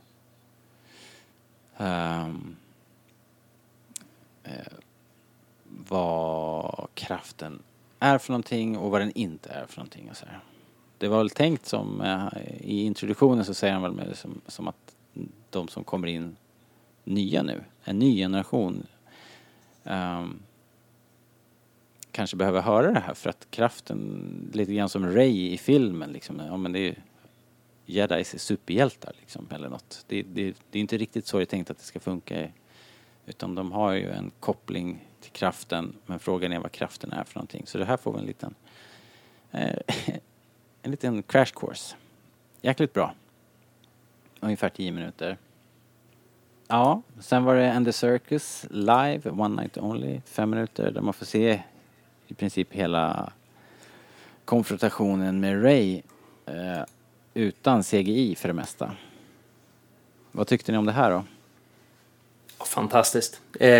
um, 1.78 2.56
eh, 4.44 4.72
vad 5.88 6.88
kraften 6.94 7.62
är 7.98 8.18
för 8.18 8.32
någonting 8.32 8.78
och 8.78 8.90
vad 8.90 9.00
den 9.00 9.12
inte 9.14 9.50
är 9.50 9.66
för 9.66 9.76
någonting 9.76 10.10
och 10.10 10.16
så 10.16 10.26
här. 10.26 10.40
Det 10.98 11.08
var 11.08 11.18
väl 11.18 11.30
tänkt 11.30 11.66
som, 11.66 12.00
eh, 12.00 12.28
i 12.60 12.84
introduktionen 12.84 13.44
så 13.44 13.54
säger 13.54 13.74
han 13.74 13.82
väl 13.82 13.92
med, 13.92 14.16
som, 14.16 14.40
som 14.46 14.68
att 14.68 14.94
de 15.50 15.68
som 15.68 15.84
kommer 15.84 16.08
in 16.08 16.36
nya 17.04 17.42
nu, 17.42 17.64
en 17.84 17.98
ny 17.98 18.16
generation 18.16 18.86
um, 19.84 20.42
kanske 22.10 22.36
behöver 22.36 22.60
höra 22.60 22.92
det 22.92 23.00
här 23.00 23.14
för 23.14 23.30
att 23.30 23.46
kraften, 23.50 24.50
lite 24.52 24.74
grann 24.74 24.88
som 24.88 25.06
Ray 25.14 25.52
i 25.52 25.58
filmen 25.58 26.12
liksom, 26.12 26.42
ja 26.46 26.56
men 26.56 26.72
det 26.72 26.88
är 26.88 27.02
Jedis 27.86 28.34
är 28.34 28.38
superhjältar 28.38 29.12
liksom 29.20 29.48
eller 29.50 29.68
något. 29.68 30.04
Det, 30.08 30.22
det, 30.22 30.54
det 30.70 30.78
är 30.78 30.80
inte 30.80 30.98
riktigt 30.98 31.26
så 31.26 31.36
det 31.36 31.44
är 31.44 31.46
tänkt 31.46 31.70
att 31.70 31.78
det 31.78 31.84
ska 31.84 32.00
funka 32.00 32.48
utan 33.26 33.54
de 33.54 33.72
har 33.72 33.92
ju 33.92 34.10
en 34.10 34.30
koppling 34.40 35.04
till 35.20 35.32
kraften 35.32 35.96
men 36.06 36.18
frågan 36.18 36.52
är 36.52 36.58
vad 36.58 36.72
kraften 36.72 37.12
är 37.12 37.24
för 37.24 37.34
någonting. 37.34 37.66
Så 37.66 37.78
det 37.78 37.84
här 37.84 37.96
får 37.96 38.12
vi 38.12 38.18
en 38.18 38.26
liten 38.26 38.54
eh, 39.50 39.78
en 40.82 40.90
liten 40.90 41.22
crash 41.22 41.52
course. 41.54 41.96
Jäkligt 42.62 42.92
bra. 42.92 43.14
Ungefär 44.40 44.68
10 44.68 44.92
minuter. 44.92 45.38
Ja, 46.72 47.02
sen 47.20 47.44
var 47.44 47.54
det 47.54 47.72
And 47.72 47.86
the 47.86 47.92
Circus 47.92 48.66
live, 48.70 49.30
One 49.30 49.62
Night 49.62 49.78
Only, 49.78 50.20
fem 50.24 50.50
minuter 50.50 50.90
där 50.90 51.00
man 51.00 51.14
får 51.14 51.26
se 51.26 51.62
i 52.28 52.34
princip 52.34 52.72
hela 52.72 53.32
konfrontationen 54.44 55.40
med 55.40 55.64
Ray 55.64 56.02
eh, 56.46 56.82
utan 57.34 57.82
CGI 57.82 58.34
för 58.34 58.48
det 58.48 58.54
mesta. 58.54 58.92
Vad 60.32 60.46
tyckte 60.46 60.72
ni 60.72 60.78
om 60.78 60.86
det 60.86 60.92
här 60.92 61.10
då? 61.10 61.24
Fantastiskt. 62.64 63.40
Eh, 63.60 63.70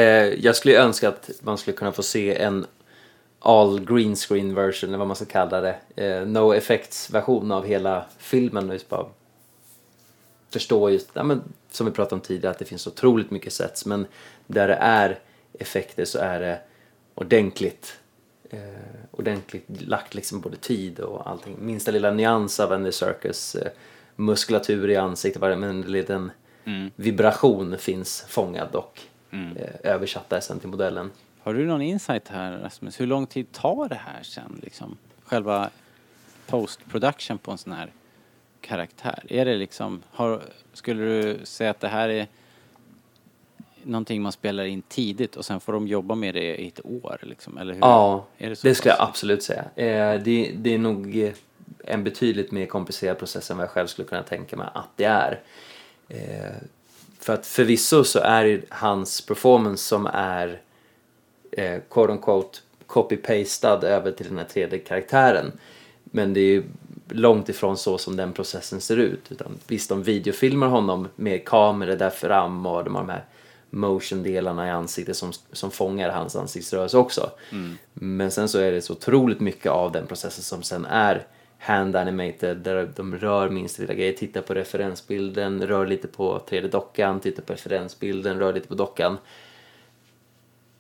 jag 0.45 0.57
skulle 0.57 0.79
önska 0.79 1.09
att 1.09 1.31
man 1.41 1.59
skulle 1.59 1.77
kunna 1.77 1.93
få 1.93 2.03
se 2.03 2.37
en 2.37 2.67
all 3.41 3.85
green 3.85 4.17
screen 4.17 4.55
version, 4.55 4.91
eller 4.91 4.99
vad 4.99 5.07
man 5.07 5.17
ska 5.17 5.25
kalla 5.25 5.61
det. 5.61 5.77
Eh, 5.97 6.27
no 6.27 6.55
effects 6.55 7.11
version 7.11 7.53
av 7.53 7.67
hela 7.67 8.05
filmen. 8.19 8.71
Just 8.71 8.89
bara 8.89 9.07
förstå 10.51 10.91
just, 10.91 11.11
ja, 11.13 11.23
men, 11.23 11.43
som 11.71 11.87
vi 11.87 11.93
pratade 11.93 12.15
om 12.15 12.21
tidigare, 12.21 12.51
att 12.51 12.59
det 12.59 12.65
finns 12.65 12.87
otroligt 12.87 13.31
mycket 13.31 13.53
sets. 13.53 13.87
Men 13.87 14.07
där 14.47 14.69
det 14.69 14.75
är 14.75 15.19
effekter 15.59 16.05
så 16.05 16.19
är 16.19 16.41
det 16.41 16.61
ordentligt. 17.15 17.99
Eh, 18.51 18.59
ordentligt 19.11 19.65
lagt 19.69 20.15
liksom 20.15 20.41
både 20.41 20.57
tid 20.57 21.01
och 21.01 21.31
allting. 21.31 21.57
Minsta 21.61 21.91
lilla 21.91 22.11
nyans 22.11 22.61
av 22.61 22.73
Andy 22.73 22.93
Circus 22.93 23.55
eh, 23.55 23.73
muskulatur 24.17 24.91
i 24.91 24.97
ansiktet, 24.97 25.41
men 25.43 25.63
en 25.63 25.81
liten 25.81 26.31
Mm. 26.65 26.91
vibration 26.97 27.79
finns 27.79 28.25
fångad 28.29 28.75
och 28.75 29.01
eh, 29.31 29.93
översatt 29.93 30.31
där 30.31 30.41
sen 30.41 30.61
till 30.61 30.69
modellen. 30.69 31.11
Har 31.43 31.55
du 31.55 31.67
någon 31.67 31.83
insight 31.83 32.29
här 32.29 32.53
Rasmus? 32.59 33.01
Hur 33.01 33.07
lång 33.07 33.27
tid 33.27 33.53
tar 33.53 33.89
det 33.89 33.95
här 33.95 34.23
sen 34.23 34.61
liksom? 34.63 34.97
Själva 35.25 35.71
post-production 36.47 37.39
på 37.39 37.51
en 37.51 37.59
sån 37.59 37.73
här 37.73 37.93
karaktär? 38.61 39.23
Är 39.29 39.45
det 39.45 39.57
liksom, 39.57 40.03
har, 40.11 40.43
skulle 40.73 41.03
du 41.03 41.39
säga 41.45 41.71
att 41.71 41.81
det 41.81 41.89
här 41.89 42.09
är 42.09 42.27
någonting 43.83 44.23
man 44.23 44.33
spelar 44.33 44.65
in 44.65 44.83
tidigt 44.83 45.37
och 45.37 45.45
sen 45.45 45.61
får 45.61 45.73
de 45.73 45.89
jobba 45.89 46.15
med 46.15 46.35
det 46.35 46.57
i 46.57 46.69
ett 46.69 46.81
år 46.85 47.19
liksom? 47.23 47.59
Eller 47.59 47.75
hur? 47.75 47.81
Ja, 47.81 48.27
är 48.39 48.49
det, 48.49 48.51
det, 48.51 48.57
så 48.57 48.75
skulle 48.75 48.95
jag 48.95 49.09
absolut 49.09 49.43
säga. 49.43 49.65
Eh, 49.77 50.23
det, 50.23 50.53
det 50.57 50.75
är 50.75 50.79
nog 50.79 51.33
en 51.85 52.05
betydligt 52.05 52.53
mer 52.53 52.67
komplicerad 52.67 53.19
process 53.19 53.51
än 53.51 53.57
vad 53.57 53.65
jag 53.65 53.71
själv 53.71 53.87
skulle 53.87 54.09
kunna 54.09 54.23
tänka 54.23 54.57
mig 54.57 54.69
att 54.75 54.91
det 54.97 55.05
är. 55.05 55.41
Eh, 56.09 56.55
för 57.19 57.35
att 57.35 57.47
förvisso 57.47 58.05
så 58.05 58.19
är 58.19 58.45
det 58.45 58.63
hans 58.69 59.21
performance 59.21 59.85
som 59.85 60.07
är 60.13 60.61
eh, 61.53 61.81
quote 61.91 62.13
unquote 62.13 62.59
copy-pastad 62.87 63.85
över 63.85 64.13
till 64.13 64.29
den 64.29 64.39
här 64.39 64.45
tredje 64.45 64.79
karaktären. 64.79 65.53
Men 66.05 66.35
det 66.35 66.41
är 66.41 66.45
ju 66.45 66.63
långt 67.11 67.49
ifrån 67.49 67.77
så 67.77 67.99
som 67.99 68.17
den 68.17 68.33
processen 68.33 68.81
ser 68.81 68.97
ut. 68.97 69.33
Utan 69.33 69.59
visst, 69.67 69.89
de 69.89 70.03
videofilmar 70.03 70.67
honom 70.69 71.09
med 71.17 71.45
kameror 71.45 71.97
där 71.97 72.11
fram 72.11 72.67
och 72.67 72.85
de 72.85 72.95
har 72.95 73.03
de 73.03 73.09
här 73.09 73.25
motion-delarna 73.71 74.67
i 74.67 74.71
ansiktet 74.71 75.17
som, 75.17 75.33
som 75.53 75.71
fångar 75.71 76.11
hans 76.11 76.37
ansiktsrörelse 76.37 76.99
också. 76.99 77.31
Men 77.95 78.31
sen 78.31 78.49
så 78.49 78.59
är 78.59 78.73
det 78.73 78.83
så 78.83 78.93
otroligt 78.93 79.41
mycket 79.41 79.73
av 79.73 79.93
den 79.93 80.07
processen 80.07 80.45
som 80.45 80.63
sen 80.63 80.85
är 80.85 81.27
hand 81.59 81.97
animated 81.97 82.57
där 82.57 82.91
de 82.97 83.17
rör 83.19 83.49
minst 83.49 83.79
lilla 83.79 83.95
grejer, 83.95 84.13
tittar 84.13 84.41
på 84.41 84.55
referensbilden, 84.55 85.67
rör 85.67 85.87
lite 85.87 86.09
på 86.09 86.43
3D-dockan, 86.51 87.21
tittar 87.21 87.43
på 87.43 87.53
referensbilden, 87.53 88.39
rör 88.39 88.53
lite 88.53 88.69
på 88.69 88.75
dockan. 88.75 89.19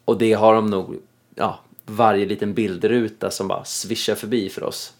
Och 0.04 0.18
det 0.18 0.32
har 0.32 0.54
de 0.54 0.66
nog, 0.66 0.96
ja, 1.34 1.60
varje 1.86 2.26
liten 2.26 2.54
bildruta 2.54 3.30
som 3.30 3.48
bara 3.48 3.64
svischar 3.64 4.14
förbi 4.14 4.48
för 4.48 4.62
oss. 4.62 4.92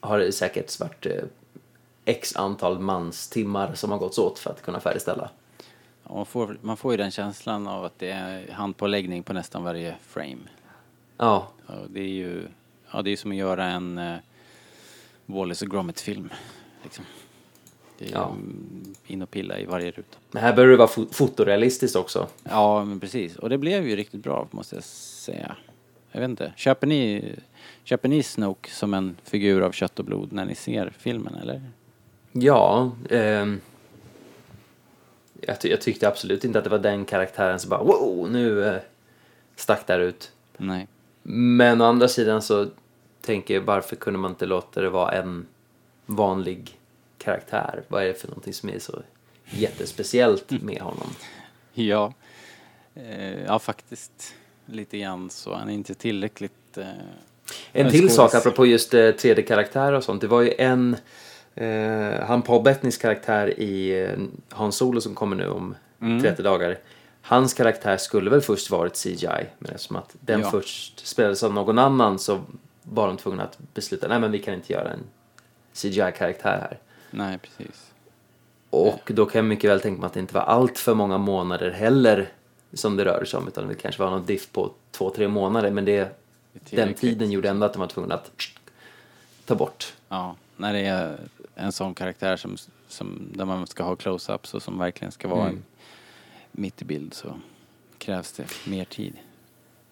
Har 0.00 0.18
det 0.18 0.32
säkert 0.32 0.80
varit 0.80 1.06
eh, 1.06 1.12
x 2.04 2.36
antal 2.36 2.78
manstimmar 2.78 3.74
som 3.74 3.90
har 3.90 3.98
gått 3.98 4.18
åt 4.18 4.38
för 4.38 4.50
att 4.50 4.62
kunna 4.62 4.80
färdigställa. 4.80 5.30
Ja, 6.04 6.14
Man 6.14 6.26
får, 6.26 6.58
man 6.60 6.76
får 6.76 6.92
ju 6.92 6.96
den 6.96 7.10
känslan 7.10 7.66
av 7.68 7.84
att 7.84 7.98
det 7.98 8.10
är 8.10 8.52
handpåläggning 8.52 9.22
på 9.22 9.32
nästan 9.32 9.64
varje 9.64 9.94
frame. 10.02 10.36
Ja, 11.16 11.48
Ja, 11.66 11.74
det 11.88 12.00
är 12.00 12.08
ju 12.08 12.46
ja, 12.92 13.02
det 13.02 13.10
är 13.10 13.16
som 13.16 13.30
att 13.30 13.36
göra 13.36 13.64
en 13.64 13.98
uh, 13.98 14.16
Wallace 15.26 15.64
och 15.64 15.70
Gromit-film. 15.70 16.30
Liksom. 16.82 17.04
Det 17.98 18.06
är 18.08 18.12
Ja. 18.12 18.36
in 19.06 19.22
och 19.22 19.30
pilla 19.30 19.58
i 19.58 19.64
varje 19.64 19.90
ruta. 19.90 20.18
men 20.30 20.42
här 20.42 20.52
behöver 20.52 20.70
det 20.72 20.78
vara 20.78 20.88
fo- 20.88 21.12
fotorealistiskt 21.12 21.96
också. 21.96 22.28
Ja, 22.42 22.84
men 22.84 23.00
precis. 23.00 23.36
Och 23.36 23.48
det 23.50 23.58
blev 23.58 23.88
ju 23.88 23.96
riktigt 23.96 24.22
bra, 24.22 24.48
måste 24.50 24.74
jag 24.76 24.84
säga. 24.84 25.56
Jag 26.12 26.20
vet 26.20 26.30
inte. 26.30 26.52
Köper 26.56 26.86
ni, 26.86 27.34
köper 27.90 28.08
ni 28.08 28.22
Snoke 28.22 28.70
som 28.70 28.94
en 28.94 29.16
figur 29.24 29.60
av 29.62 29.72
kött 29.72 29.98
och 29.98 30.04
blod 30.04 30.32
när 30.32 30.44
ni 30.44 30.54
ser 30.54 30.92
filmen, 30.98 31.34
eller? 31.34 31.62
Ja, 32.32 32.92
ehm, 33.10 33.60
jag, 35.40 35.60
ty- 35.60 35.68
jag 35.68 35.80
tyckte 35.80 36.08
absolut 36.08 36.44
inte 36.44 36.58
att 36.58 36.64
det 36.64 36.70
var 36.70 36.78
den 36.78 37.04
karaktären 37.04 37.60
som 37.60 37.70
bara 37.70 37.82
wow, 37.82 38.30
nu 38.30 38.64
eh, 38.64 38.80
stack 39.56 39.86
där 39.86 39.98
ut. 39.98 40.32
Nej. 40.56 40.86
Men 41.22 41.80
å 41.80 41.84
andra 41.84 42.08
sidan 42.08 42.42
så 42.42 42.66
tänker 43.20 43.54
jag 43.54 43.60
varför 43.60 43.96
kunde 43.96 44.18
man 44.18 44.30
inte 44.30 44.46
låta 44.46 44.80
det 44.80 44.90
vara 44.90 45.12
en 45.12 45.46
vanlig 46.06 46.78
karaktär? 47.18 47.82
Vad 47.88 48.02
är 48.02 48.06
det 48.06 48.14
för 48.14 48.28
någonting 48.28 48.54
som 48.54 48.68
är 48.68 48.78
så 48.78 49.02
jättespeciellt 49.50 50.50
med 50.50 50.80
honom? 50.80 51.08
Ja. 51.72 52.14
Eh, 52.94 53.42
ja, 53.44 53.58
faktiskt. 53.58 54.34
Lite 54.66 54.98
grann 54.98 55.30
så. 55.30 55.54
Han 55.54 55.68
är 55.68 55.74
inte 55.74 55.94
tillräckligt... 55.94 56.78
Eh, 56.78 56.86
En 57.72 57.90
till 57.90 58.10
sak 58.10 58.34
apropå 58.34 58.66
just 58.66 58.94
eh, 58.94 58.98
3D-karaktärer 58.98 59.92
och 59.92 60.04
sånt. 60.04 60.20
Det 60.20 60.26
var 60.26 60.40
ju 60.42 60.52
en, 60.58 60.96
eh, 61.54 62.20
han 62.26 62.42
Paul 62.42 62.62
Bettnys 62.62 62.96
karaktär 62.98 63.60
i 63.60 64.02
eh, 64.04 64.18
Hans 64.50 64.76
Solo 64.76 65.00
som 65.00 65.14
kommer 65.14 65.36
nu 65.36 65.48
om 65.48 65.74
Mm. 66.02 66.22
30 66.22 66.42
dagar. 66.42 66.78
Hans 67.22 67.54
karaktär 67.54 67.96
skulle 67.96 68.30
väl 68.30 68.40
först 68.40 68.70
varit 68.70 68.96
CGI, 68.96 69.46
men 69.58 69.70
eftersom 69.74 69.96
att 69.96 70.16
den 70.20 70.40
Ja. 70.40 70.50
först 70.50 71.06
spelades 71.06 71.42
av 71.42 71.54
någon 71.54 71.78
annan 71.78 72.18
så 72.18 72.40
var 72.82 73.06
de 73.06 73.16
tvungna 73.16 73.42
att 73.42 73.58
besluta, 73.74 74.08
nej 74.08 74.18
men 74.20 74.32
vi 74.32 74.38
kan 74.38 74.54
inte 74.54 74.72
göra 74.72 74.88
en 74.90 75.00
CGI-karaktär 75.74 76.58
här. 76.60 76.78
Nej, 77.10 77.38
precis. 77.38 77.90
Och 78.70 79.00
då 79.14 79.26
kan 79.26 79.38
jag 79.38 79.44
mycket 79.44 79.70
väl 79.70 79.80
tänka 79.80 80.00
mig 80.00 80.06
att 80.06 80.12
det 80.14 80.20
inte 80.20 80.34
var 80.34 80.40
allt 80.42 80.78
för 80.78 80.94
många 80.94 81.18
månader 81.18 81.70
heller 81.70 82.28
som 82.72 82.96
det 82.96 83.04
rörde 83.04 83.26
sig 83.26 83.38
om, 83.38 83.48
utan 83.48 83.68
det 83.68 83.74
kanske 83.74 84.02
var 84.02 84.10
någon 84.10 84.26
diff 84.26 84.52
på 84.52 84.70
två, 84.90 85.10
tre 85.10 85.28
månader, 85.28 85.70
men 85.70 85.84
det, 85.84 86.16
den 86.70 86.94
tiden 86.94 87.30
gjorde 87.30 87.48
ändå 87.48 87.66
att 87.66 87.72
de 87.72 87.78
var 87.78 87.86
tvungna 87.86 88.14
att 88.14 88.30
ta 89.44 89.54
bort. 89.54 89.94
Ja, 90.08 90.36
när 90.56 90.72
det 90.72 90.80
är 90.80 91.18
en 91.54 91.72
sån 91.72 91.94
karaktär 91.94 92.36
som, 92.36 92.56
som 92.88 93.28
där 93.34 93.44
man 93.44 93.66
ska 93.66 93.82
ha 93.82 93.94
close-ups 93.94 94.54
och 94.54 94.62
som 94.62 94.78
verkligen 94.78 95.12
ska 95.12 95.28
vara 95.28 95.48
Mm. 95.48 95.62
mitt 96.52 96.82
i 96.82 96.84
bild 96.84 97.14
så 97.14 97.34
krävs 97.98 98.32
det 98.32 98.44
mer 98.66 98.84
tid. 98.84 99.16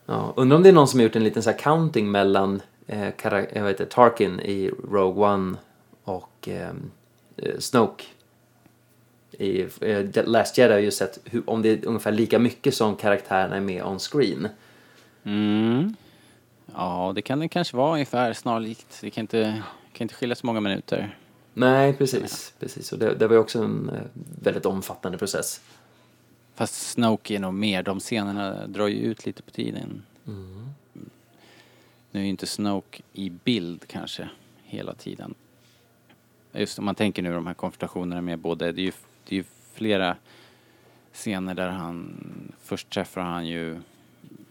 Ja, 0.06 0.32
undrar 0.36 0.56
om 0.56 0.62
det 0.62 0.68
är 0.68 0.72
någon 0.72 0.88
som 0.88 1.00
har 1.00 1.04
gjort 1.04 1.16
en 1.16 1.24
liten 1.24 1.42
så 1.42 1.52
counting 1.52 2.10
mellan 2.10 2.62
eh, 2.86 3.08
jag 3.22 3.64
vet 3.64 3.80
inte, 3.80 3.86
Tarkin 3.86 4.40
i 4.40 4.70
Rogue 4.90 5.26
One 5.26 5.56
och 6.04 6.48
ehm, 6.48 6.90
eh, 7.36 7.58
Snoke 7.58 8.04
i 9.30 9.66
eh, 9.80 10.26
Last 10.26 10.58
Jedi 10.58 10.72
har 10.72 10.80
ju 10.80 10.90
sett 10.90 11.18
hur, 11.24 11.50
om 11.50 11.62
det 11.62 11.68
är 11.68 11.86
ungefär 11.86 12.12
lika 12.12 12.38
mycket 12.38 12.74
som 12.74 12.96
karaktärerna 12.96 13.56
är 13.56 13.60
med 13.60 13.84
on 13.84 13.98
screen. 13.98 14.48
Mm. 15.24 15.96
Ja, 16.74 17.12
det 17.14 17.22
kan 17.22 17.38
det 17.38 17.48
kanske 17.48 17.76
vara 17.76 17.92
ungefär 17.92 18.32
snarlikt. 18.32 18.98
Det 19.00 19.10
kan 19.10 19.22
inte, 19.22 19.62
kan 19.92 20.04
inte 20.04 20.14
skilja 20.14 20.36
så 20.36 20.46
många 20.46 20.60
minuter. 20.60 21.18
Nej, 21.54 21.92
precis. 21.92 22.54
precis. 22.58 22.92
Och 22.92 22.98
det, 22.98 23.14
det 23.14 23.26
var 23.26 23.34
ju 23.34 23.40
också 23.40 23.62
en 23.62 23.88
eh, 23.88 24.00
väldigt 24.42 24.66
omfattande 24.66 25.18
process. 25.18 25.60
Fast 26.54 26.74
Snoke 26.74 27.34
är 27.34 27.38
nog 27.38 27.54
mer, 27.54 27.82
de 27.82 28.00
scenerna 28.00 28.66
drar 28.66 28.86
ju 28.86 28.96
ut 28.96 29.26
lite 29.26 29.42
på 29.42 29.50
tiden. 29.50 30.02
Nu 32.10 32.20
är 32.20 32.24
ju 32.24 32.28
inte 32.28 32.46
Snoke 32.46 33.02
i 33.12 33.30
bild 33.30 33.84
kanske 33.86 34.28
hela 34.64 34.94
tiden. 34.94 35.34
Just 36.52 36.78
om 36.78 36.84
man 36.84 36.94
tänker 36.94 37.22
nu 37.22 37.32
de 37.32 37.46
här 37.46 37.54
konfrontationerna 37.54 38.20
med 38.20 38.38
både, 38.38 38.72
det 38.72 38.80
är 38.80 38.84
ju, 38.84 38.92
det 39.24 39.34
är 39.34 39.36
ju 39.36 39.44
flera 39.72 40.16
scener 41.12 41.54
där 41.54 41.68
han, 41.68 42.16
först 42.62 42.90
träffar 42.90 43.20
han 43.20 43.46
ju 43.46 43.80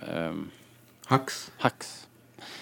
ehm, 0.08 0.50
Hux. 1.08 1.52
Hux. 1.62 2.07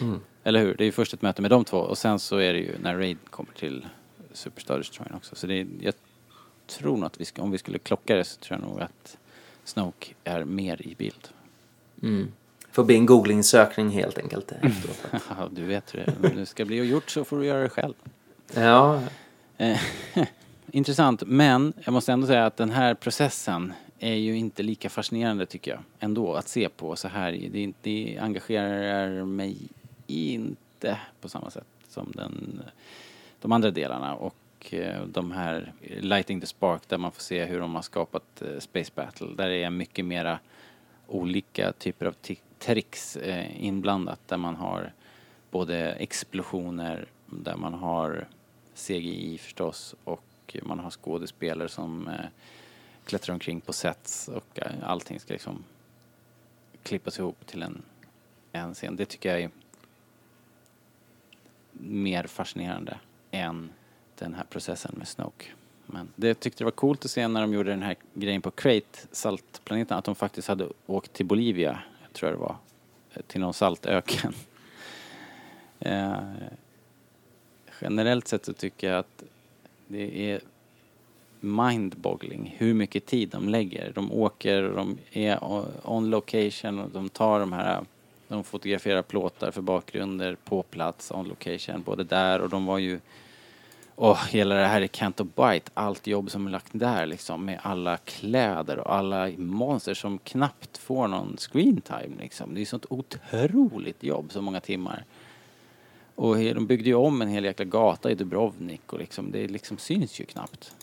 Mm. 0.01 0.19
Eller 0.43 0.59
hur? 0.59 0.75
Det 0.75 0.83
är 0.83 0.85
ju 0.85 0.91
först 0.91 1.13
ett 1.13 1.21
möte 1.21 1.41
med 1.41 1.51
de 1.51 1.65
två 1.65 1.77
och 1.77 1.97
sen 1.97 2.19
så 2.19 2.37
är 2.37 2.53
det 2.53 2.59
ju 2.59 2.77
när 2.81 2.95
Raid 2.97 3.17
kommer 3.29 3.53
till 3.53 3.85
Superstar 4.33 4.77
Destroyer 4.77 5.15
också. 5.15 5.35
Så 5.35 5.47
det 5.47 5.61
är, 5.61 5.67
jag 5.81 5.93
tror 6.67 6.97
nog 6.97 7.05
att 7.05 7.21
vi 7.21 7.25
ska, 7.25 7.41
om 7.41 7.51
vi 7.51 7.57
skulle 7.57 7.79
klocka 7.79 8.15
det 8.15 8.23
så 8.23 8.39
tror 8.39 8.59
jag 8.59 8.69
nog 8.69 8.81
att 8.81 9.17
Snoke 9.63 10.13
är 10.23 10.43
mer 10.43 10.87
i 10.87 10.95
bild. 10.95 11.27
Mm. 12.01 12.31
Får 12.71 12.83
bli 12.83 12.95
en 12.95 13.05
googlingsökning 13.05 13.89
helt 13.89 14.17
enkelt. 14.17 14.51
Ja, 15.11 15.49
du 15.51 15.63
vet 15.63 15.93
hur 15.93 15.99
det 15.99 16.05
är. 16.05 16.31
Om 16.31 16.37
det 16.37 16.45
ska 16.45 16.65
bli 16.65 16.83
gjort 16.83 17.09
så 17.09 17.23
får 17.23 17.39
du 17.39 17.45
göra 17.45 17.61
det 17.61 17.69
själv. 17.69 17.93
ja, 18.53 19.01
Eh, 19.57 19.79
Intressant, 20.71 21.23
men 21.25 21.73
jag 21.83 21.93
måste 21.93 22.11
ändå 22.11 22.27
säga 22.27 22.45
att 22.45 22.57
den 22.57 22.69
här 22.69 22.93
processen 22.93 23.73
är 23.99 24.13
ju 24.13 24.37
inte 24.37 24.63
lika 24.63 24.89
fascinerande 24.89 25.45
tycker 25.45 25.71
jag 25.71 25.79
ändå 25.99 26.33
att 26.33 26.47
se 26.47 26.69
på 26.69 26.95
så 26.95 27.07
här. 27.07 27.31
Det, 27.51 27.73
det 27.81 28.17
engagerar 28.21 29.25
mig 29.25 29.57
inte 30.07 30.99
på 31.21 31.29
samma 31.29 31.49
sätt 31.49 31.67
som 31.87 32.11
den, 32.15 32.63
de 33.41 33.51
andra 33.51 33.71
delarna 33.71 34.15
och 34.15 34.73
eh, 34.73 35.05
de 35.05 35.31
här 35.31 35.73
Lighting 35.81 36.41
the 36.41 36.47
Spark 36.47 36.81
där 36.87 36.97
man 36.97 37.11
får 37.11 37.21
se 37.21 37.45
hur 37.45 37.59
de 37.59 37.75
har 37.75 37.81
skapat 37.81 38.41
eh, 38.41 38.59
Space 38.59 38.91
Battle. 38.95 39.27
Där 39.35 39.49
är 39.49 39.69
mycket 39.69 40.05
mera 40.05 40.39
olika 41.07 41.71
typer 41.71 42.05
av 42.05 42.15
tricks 42.59 43.15
eh, 43.15 43.65
inblandat 43.65 44.19
där 44.27 44.37
man 44.37 44.55
har 44.55 44.93
både 45.51 45.91
explosioner, 45.91 47.05
där 47.25 47.55
man 47.55 47.73
har 47.73 48.27
CGI 48.75 49.37
förstås 49.37 49.95
och 50.03 50.57
man 50.63 50.79
har 50.79 50.91
skådespelare 50.91 51.69
som 51.69 52.09
klättrar 53.05 53.33
omkring 53.33 53.61
på 53.61 53.73
sets 53.73 54.27
och 54.27 54.59
allting 54.83 55.19
ska 55.19 55.33
liksom 55.33 55.63
klippas 56.83 57.19
ihop 57.19 57.45
till 57.45 57.63
en, 57.63 57.81
en 58.51 58.73
scen. 58.73 58.95
Det 58.95 59.05
tycker 59.05 59.29
jag 59.29 59.41
är 59.41 59.49
mer 61.79 62.23
fascinerande 62.23 62.97
än 63.31 63.69
den 64.15 64.33
här 64.33 64.43
processen 64.43 64.95
med 64.97 65.07
Snoke. 65.07 65.45
Men 65.85 66.09
det 66.15 66.27
jag 66.27 66.39
tyckte 66.39 66.63
det 66.63 66.65
var 66.65 66.71
coolt 66.71 67.05
att 67.05 67.11
se 67.11 67.27
när 67.27 67.41
de 67.41 67.53
gjorde 67.53 67.69
den 67.69 67.81
här 67.81 67.95
grejen 68.13 68.41
på 68.41 68.51
Crate, 68.51 68.99
saltplaneten, 69.11 69.97
att 69.97 70.05
de 70.05 70.15
faktiskt 70.15 70.47
hade 70.47 70.67
åkt 70.85 71.13
till 71.13 71.25
Bolivia, 71.25 71.79
tror 72.13 72.31
jag 72.31 72.39
det 72.39 72.41
var, 72.41 72.57
till 73.27 73.41
någon 73.41 73.53
saltöken. 73.53 74.33
Eh, 75.79 76.17
generellt 77.81 78.27
sett 78.27 78.45
så 78.45 78.53
tycker 78.53 78.89
jag 78.89 78.99
att 78.99 79.23
det 79.87 80.31
är 80.31 80.41
mindboggling 81.39 82.55
hur 82.57 82.73
mycket 82.73 83.05
tid 83.05 83.29
de 83.29 83.49
lägger. 83.49 83.91
De 83.95 84.11
åker 84.11 84.63
och 84.63 84.75
de 84.75 84.97
är 85.11 85.39
on 85.83 86.09
location 86.09 86.79
och 86.79 86.89
de 86.89 87.09
tar 87.09 87.39
de 87.39 87.53
här, 87.53 87.85
de 88.27 88.43
fotograferar 88.43 89.01
plåtar 89.01 89.51
för 89.51 89.61
bakgrunder 89.61 90.37
på 90.43 90.63
plats 90.63 91.11
on 91.11 91.27
location, 91.27 91.83
både 91.85 92.03
där 92.03 92.41
och 92.41 92.49
de 92.49 92.65
var 92.65 92.77
ju 92.77 92.99
och 93.95 94.17
hela 94.17 94.55
det 94.55 94.67
här 94.67 94.81
i 94.81 94.87
Canto 94.87 95.23
Bite, 95.23 95.71
allt 95.73 96.07
jobb 96.07 96.31
som 96.31 96.47
är 96.47 96.51
lagt 96.51 96.69
där 96.71 97.05
liksom 97.05 97.45
med 97.45 97.59
alla 97.63 97.97
kläder 97.97 98.79
och 98.79 98.95
alla 98.95 99.29
monster 99.37 99.93
som 99.93 100.17
knappt 100.17 100.77
får 100.77 101.07
någon 101.07 101.37
screen 101.37 101.81
time 101.81 102.15
liksom. 102.19 102.53
Det 102.53 102.61
är 102.61 102.65
sånt 102.65 102.85
otroligt 102.89 104.03
jobb, 104.03 104.31
så 104.31 104.41
många 104.41 104.59
timmar. 104.59 105.05
Och 106.15 106.35
de 106.35 106.67
byggde 106.67 106.89
ju 106.89 106.95
om 106.95 107.21
en 107.21 107.27
hel 107.27 107.45
jäkla 107.45 107.65
gata 107.65 108.11
i 108.11 108.15
Dubrovnik 108.15 108.93
och 108.93 108.99
liksom, 108.99 109.31
det 109.31 109.47
liksom 109.47 109.77
syns 109.77 110.19
ju 110.19 110.25
knappt. 110.25 110.75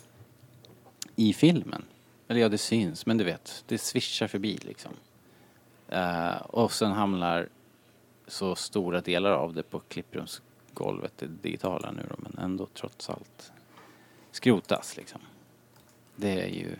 I 1.16 1.32
filmen. 1.32 1.82
Eller 2.28 2.40
ja, 2.40 2.48
det 2.48 2.58
syns, 2.58 3.06
men 3.06 3.18
du 3.18 3.24
vet, 3.24 3.64
det 3.66 3.78
svischar 3.78 4.26
förbi 4.26 4.58
liksom. 4.62 4.92
Eh, 5.92 6.36
och 6.36 6.72
sen 6.72 6.92
hamnar 6.92 7.48
så 8.26 8.54
stora 8.54 9.00
delar 9.00 9.30
av 9.30 9.54
det 9.54 9.62
på 9.62 9.80
klipprumsgolvet, 9.80 11.12
det 11.16 11.26
digitala 11.26 11.90
nu 11.90 12.02
då, 12.08 12.16
men 12.18 12.44
ändå 12.44 12.66
trots 12.74 13.10
allt 13.10 13.52
skrotas 14.30 14.96
liksom. 14.96 15.20
Det 16.16 16.42
är 16.42 16.48
ju... 16.48 16.76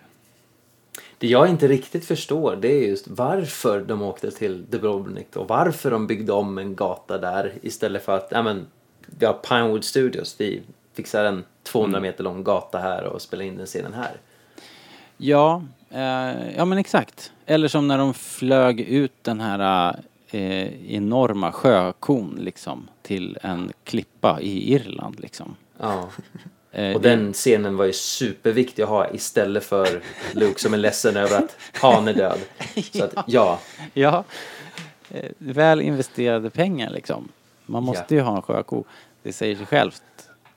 Det 1.19 1.27
jag 1.27 1.49
inte 1.49 1.69
riktigt 1.69 2.05
förstår 2.05 2.57
det 2.57 2.69
är 2.69 2.89
just 2.89 3.09
varför 3.09 3.81
de 3.81 4.03
åkte 4.03 4.31
till 4.31 4.67
Dubrovnik 4.71 5.37
och 5.37 5.49
varför 5.49 5.91
de 5.91 6.07
byggde 6.07 6.33
om 6.33 6.59
en 6.59 6.77
gata 6.77 7.19
där 7.19 7.53
istället 7.63 8.05
för 8.05 8.17
att, 8.17 8.29
ja 8.31 8.43
men, 8.43 8.67
vi 9.07 9.27
har 9.27 9.33
Pinewood 9.33 9.85
Studios, 9.85 10.37
vi 10.39 10.63
fixar 10.93 11.25
en 11.25 11.45
200 11.63 12.01
meter 12.01 12.25
lång 12.25 12.45
gata 12.45 12.79
här 12.79 13.05
och 13.05 13.23
spelar 13.23 13.45
in 13.45 13.57
den 13.57 13.67
scenen 13.67 13.93
här. 13.93 14.17
Ja, 15.25 15.63
eh, 15.91 16.57
ja 16.57 16.65
men 16.65 16.79
exakt. 16.79 17.33
Eller 17.47 17.69
som 17.69 17.89
när 17.89 17.99
de 17.99 18.15
flög 18.15 18.81
ut 18.81 19.13
den 19.23 19.41
här 19.41 19.95
eh, 20.31 20.93
enorma 20.95 21.53
sjökon 21.53 22.39
liksom 22.41 22.89
till 23.03 23.39
en 23.43 23.73
klippa 23.85 24.41
i 24.41 24.75
Irland 24.75 25.21
liksom. 25.21 25.57
Ja. 25.79 26.09
Eh, 26.73 26.95
Och 26.95 27.01
den 27.01 27.33
scenen 27.33 27.77
var 27.77 27.85
ju 27.85 27.93
superviktig 27.93 28.83
att 28.83 28.89
ha 28.89 29.11
istället 29.11 29.65
för 29.65 30.03
Luke 30.33 30.61
som 30.61 30.75
är 30.75 30.79
ledsen 30.79 31.17
över 31.17 31.39
att 31.39 31.57
Han 31.73 32.09
är 32.09 32.15
död. 32.15 32.39
Så 32.93 33.05
att, 33.05 33.15
ja. 33.27 33.59
Ja, 33.95 34.25
eh, 35.11 35.31
väl 35.39 35.81
investerade 35.81 36.51
pengar 36.51 36.91
liksom. 36.91 37.29
Man 37.67 37.83
måste 37.83 38.15
ju 38.15 38.21
ha 38.21 38.37
en 38.37 38.43
sjöko. 38.43 38.85
Det 39.23 39.33
säger 39.33 39.57
sig 39.57 39.67
självt. 39.67 40.03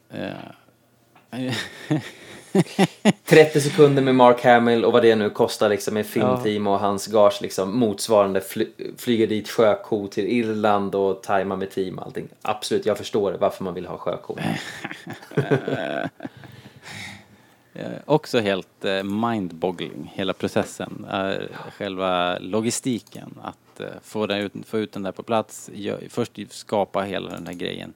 Eh, 3.04 3.14
30 3.26 3.62
sekunder 3.62 4.02
med 4.02 4.16
Mark 4.16 4.44
Hamill 4.44 4.86
och 4.86 4.94
vad 4.94 5.02
det 5.02 5.16
nu 5.16 5.30
kostar 5.30 5.70
liksom 5.70 5.94
med 5.94 6.06
filmteam 6.06 6.68
och 6.68 6.80
hans 6.80 7.08
gage 7.08 7.42
liksom 7.42 7.80
motsvarande 7.80 8.42
fly, 8.42 8.68
flyger 8.98 9.28
dit 9.28 9.50
sjöko 9.50 10.08
till 10.08 10.28
Irland 10.28 10.96
och 10.96 11.24
tajma 11.24 11.56
med 11.56 11.72
team 11.72 12.00
och 12.00 12.06
allting. 12.06 12.28
Absolut, 12.42 12.86
jag 12.86 12.98
förstår 12.98 13.38
varför 13.40 13.64
man 13.64 13.74
vill 13.74 13.86
ha 13.86 13.98
sjöko. 13.98 14.38
Eh, 17.78 17.92
också 18.06 18.40
helt 18.40 18.86
eh, 18.86 19.04
mindboggling, 19.04 20.12
hela 20.16 20.34
processen. 20.34 21.06
Eh, 21.12 21.72
själva 21.72 22.38
logistiken, 22.40 23.40
att 23.42 23.82
få, 24.04 24.28
den 24.28 24.40
ut, 24.40 24.54
få 24.66 24.78
ut 24.78 24.92
den 24.92 25.04
där 25.04 25.12
på 25.12 25.24
plats, 25.24 25.70
först 26.10 26.32
skapa 26.50 27.02
hela 27.02 27.30
den 27.30 27.48
här 27.48 27.54
grejen. 27.54 27.94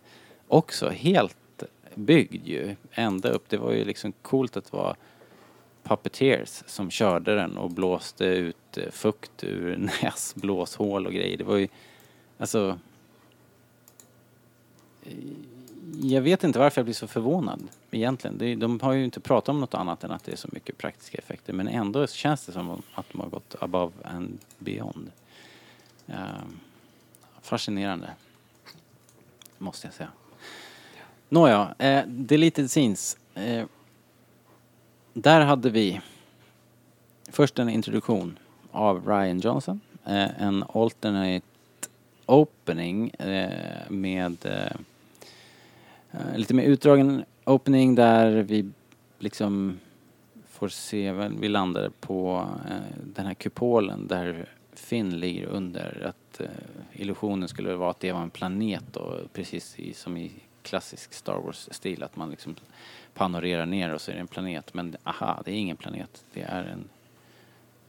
Också 0.47 0.89
helt 0.89 1.35
byggd 1.95 2.47
ju, 2.47 2.75
ända 2.91 3.29
upp. 3.29 3.49
Det 3.49 3.57
var 3.57 3.71
ju 3.71 3.85
liksom 3.85 4.13
coolt 4.21 4.57
att 4.57 4.73
vara 4.73 4.95
puppeteers 5.83 6.63
som 6.67 6.91
körde 6.91 7.35
den 7.35 7.57
och 7.57 7.71
blåste 7.71 8.25
ut 8.25 8.77
eh, 8.77 8.91
fukt 8.91 9.43
ur 9.43 9.77
näsblåshål 10.01 11.05
och 11.05 11.13
grejer. 11.13 11.37
Det 11.37 11.43
var 11.43 11.57
ju, 11.57 11.67
alltså, 12.37 12.79
eh, 15.03 15.13
Jag 16.01 16.21
vet 16.21 16.43
inte 16.43 16.59
varför 16.59 16.81
jag 16.81 16.85
blir 16.85 16.95
så 16.95 17.07
förvånad 17.07 17.67
egentligen. 17.91 18.59
De 18.59 18.79
har 18.79 18.93
ju 18.93 19.03
inte 19.03 19.19
pratat 19.19 19.49
om 19.49 19.59
något 19.59 19.73
annat 19.73 20.03
än 20.03 20.11
att 20.11 20.23
det 20.23 20.31
är 20.31 20.35
så 20.35 20.49
mycket 20.51 20.77
praktiska 20.77 21.17
effekter. 21.17 21.53
Men 21.53 21.67
ändå 21.67 22.07
känns 22.07 22.45
det 22.45 22.51
som 22.51 22.81
att 22.93 23.05
de 23.11 23.21
har 23.21 23.29
gått 23.29 23.55
above 23.59 23.93
and 24.03 24.37
beyond. 24.57 25.11
Eh, 26.07 26.15
fascinerande. 27.41 28.09
Måste 29.57 29.87
jag 29.87 29.93
säga. 29.93 30.09
Nåja, 31.31 31.75
eh, 31.77 32.05
Deleted 32.07 32.69
Scenes. 32.69 33.17
Eh, 33.35 33.65
där 35.13 35.41
hade 35.41 35.69
vi 35.69 36.01
först 37.31 37.59
en 37.59 37.69
introduktion 37.69 38.39
av 38.71 39.07
Ryan 39.07 39.39
Johnson. 39.39 39.79
Eh, 40.05 40.43
en 40.43 40.63
alternate 40.73 41.45
opening 42.25 43.09
eh, 43.09 43.89
med 43.89 44.45
eh, 44.45 44.71
eh 46.11 46.37
lite 46.37 46.53
mer 46.53 46.63
utdragen 46.63 47.23
opening 47.45 47.95
där 47.95 48.31
vi 48.31 48.69
liksom 49.19 49.79
får 50.49 50.69
se, 50.69 51.11
vi 51.39 51.47
landar 51.47 51.89
på 51.99 52.47
eh, 52.69 52.97
den 53.15 53.25
här 53.25 53.33
kupolen 53.33 54.07
där 54.07 54.49
Finn 54.73 55.19
ligger 55.19 55.45
under. 55.45 56.05
Att 56.09 56.41
eh, 56.41 56.47
illusionen 56.93 57.49
skulle 57.49 57.75
vara 57.75 57.91
att 57.91 57.99
det 57.99 58.11
var 58.11 58.21
en 58.21 58.29
planet 58.29 58.95
och 58.95 59.33
precis 59.33 59.79
i, 59.79 59.93
som 59.93 60.17
i 60.17 60.31
klassisk 60.69 61.13
Star 61.13 61.39
Wars-stil 61.39 62.03
att 62.03 62.15
man 62.15 62.29
liksom 62.29 62.55
panorerar 63.13 63.65
ner 63.65 63.93
och 63.93 64.01
så 64.01 64.11
är 64.11 64.15
det 64.15 64.21
en 64.21 64.27
planet. 64.27 64.73
Men 64.73 64.95
aha, 65.03 65.41
det 65.45 65.51
är 65.51 65.55
ingen 65.55 65.77
planet. 65.77 66.25
Det 66.33 66.41
är 66.41 66.63
en 66.63 66.89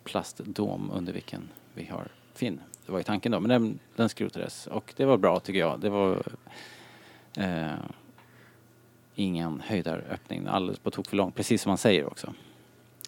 plastdom 0.04 0.90
under 0.94 1.12
vilken 1.12 1.48
vi 1.74 1.84
har 1.84 2.08
Finn. 2.34 2.60
Det 2.86 2.92
var 2.92 2.98
ju 2.98 3.02
tanken 3.02 3.32
då, 3.32 3.40
men 3.40 3.48
den, 3.48 3.78
den 3.96 4.08
skrotades 4.08 4.66
och 4.66 4.94
det 4.96 5.04
var 5.04 5.16
bra 5.16 5.40
tycker 5.40 5.60
jag. 5.60 5.80
Det 5.80 5.90
var 5.90 6.22
eh, 7.36 7.72
ingen 9.14 9.60
höjdaröppning, 9.60 10.46
alldeles 10.46 10.78
på 10.78 10.90
tok 10.90 11.06
för 11.06 11.16
lång, 11.16 11.32
precis 11.32 11.62
som 11.62 11.70
man 11.70 11.78
säger 11.78 12.06
också. 12.06 12.34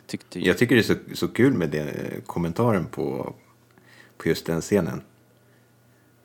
Tyckte. 0.07 0.41
Jag 0.41 0.59
tycker 0.59 0.75
det 0.75 0.81
är 0.81 0.95
så, 0.95 0.97
så 1.15 1.29
kul 1.29 1.53
med 1.53 1.71
den 1.71 1.89
eh, 1.89 2.21
kommentaren 2.27 2.87
på, 2.87 3.35
på 4.17 4.29
just 4.29 4.47
den 4.47 4.61
scenen. 4.61 5.03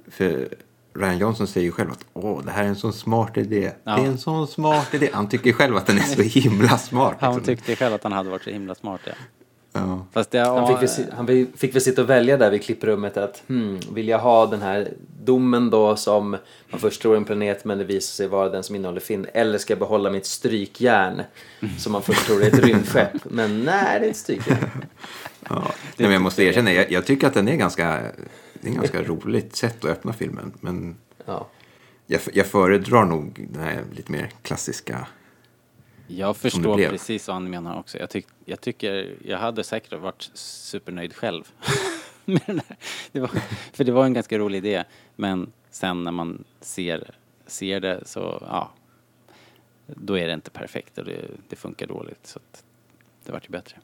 För 0.08 0.50
Ryan 0.98 1.18
Johnson 1.18 1.48
säger 1.48 1.66
ju 1.66 1.72
själv 1.72 1.92
att 1.92 2.06
Åh, 2.14 2.42
det 2.46 2.52
här 2.52 2.64
är 2.64 2.68
en 2.68 2.76
sån 2.76 2.94
smart 2.94 3.38
idé. 3.38 3.72
Ja. 3.84 3.96
Det 3.96 4.02
är 4.02 4.06
en 4.06 4.18
sån 4.18 4.48
smart 4.48 4.94
idé. 4.94 5.10
Han 5.14 5.30
tycker 5.30 5.54
själv 5.54 5.78
att 5.78 5.86
den 5.88 5.98
är 5.98 6.02
så 6.02 6.22
himla 6.40 6.78
smart. 6.78 7.16
Han 7.20 7.36
liksom. 7.36 7.56
tyckte 7.56 7.76
själv 7.76 7.94
att 7.96 8.04
han 8.04 8.12
hade 8.12 8.30
varit 8.30 8.44
så 8.44 8.50
himla 8.50 8.76
smart. 8.76 9.02
Ja. 9.06 9.12
Ja. 9.74 10.06
Fast 10.14 10.32
det, 10.32 10.40
Han 10.40 10.68
fick, 10.68 10.90
väl, 11.00 11.06
han 11.16 11.26
vi- 11.26 11.48
fick 11.56 11.76
väl 11.76 11.82
sitta 11.82 12.02
och 12.02 12.10
välja 12.10 12.38
där 12.38 12.52
vid 12.52 12.64
klipprummet 12.64 13.18
att 13.18 13.44
hmm, 13.48 13.80
vill 13.94 14.08
jag 14.08 14.20
ha 14.20 14.46
den 14.46 14.62
här 14.62 14.88
domen 15.24 15.70
då 15.70 15.96
som 15.96 16.30
man 16.70 16.80
först 16.80 17.02
tror 17.02 17.14
är 17.14 17.18
en 17.18 17.26
planet 17.26 17.66
men 17.66 17.78
det 17.78 17.84
visar 17.84 18.16
sig 18.16 18.28
vara 18.28 18.50
den 18.50 18.64
som 18.64 18.76
innehåller 18.76 19.00
Finn 19.00 19.28
eller 19.34 19.58
ska 19.58 19.72
jag 19.72 19.80
behålla 19.80 20.10
mitt 20.10 20.26
strykjärn 20.26 21.22
som 21.78 21.92
man 21.92 22.02
först 22.02 22.26
tror 22.26 22.44
är 22.44 22.48
ett 22.48 22.60
rymdskepp 22.60 23.12
men 23.24 23.64
nej 23.64 24.00
det 24.00 24.06
är 24.06 24.10
ett 24.10 24.18
strykjärn. 24.18 24.70
Ja. 25.50 25.56
Nej, 25.66 25.72
men 25.98 26.12
jag 26.12 26.22
måste 26.22 26.44
erkänna, 26.44 26.74
jag, 26.74 26.92
jag 26.92 27.06
tycker 27.06 27.28
att 27.28 27.34
den 27.34 27.48
är 27.48 27.56
ganska, 27.56 28.00
det 28.68 28.72
är 28.72 28.76
en 28.76 28.82
ganska 28.82 29.04
roligt 29.04 29.56
sätt 29.56 29.86
att 29.86 29.92
öppna 29.92 30.14
filmen. 30.14 30.54
Men 30.62 30.98
Ja. 31.26 31.48
jag, 32.06 32.22
jag 32.34 32.46
föredrar 32.48 33.06
nog 33.06 33.48
den 33.52 33.64
här 33.64 33.84
lite 33.96 34.12
mer 34.12 34.30
klassiska. 34.42 35.08
Jag 36.08 36.38
förstår 36.38 36.78
precis 36.78 37.28
vad 37.28 37.36
han 37.36 37.50
menar 37.50 37.80
också. 37.80 37.98
Jag, 37.98 38.10
tyck, 38.10 38.28
jag 38.46 38.62
tycker, 38.62 39.16
jag 39.26 39.38
hade 39.38 39.64
säkert 39.64 40.00
varit 40.00 40.30
supernöjd 40.34 41.16
själv. 41.16 41.52
Det 43.12 43.20
var, 43.20 43.30
för 43.74 43.84
det 43.84 43.92
var 43.92 44.06
en 44.06 44.14
ganska 44.14 44.38
rolig 44.38 44.58
idé. 44.58 44.84
Men 45.16 45.52
sen 45.72 46.04
när 46.04 46.12
man 46.12 46.44
ser, 46.62 47.16
ser 47.46 47.80
det 47.80 48.02
så, 48.08 48.20
ja. 48.42 48.72
Då 49.88 50.18
är 50.18 50.28
det 50.28 50.34
inte 50.34 50.52
perfekt 50.52 50.98
och 50.98 51.06
det, 51.06 51.26
det 51.50 51.56
funkar 51.56 51.88
dåligt. 51.88 52.28
Så 52.28 52.40
att 52.40 52.64
det 53.26 53.32
vart 53.32 53.46
ju 53.46 53.52
bättre. 53.52 53.78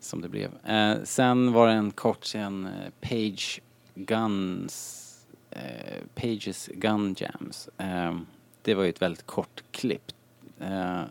Som 0.00 0.20
det 0.20 0.28
blev. 0.28 0.50
Eh, 0.66 0.96
sen 1.04 1.52
var 1.52 1.66
det 1.66 1.72
en 1.72 1.90
kort 1.90 2.24
scen, 2.24 2.66
eh, 2.66 2.90
Page 3.08 3.60
Guns, 3.94 5.10
eh, 5.50 6.02
Pages 6.14 6.70
Gun 6.74 7.16
Jams. 7.18 7.68
Eh, 7.78 8.18
det 8.62 8.74
var 8.74 8.82
ju 8.84 8.90
ett 8.90 9.02
väldigt 9.02 9.26
kort 9.26 9.64
klipp. 9.70 10.12
Eh, 10.60 11.02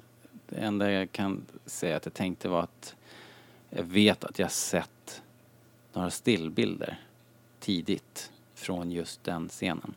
det 0.49 0.55
enda 0.55 0.91
jag 0.91 1.11
kan 1.11 1.45
säga 1.65 1.97
att 1.97 2.05
jag 2.05 2.13
tänkte 2.13 2.49
var 2.49 2.63
att 2.63 2.95
jag 3.69 3.83
vet 3.83 4.23
att 4.23 4.39
jag 4.39 4.51
sett 4.51 5.21
några 5.93 6.09
stillbilder 6.09 6.99
tidigt 7.59 8.31
från 8.55 8.91
just 8.91 9.23
den 9.23 9.49
scenen. 9.49 9.93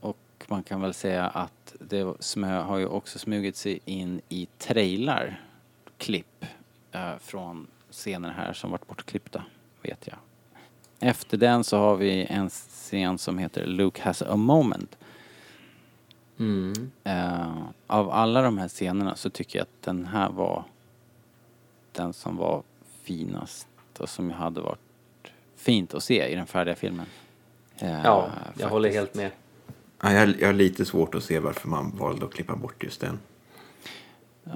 Och 0.00 0.16
man 0.46 0.62
kan 0.62 0.80
väl 0.80 0.94
säga 0.94 1.26
att 1.26 1.74
det 1.80 2.14
smö 2.20 2.60
har 2.60 2.78
ju 2.78 2.86
också 2.86 3.18
smugit 3.18 3.56
sig 3.56 3.80
in 3.84 4.20
i 4.28 4.48
trailar, 4.58 5.40
klipp 5.98 6.44
eh, 6.92 7.16
från 7.18 7.66
scener 7.90 8.30
här 8.30 8.52
som 8.52 8.70
varit 8.70 8.86
bortklippta, 8.86 9.44
vet 9.82 10.06
jag. 10.06 10.18
Efter 11.04 11.36
den 11.36 11.64
så 11.64 11.78
har 11.78 11.96
vi 11.96 12.24
en 12.30 12.50
scen 12.50 13.18
som 13.18 13.38
heter 13.38 13.66
Luke 13.66 14.02
has 14.02 14.22
a 14.22 14.36
moment. 14.36 14.96
Mm. 16.38 16.90
Eh, 17.04 17.56
av 17.86 18.10
alla 18.10 18.42
de 18.42 18.58
här 18.58 18.68
scenerna 18.68 19.16
så 19.16 19.30
tycker 19.30 19.58
jag 19.58 19.62
att 19.62 19.82
den 19.82 20.06
här 20.06 20.30
var 20.30 20.64
den 21.92 22.12
som 22.12 22.36
var 22.36 22.62
finast 23.02 23.66
och 23.98 24.08
som 24.08 24.30
jag 24.30 24.36
hade 24.36 24.60
varit 24.60 24.78
fint 25.56 25.94
att 25.94 26.02
se 26.02 26.26
i 26.28 26.34
den 26.34 26.46
färdiga 26.46 26.74
filmen. 26.74 27.06
Eh, 27.78 27.90
Ja, 27.90 28.28
jag 28.34 28.44
faktiskt. 28.44 28.68
håller 28.68 28.90
helt 28.92 29.14
med. 29.14 29.30
Ja, 30.02 30.12
jag, 30.12 30.34
jag 30.40 30.48
har 30.48 30.52
lite 30.52 30.84
svårt 30.84 31.14
att 31.14 31.24
se 31.24 31.38
varför 31.38 31.68
man 31.68 31.96
valde 31.96 32.26
att 32.26 32.34
klippa 32.34 32.56
bort 32.56 32.82
just 32.84 33.00
den. 33.00 33.18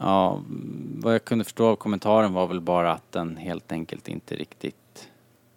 Ja, 0.01 0.42
vad 0.99 1.14
jag 1.14 1.24
kunde 1.24 1.44
förstå 1.44 1.66
av 1.66 1.76
kommentaren 1.76 2.32
var 2.32 2.46
väl 2.46 2.61
bara 2.61 2.92
att 2.92 3.12
den 3.12 3.36
helt 3.36 3.72
enkelt 3.72 4.09
inte 4.09 4.36
riktigt, 4.36 4.76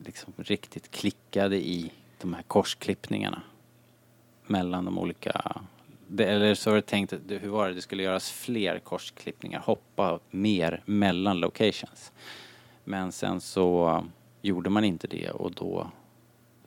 liksom 0.06 0.34
riktigt 0.38 0.92
klickade 0.92 1.56
i 1.56 1.92
de 2.22 2.34
här 2.34 2.44
korsklippningarna 2.44 3.42
mellan 4.48 4.86
de 4.86 5.00
olika 5.00 5.62
det, 6.08 6.26
eller 6.26 6.56
så 6.56 6.70
var 6.70 6.76
det 6.76 6.82
tänkt, 6.82 7.14
hur 7.28 7.50
var 7.50 7.68
det, 7.68 7.74
det 7.74 7.82
skulle 7.82 8.04
göras 8.04 8.32
fler 8.32 8.80
korsklippningar, 8.80 9.60
hoppa 9.60 10.20
mer 10.30 10.84
mellan 10.86 11.40
locations. 11.40 12.12
Men 12.84 13.12
sen 13.12 13.42
så 13.42 14.04
gjorde 14.42 14.70
man 14.70 14.84
inte 14.84 15.08
det 15.08 15.30
och 15.30 15.52
då 15.52 15.92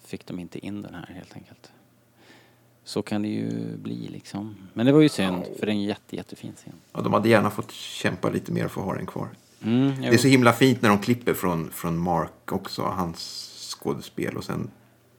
fick 0.05 0.27
de 0.27 0.39
inte 0.39 0.67
in 0.67 0.83
den 0.83 0.95
här 0.95 1.07
helt 1.15 1.35
enkelt. 1.35 1.73
Så 2.85 3.03
kan 3.03 3.23
det 3.23 3.29
ju 3.29 3.77
bli 3.77 4.09
liksom. 4.09 4.57
Men 4.73 4.87
det 4.87 4.93
var 4.93 5.01
ju 5.01 5.09
synd, 5.09 5.45
för 5.59 5.67
det 5.67 5.73
är 5.73 5.77
en 5.77 5.83
jätte, 5.83 6.17
jättefin 6.17 6.53
scen. 6.57 6.73
Ja, 6.93 7.01
de 7.01 7.13
hade 7.13 7.29
gärna 7.29 7.51
fått 7.51 7.71
kämpa 7.73 8.31
lite 8.31 8.53
mer 8.53 8.69
för 8.69 8.81
att 8.81 8.87
ha 8.87 8.95
den 8.95 9.07
kvar. 9.07 9.29
Mm, 9.63 10.01
Det 10.01 10.07
är 10.09 10.19
så 10.19 10.29
himla 10.29 10.53
fint 10.53 10.83
när 10.83 10.89
de 10.89 10.99
klipper 10.99 11.35
från, 11.35 11.71
från 11.71 11.99
Mark 11.99 12.53
också, 12.53 12.83
hans 12.83 13.21
skådespel 13.81 14.37
och 14.37 14.45
sen 14.45 14.71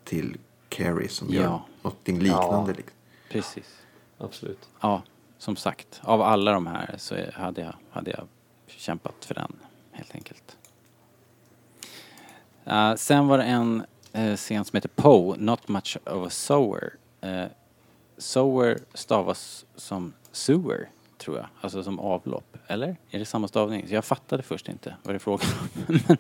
till 0.04 0.38
Carrie 0.70 1.10
som 1.10 1.28
Ja. 1.30 1.42
gör 1.42 1.62
någonting 1.82 2.20
liknande. 2.20 2.72
Ja. 2.72 2.78
Liksom. 2.78 2.96
Precis. 3.30 3.76
Absolut. 4.18 4.70
Ja, 4.82 5.02
som 5.38 5.56
sagt, 5.56 6.02
av 6.04 6.22
alla 6.22 6.52
de 6.52 6.68
här 6.68 6.96
så 6.98 7.16
hade 7.34 7.62
jag, 7.62 7.74
hade 7.92 8.12
jag 8.12 8.28
kämpat 8.68 9.26
för 9.26 9.34
den, 9.36 9.54
helt 9.92 10.16
enkelt. 10.16 10.58
Eh, 12.66 12.96
sen 12.96 13.28
var 13.28 13.38
det 13.38 13.44
en 13.44 13.86
uh, 14.18 14.36
scen 14.36 14.66
som 14.66 14.78
heter 14.78 14.90
Poe, 14.96 15.36
Not 15.38 15.68
Much 15.68 15.98
of 16.06 16.28
a 16.28 16.30
Sower. 16.30 16.94
Uh, 17.26 17.46
sower 18.18 18.80
stavas 18.94 19.66
som 19.76 20.14
sewer, 20.32 20.90
tror 21.26 21.38
jag. 21.38 21.48
Alltså 21.62 21.84
som 21.84 22.00
avlopp. 22.00 22.58
Eller? 22.68 22.96
Är 23.10 23.20
det 23.20 23.26
samma 23.26 23.48
stavning? 23.48 23.88
Så 23.88 23.94
jag 23.94 24.06
fattade 24.06 24.44
först 24.44 24.70
inte 24.70 24.96
vad 25.04 25.14
det 25.14 25.18
är 25.18 25.20
frågan 25.20 25.48
om. 25.88 26.00
Men 26.08 26.18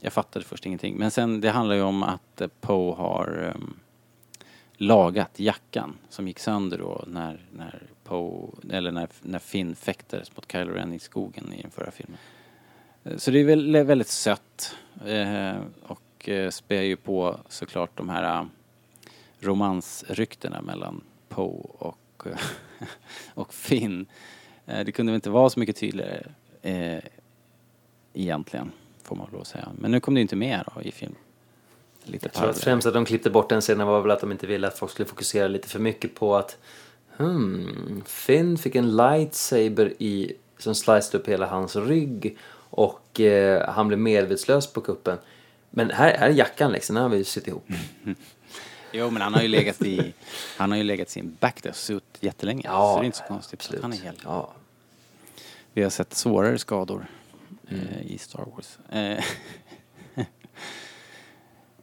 jag 0.00 0.12
fattade 0.12 0.44
först 0.44 0.66
ingenting. 0.66 0.96
Men 0.96 1.10
sen, 1.10 1.40
det 1.40 1.50
handlar 1.50 1.74
ju 1.74 1.82
om 1.82 2.02
att 2.02 2.40
eh, 2.40 2.48
Poe 2.60 2.94
har 2.94 3.52
um, 3.54 3.76
lagat 4.76 5.40
jackan 5.40 5.96
som 6.08 6.28
gick 6.28 6.38
sönder 6.38 6.78
då 6.78 7.04
när, 7.06 7.40
när 7.52 7.82
Poe, 8.04 8.48
eller 8.70 8.90
när, 8.90 9.08
när 9.22 9.38
Finn 9.38 9.76
fäktades 9.76 10.36
mot 10.36 10.52
Kylo 10.52 10.72
Ren 10.72 10.92
i 10.92 10.98
skogen 10.98 11.52
i 11.52 11.62
den 11.62 11.70
förra 11.70 11.90
filmen. 11.90 12.18
Eh, 13.04 13.16
så 13.16 13.30
det 13.30 13.40
är 13.40 13.44
väl 13.44 13.84
väldigt 13.84 14.08
sött 14.08 14.76
eh, 15.06 15.56
och 15.82 16.28
eh, 16.28 16.50
spär 16.50 16.82
ju 16.82 16.96
på 16.96 17.40
såklart 17.48 17.90
de 17.94 18.08
här 18.08 18.48
romansryktena 19.40 20.60
mellan 20.60 21.00
Poe 21.28 21.66
och, 21.78 21.98
och 23.34 23.54
Finn. 23.54 24.06
Eh, 24.66 24.84
det 24.84 24.92
kunde 24.92 25.12
väl 25.12 25.16
inte 25.16 25.30
vara 25.30 25.50
så 25.50 25.60
mycket 25.60 25.76
tydligare 25.76 26.26
eh, 26.62 26.98
egentligen, 28.14 28.72
får 29.02 29.16
man 29.16 29.28
väl 29.32 29.44
säga. 29.44 29.68
Men 29.78 29.90
nu 29.90 30.00
kom 30.00 30.14
det 30.14 30.20
inte 30.20 30.36
med 30.36 30.64
då 30.74 30.82
i 30.82 30.92
film. 30.92 31.14
Lite 32.04 32.26
Jag 32.26 32.32
tror 32.32 32.50
att 32.50 32.58
främst 32.60 32.86
att 32.86 32.94
de 32.94 33.04
klippte 33.04 33.30
bort 33.30 33.48
den 33.48 33.60
scenen 33.60 33.86
var 33.86 34.00
väl 34.00 34.10
att 34.10 34.20
de 34.20 34.32
inte 34.32 34.46
ville 34.46 34.66
att 34.66 34.78
folk 34.78 34.92
skulle 34.92 35.08
fokusera 35.08 35.48
lite 35.48 35.68
för 35.68 35.78
mycket 35.78 36.14
på 36.14 36.36
att 36.36 36.58
hmm, 37.16 38.02
Finn 38.06 38.58
fick 38.58 38.74
en 38.74 38.96
lightsaber 38.96 39.92
i, 39.98 40.32
som 40.58 40.74
sliced 40.74 41.20
upp 41.20 41.28
hela 41.28 41.46
hans 41.46 41.76
rygg 41.76 42.36
och 42.70 43.20
eh, 43.20 43.68
han 43.68 43.88
blev 43.88 44.00
medvetslös 44.00 44.72
på 44.72 44.80
kuppen. 44.80 45.18
Men 45.70 45.90
här 45.90 46.10
är 46.10 46.30
jackan 46.30 46.72
liksom, 46.72 46.94
den 46.94 47.02
har 47.02 47.10
vi 47.10 47.24
sytt 47.24 47.48
ihop. 47.48 47.68
Jo, 48.92 49.10
men 49.10 49.22
han 49.22 49.34
har 49.34 49.42
ju 49.42 49.48
legat 49.48 49.82
i, 49.82 50.12
han 50.56 50.70
har 50.70 50.78
ju 50.78 50.84
legat 50.84 51.10
sin 51.10 51.36
jättelänge. 52.24 52.62
Ja, 52.64 52.92
så 52.94 52.98
det 53.00 53.04
är 53.04 53.06
inte 53.06 53.18
så 53.18 53.24
konstigt. 53.24 53.60
absolut. 53.60 53.82
Han 53.82 53.92
är 53.92 53.96
hel. 53.96 54.14
Ja. 54.24 54.50
Vi 55.72 55.82
har 55.82 55.90
sett 55.90 56.14
svårare 56.14 56.58
skador 56.58 57.06
Mm. 57.70 57.86
eh, 57.86 58.06
i 58.06 58.18
Star 58.18 58.44
Wars. 58.54 58.78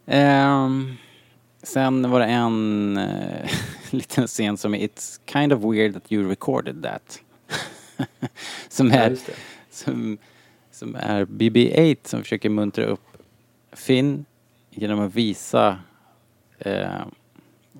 Ehm, 0.05 0.95
sen 1.63 2.11
var 2.11 2.19
det 2.19 2.25
en 2.25 2.97
eh, 2.97 3.49
liten 3.91 4.27
scen 4.27 4.57
som 4.57 4.73
är 4.75 4.79
It's 4.88 5.19
kind 5.25 5.53
of 5.53 5.63
weird 5.63 5.93
that 5.93 6.11
you 6.11 6.29
recorded 6.29 6.84
that. 6.84 7.19
som 8.69 8.88
Ja, 8.91 8.95
är, 8.95 9.09
det. 9.09 9.19
som, 9.69 10.17
som 10.71 10.95
är 10.95 11.25
BB-8 11.25 11.97
som 12.03 12.21
försöker 12.21 12.49
muntra 12.49 12.86
upp 12.86 13.17
Finn 13.71 14.25
genom 14.69 14.99
att 14.99 15.15
visa 15.15 15.79
eh, 16.59 17.01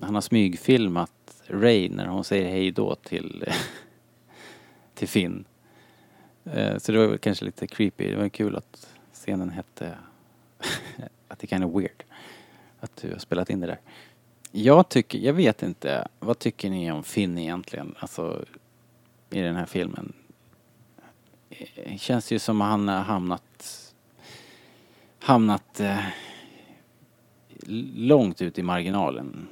han 0.00 0.14
har 0.14 0.20
smygfilmat 0.22 1.12
Ray 1.46 1.88
när 1.88 2.06
hon 2.06 2.24
säger 2.24 2.50
hej 2.50 2.70
då 2.70 2.94
till, 2.94 3.44
till 4.94 5.08
Finn. 5.08 5.44
Eh, 6.44 6.78
så 6.78 6.92
det 6.92 7.06
var 7.06 7.16
kanske 7.16 7.44
lite 7.44 7.66
creepy. 7.66 8.10
Det 8.10 8.16
var 8.16 8.28
kul 8.28 8.56
att 8.56 8.88
scenen 9.12 9.50
hette 9.50 9.98
att 11.28 11.38
det 11.38 11.44
är 11.44 11.48
kind 11.48 11.64
of 11.64 11.82
weird. 11.82 12.04
Att 12.80 12.96
du 12.96 13.12
har 13.12 13.18
spelat 13.18 13.50
in 13.50 13.60
det 13.60 13.66
där. 13.66 13.80
Jag 14.50 14.88
tycker, 14.88 15.18
jag 15.18 15.32
vet 15.32 15.62
inte, 15.62 16.08
vad 16.18 16.38
tycker 16.38 16.70
ni 16.70 16.92
om 16.92 17.02
Finn 17.02 17.38
egentligen? 17.38 17.94
Alltså 17.98 18.44
i 19.30 19.40
den 19.40 19.56
här 19.56 19.66
filmen. 19.66 20.12
Det 21.74 22.00
Känns 22.00 22.32
ju 22.32 22.38
som 22.38 22.60
att 22.60 22.68
han 22.68 22.88
har 22.88 23.00
hamnat 23.00 23.94
hamnat 25.18 25.80
eh, 25.80 26.04
långt 27.96 28.42
ut 28.42 28.58
i 28.58 28.62
marginalen. 28.62 29.48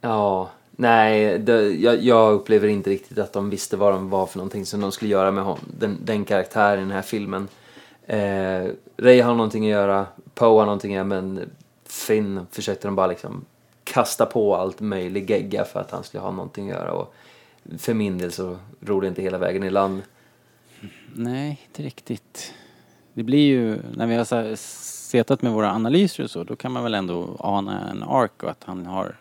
Ja, 0.00 0.50
nej, 0.76 1.38
det, 1.38 1.70
jag, 1.70 2.02
jag 2.02 2.32
upplever 2.32 2.68
inte 2.68 2.90
riktigt 2.90 3.18
att 3.18 3.32
de 3.32 3.50
visste 3.50 3.76
vad 3.76 3.92
de 3.92 4.10
var 4.10 4.26
för 4.26 4.38
någonting 4.38 4.66
som 4.66 4.80
de 4.80 4.92
skulle 4.92 5.10
göra 5.10 5.30
med 5.30 5.44
hon, 5.44 5.58
den, 5.78 5.98
den 6.04 6.24
karaktären 6.24 6.78
i 6.78 6.82
den 6.82 6.90
här 6.90 7.02
filmen. 7.02 7.48
Eh, 8.06 8.66
Ray 8.96 9.20
har 9.20 9.34
någonting 9.34 9.64
att 9.64 9.70
göra, 9.70 10.06
Poe 10.34 10.58
har 10.58 10.64
någonting 10.64 10.92
att 10.92 10.96
göra, 10.96 11.04
men 11.04 11.50
Finn 11.86 12.46
försökte 12.50 12.88
de 12.88 12.96
bara 12.96 13.06
liksom 13.06 13.44
kasta 13.84 14.26
på 14.26 14.56
allt 14.56 14.80
möjligt 14.80 15.30
gegga 15.30 15.64
för 15.64 15.80
att 15.80 15.90
han 15.90 16.04
skulle 16.04 16.22
ha 16.22 16.30
någonting 16.30 16.70
att 16.70 16.76
göra. 16.76 16.92
Och 16.92 17.14
för 17.78 17.94
min 17.94 18.18
del 18.18 18.32
så 18.32 18.56
ror 18.80 19.00
det 19.00 19.08
inte 19.08 19.22
hela 19.22 19.38
vägen 19.38 19.64
i 19.64 19.70
land. 19.70 20.02
Nej, 21.14 21.60
inte 21.66 21.82
riktigt. 21.82 22.52
Det 23.12 23.22
blir 23.22 23.46
ju, 23.46 23.78
när 23.96 24.06
vi 24.06 24.14
har 24.14 24.56
setat 24.56 25.42
med 25.42 25.52
våra 25.52 25.70
analyser 25.70 26.24
och 26.24 26.30
så, 26.30 26.44
då 26.44 26.56
kan 26.56 26.72
man 26.72 26.82
väl 26.82 26.94
ändå 26.94 27.36
ana 27.38 27.90
en 27.90 28.02
ark 28.02 28.42
och 28.42 28.50
att 28.50 28.64
han 28.64 28.86
har, 28.86 29.16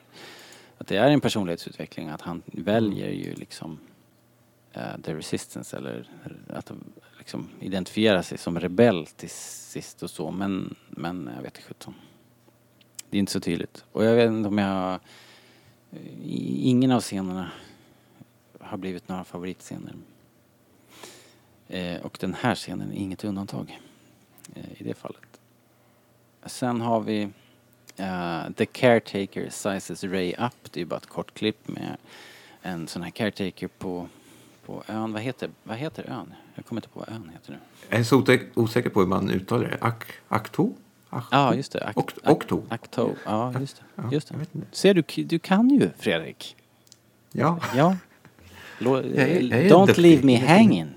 att 0.84 0.88
det 0.88 0.98
är 0.98 1.10
en 1.10 1.22
personlighetsutveckling, 1.22 2.10
att 2.10 2.22
han 2.22 2.42
väljer 2.46 3.10
ju 3.10 3.34
liksom 3.36 3.80
uh, 4.78 5.02
the 5.04 5.16
resistance 5.16 5.78
eller 5.78 6.10
att 6.50 6.72
liksom 7.18 7.50
identifiera 7.60 8.24
sig 8.24 8.38
som 8.38 8.60
rebell 8.60 9.06
till 9.06 9.30
sist 9.30 10.04
och 10.04 10.10
så, 10.10 10.32
men, 10.32 10.76
men 10.90 11.30
jag 11.36 11.42
vet 11.44 11.58
inte 11.58 11.68
sjutton. 11.68 11.94
Det 13.10 13.18
är 13.18 13.20
inte 13.20 13.32
så 13.32 13.40
tydligt. 13.40 13.86
Och 13.92 14.06
jag 14.06 14.16
vet 14.16 14.28
inte 14.28 14.48
om 14.50 14.58
jag, 14.58 15.00
i- 16.24 16.70
ingen 16.70 16.92
av 16.92 17.02
scenerna 17.02 17.52
har 18.60 18.78
blivit 18.78 19.08
några 19.08 19.24
favoritscener. 19.24 19.94
Eh, 21.68 22.02
och 22.02 22.18
den 22.22 22.34
här 22.34 22.56
scenen 22.56 22.92
är 22.92 22.96
inget 22.96 23.24
undantag 23.24 23.80
eh, 24.56 24.82
i 24.82 24.84
det 24.84 24.94
fallet. 24.94 25.40
Sen 26.46 26.82
har 26.82 27.02
vi 27.02 27.30
eh, 27.98 28.42
The 28.58 28.66
Caretaker 28.66 29.50
Sizes 29.50 30.04
Ray 30.04 30.34
Up. 30.40 30.72
Det 30.72 30.82
är 30.82 30.86
bara 30.86 30.98
ett 30.98 31.10
kort 31.10 31.34
klipp 31.34 31.68
med 31.68 31.98
en 32.62 32.88
sån 32.88 33.04
här 33.04 33.10
caretaker 33.10 33.68
på, 33.68 34.08
på 34.66 34.84
ön. 34.88 35.14
Vad 35.14 35.22
heter, 35.22 35.50
vad 35.64 35.78
heter 35.78 36.10
ön? 36.10 36.34
Jag 36.56 36.66
kommer 36.66 36.80
inte 36.82 36.90
på 36.90 37.00
vad 37.00 37.10
ön 37.10 37.30
heter 37.34 37.52
nu. 37.52 37.58
Jag 37.90 38.00
är 38.00 38.04
så 38.04 38.18
osäker, 38.18 38.48
osäker 38.54 38.90
på 38.90 39.00
hur 39.00 39.08
man 39.08 39.32
uttalar 39.32 39.64
det. 39.70 39.78
Ak, 39.82 40.04
akto? 40.28 40.74
Ak, 41.10 41.24
Ja, 41.32 41.56
just 41.56 41.72
det. 41.72 41.80
Ak- 41.80 41.94
Ok- 41.96 42.14
Okto. 42.32 42.64
Akto. 42.70 43.16
Ja, 43.26 43.54
just 43.60 43.78
det. 43.78 43.84
Ja, 44.04 44.10
Just 44.12 44.28
det. 44.28 44.36
Ser 44.72 44.94
du, 44.94 45.24
du 45.24 45.40
kan 45.40 45.70
ju 45.70 45.90
Fredrik. 46.00 46.56
Ja. 47.32 47.60
Ja. 47.76 47.98
Lo- 48.80 48.96
är- 48.96 49.04
jag 49.42 49.60
är 49.60 49.70
Don't 49.70 49.86
duktig. 49.88 50.02
leave 50.02 50.24
me 50.26 50.38
hanging. 50.48 50.88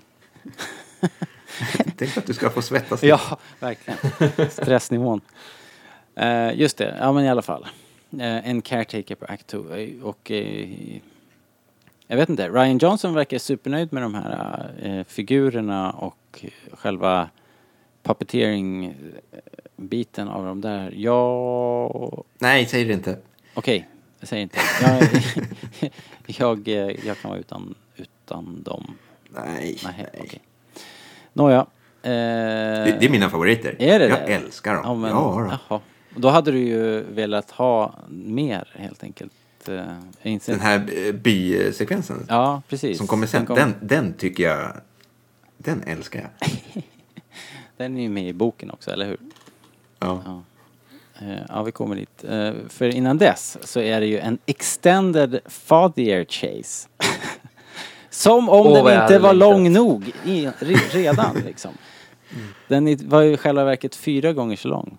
Tänk 1.97 2.17
att 2.17 2.27
du 2.27 2.35
ska 2.35 2.51
få 2.51 2.63
svettas. 2.63 3.03
Ja, 3.05 3.39
verkligen. 3.61 3.99
Stressnivån. 4.51 5.21
Eh, 6.17 6.61
just 6.61 6.79
det, 6.79 6.97
ja 7.01 7.13
men 7.13 7.25
i 7.25 7.29
alla 7.29 7.43
fall. 7.43 7.67
Eh, 8.13 8.49
en 8.51 8.63
caretaker 8.63 9.15
på 9.15 9.25
Act 9.29 9.47
2 9.47 9.75
eh, 9.75 9.89
och 10.03 10.31
eh, 10.31 10.69
jag 12.07 12.17
vet 12.17 12.29
inte, 12.29 12.49
Ryan 12.49 12.79
Johnson 12.79 13.15
verkar 13.15 13.39
supernöjd 13.39 13.93
med 13.93 14.03
de 14.03 14.15
här 14.15 15.05
figurerna 15.09 15.91
och 15.91 16.45
själva 16.73 17.29
puppeteering-biten 18.03 20.29
av 20.29 20.45
de 20.45 20.61
där. 20.61 20.93
Ja, 20.97 22.25
Nej, 22.39 22.67
säg 22.67 22.85
det 22.85 22.93
inte. 22.93 23.19
okej, 23.55 23.89
jag 24.21 24.29
säger 24.29 24.43
inte. 24.43 24.59
Jag, 24.83 25.03
jag, 26.27 26.69
jag 27.05 27.19
kan 27.19 27.29
vara 27.31 27.41
utan, 27.41 27.75
utan 27.97 28.63
dem. 28.63 28.95
Nej. 29.29 29.79
Nej, 29.85 30.07
okej. 30.21 30.41
Nåja. 31.33 31.59
Eh, 32.03 32.03
Det, 32.03 32.97
det 33.01 33.07
är 33.07 33.11
mina 33.11 33.31
favoriter. 33.31 33.77
Är 33.79 33.99
det 33.99 34.09
Jag 34.09 34.19
det? 34.27 34.35
älskar 34.35 34.75
dem. 34.75 34.83
Ja, 34.85 34.95
men, 34.95 35.11
ja. 35.69 35.81
Och 36.17 36.23
Då 36.23 36.29
hade 36.29 36.51
du 36.51 36.59
ju 36.59 37.01
velat 37.01 37.51
ha 37.51 37.95
mer 38.09 38.69
helt 38.75 39.03
enkelt. 39.03 39.33
Eh, 39.69 40.39
Den 40.47 40.61
här 40.61 40.89
eh, 41.07 41.13
bysekvensen 41.13 42.27
Ja, 42.29 42.63
precis. 42.69 42.99
som 42.99 43.07
kommer 43.07 43.27
sen, 43.27 43.47
kom- 43.47 43.57
den, 43.57 43.75
den 43.81 44.13
tycker 44.13 44.45
jag... 44.45 44.73
Den 45.59 45.83
älskar 45.83 46.21
jag. 46.41 46.51
den 47.77 47.97
är 47.97 48.03
ju 48.03 48.09
med 48.09 48.29
i 48.29 48.33
boken 48.33 48.71
också, 48.71 48.91
eller 48.91 49.07
hur? 49.07 49.19
Ja. 49.99 50.23
Ja. 50.25 50.43
Eh, 51.27 51.39
ja, 51.49 51.63
vi 51.63 51.73
kommer 51.73 51.97
dit. 51.97 52.25
För 52.73 52.85
innan 52.95 53.19
dess 53.19 53.59
så 53.63 53.81
är 53.81 54.01
det 54.01 54.07
ju 54.07 54.19
en 54.19 54.39
extended 54.47 55.39
father 55.47 56.25
chase. 56.25 56.89
Som 58.11 58.49
om 58.49 58.67
jag 58.75 58.85
den 58.87 59.03
inte 59.03 59.19
var 59.19 59.33
längtat. 59.33 59.37
lång 59.57 59.73
nog 59.73 60.13
i, 60.25 60.47
redan 60.91 61.37
liksom. 61.47 61.73
Den 62.69 62.89
i- 62.89 62.95
var 62.95 63.21
ju 63.23 63.33
i 63.33 63.37
själva 63.37 63.65
verket 63.65 63.97
fyra 63.97 64.33
gånger 64.33 64.57
så 64.57 64.69
lång. 64.69 64.99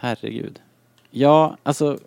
Herregud. 0.00 0.60
Ja, 1.10 1.56
alltså. 1.62 1.98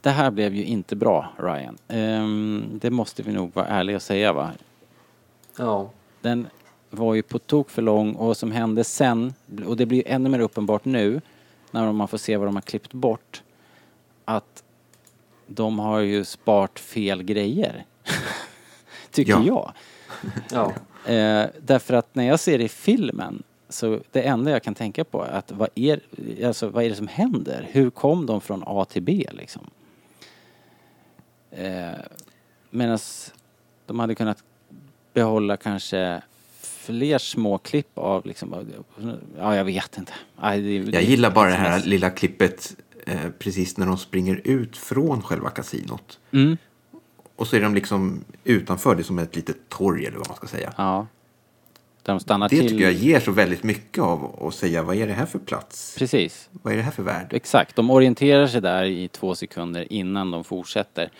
Det 0.00 0.10
här 0.10 0.30
blev 0.30 0.54
ju 0.54 0.64
inte 0.64 0.96
bra, 0.96 1.32
Ryan. 1.38 1.78
Ehm, 1.88 2.64
det 2.82 2.90
måste 2.90 3.22
vi 3.22 3.32
nog 3.32 3.54
vara 3.54 3.66
ärliga 3.66 3.96
och 3.96 4.02
säga 4.02 4.32
va? 4.32 4.50
Ja. 5.56 5.90
Den 6.20 6.46
var 6.90 7.14
ju 7.14 7.22
på 7.22 7.38
tok 7.38 7.70
för 7.70 7.82
lång 7.82 8.14
och 8.14 8.26
vad 8.26 8.36
som 8.36 8.52
hände 8.52 8.84
sen, 8.84 9.34
och 9.66 9.76
det 9.76 9.86
blir 9.86 9.98
ju 9.98 10.04
ännu 10.06 10.28
mer 10.28 10.40
uppenbart 10.40 10.84
nu 10.84 11.20
när 11.70 11.92
man 11.92 12.08
får 12.08 12.18
se 12.18 12.36
vad 12.36 12.48
de 12.48 12.54
har 12.56 12.62
klippt 12.62 12.92
bort, 12.92 13.42
att 14.24 14.62
de 15.46 15.78
har 15.78 15.98
ju 16.00 16.24
sparat 16.24 16.78
fel 16.78 17.22
grejer. 17.22 17.84
Tycker 19.10 19.32
Ja. 19.32 19.42
jag. 19.46 19.72
Ja. 20.50 20.72
Eh, 21.12 21.46
därför 21.60 21.94
att 21.94 22.14
när 22.14 22.24
jag 22.24 22.40
ser 22.40 22.58
det 22.58 22.64
i 22.64 22.68
filmen 22.68 23.42
så 23.70 24.00
det 24.10 24.22
enda 24.22 24.50
jag 24.50 24.62
kan 24.62 24.74
tänka 24.74 25.04
på 25.04 25.22
är 25.24 25.30
att 25.30 25.52
vad 25.52 25.68
är, 25.74 26.00
alltså, 26.44 26.68
vad 26.68 26.84
är 26.84 26.88
det 26.88 26.94
som 26.96 27.08
händer? 27.08 27.68
Hur 27.72 27.90
kom 27.90 28.26
de 28.26 28.40
från 28.40 28.62
A 28.66 28.84
till 28.84 29.02
B 29.02 29.26
liksom? 29.32 29.66
Eh, 31.50 31.90
Medan 32.70 32.98
de 33.86 33.98
hade 34.00 34.14
kunnat 34.14 34.44
behålla 35.14 35.56
kanske 35.56 36.22
fler 36.60 37.18
små 37.18 37.58
klipp 37.58 37.98
av 37.98 38.26
liksom, 38.26 38.54
ja 39.38 39.56
jag 39.56 39.64
vet 39.64 39.98
inte. 39.98 40.12
Aj, 40.36 40.60
det, 40.62 40.92
Jag 40.92 41.02
gillar 41.02 41.30
bara 41.30 41.48
det 41.48 41.54
här 41.56 41.82
lilla 41.84 42.10
klippet 42.10 42.76
eh, 43.06 43.30
precis 43.38 43.76
när 43.76 43.86
de 43.86 43.98
springer 43.98 44.40
ut 44.44 44.76
från 44.76 45.22
själva 45.22 45.50
kasinot. 45.50 46.18
Mm, 46.32 46.56
Och 47.36 47.46
så 47.46 47.56
är 47.56 47.60
de 47.60 47.74
liksom 47.74 48.24
utanför, 48.44 48.94
det 48.94 49.04
som 49.04 49.18
ett 49.18 49.36
litet 49.36 49.68
torg 49.68 50.06
eller 50.06 50.18
vad 50.18 50.28
man 50.28 50.36
ska 50.36 50.46
säga. 50.46 50.74
ja. 50.76 51.06
Där 52.02 52.12
de 52.12 52.20
stannar 52.20 52.48
Det 52.48 52.56
till. 52.56 52.68
tycker 52.68 52.84
jag 52.84 52.92
ger 52.92 53.20
så 53.20 53.32
väldigt 53.32 53.62
mycket 53.62 54.02
av 54.04 54.46
att 54.46 54.54
säga 54.54 54.82
vad 54.82 54.96
är 54.96 55.06
det 55.06 55.12
här 55.12 55.26
för 55.26 55.38
plats? 55.38 55.96
Precis. 55.98 56.48
Vad 56.52 56.72
är 56.72 56.76
det 56.76 56.82
här 56.82 56.90
för 56.90 57.02
värld? 57.02 57.26
Exakt, 57.32 57.76
de 57.76 57.90
orienterar 57.90 58.46
sig 58.46 58.60
där 58.60 58.84
i 58.84 59.08
två 59.08 59.34
sekunder 59.34 59.92
innan 59.92 60.30
de 60.30 60.44
fortsätter. 60.44 61.10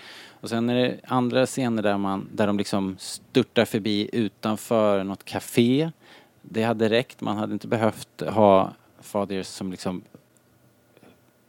Och 0.41 0.49
sen 0.49 0.71
är 0.71 0.75
det 0.75 1.01
andra 1.07 1.47
scener 1.47 1.83
där, 1.83 1.99
man, 1.99 2.29
där 2.33 2.47
de 2.47 2.59
liksom 2.59 2.97
störtar 2.99 3.65
förbi 3.65 4.11
utanför 4.13 5.05
något 5.05 5.25
café. 5.25 5.91
Det 6.43 6.63
hade 6.63 6.89
räckt, 6.89 7.21
man 7.21 7.37
hade 7.37 7.53
inte 7.53 7.67
behövt 7.67 8.23
ha 8.29 8.73
Fathers 9.01 9.47
som 9.47 9.71
liksom 9.71 10.03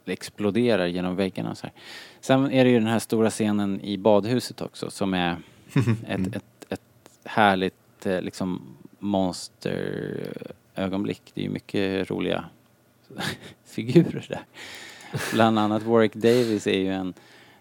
exploderar 0.06 0.86
genom 0.86 1.16
väggarna. 1.16 1.54
Så 1.54 1.66
här. 1.66 1.72
Sen 2.20 2.50
är 2.52 2.64
det 2.64 2.70
ju 2.70 2.78
den 2.78 2.88
här 2.88 2.98
stora 2.98 3.30
scenen 3.30 3.80
i 3.80 3.98
badhuset 3.98 4.60
också 4.60 4.90
som 4.90 5.14
är 5.14 5.36
ett, 6.08 6.36
ett, 6.36 6.66
ett 6.68 6.80
härligt 7.24 8.06
eh, 8.06 8.20
liksom 8.20 8.62
monsterögonblick. 9.02 11.22
Det 11.34 11.40
är 11.40 11.44
ju 11.44 11.50
mycket 11.50 12.10
roliga 12.10 12.44
figurer 13.64 14.26
där. 14.28 14.44
Bland 15.32 15.58
annat 15.58 15.82
Warwick 15.82 16.14
Davis 16.14 16.66
är 16.66 16.78
ju 16.78 16.92
en 16.92 17.14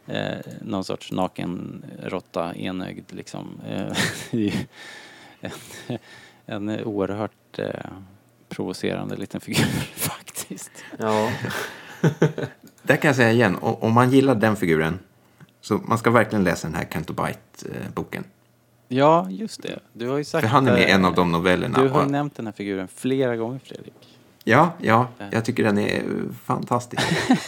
eh, 0.08 0.38
någon 0.62 0.84
sorts 0.84 1.12
naken 1.12 1.86
råtta, 2.04 2.56
enögd 2.56 3.14
liksom. 3.14 3.62
Eh, 3.68 3.94
det 4.32 4.38
är 4.38 4.42
ju 4.42 4.52
en, 5.42 5.52
en 6.46 6.84
oerhört 6.84 7.60
eh, 7.60 7.92
provocerande 8.50 9.16
liten 9.16 9.42
figur 9.42 9.66
faktiskt. 9.96 10.72
Ja. 10.98 11.32
Där 12.82 12.96
kan 12.96 13.08
jag 13.08 13.16
säga 13.16 13.32
igen, 13.32 13.58
om 13.62 13.94
man 13.94 14.12
gillar 14.12 14.36
den 14.36 14.56
figuren 14.56 15.00
så 15.62 15.78
man 15.78 15.98
ska 15.98 16.10
verkligen 16.10 16.44
läsa 16.44 16.68
den 16.68 16.76
här 16.76 16.84
Canto 16.84 17.14
Bite-boken. 17.14 18.24
Eh, 18.24 18.30
Ja, 18.94 19.28
just 19.30 19.62
det. 19.62 19.80
Du 19.94 20.08
har 20.10 20.18
ju 20.18 20.24
sagt... 20.24 20.42
För 20.42 20.48
han 20.50 20.68
är 20.68 20.72
med 20.74 20.82
i 20.82 20.86
eh, 20.90 20.96
en 20.96 21.06
av 21.06 21.16
de 21.16 21.32
novellerna. 21.32 21.82
Du 21.84 21.90
har 21.90 22.06
Och- 22.06 22.12
nämnt 22.12 22.36
den 22.36 22.46
här 22.46 22.54
figuren 22.54 22.88
flera 22.88 23.36
gånger, 23.36 23.60
Fredrik. 23.60 23.94
Ja, 24.44 24.74
ja, 24.82 25.08
jag 25.32 25.46
tycker 25.46 25.64
den 25.64 25.78
är 25.78 26.04
fantastisk. 26.44 27.04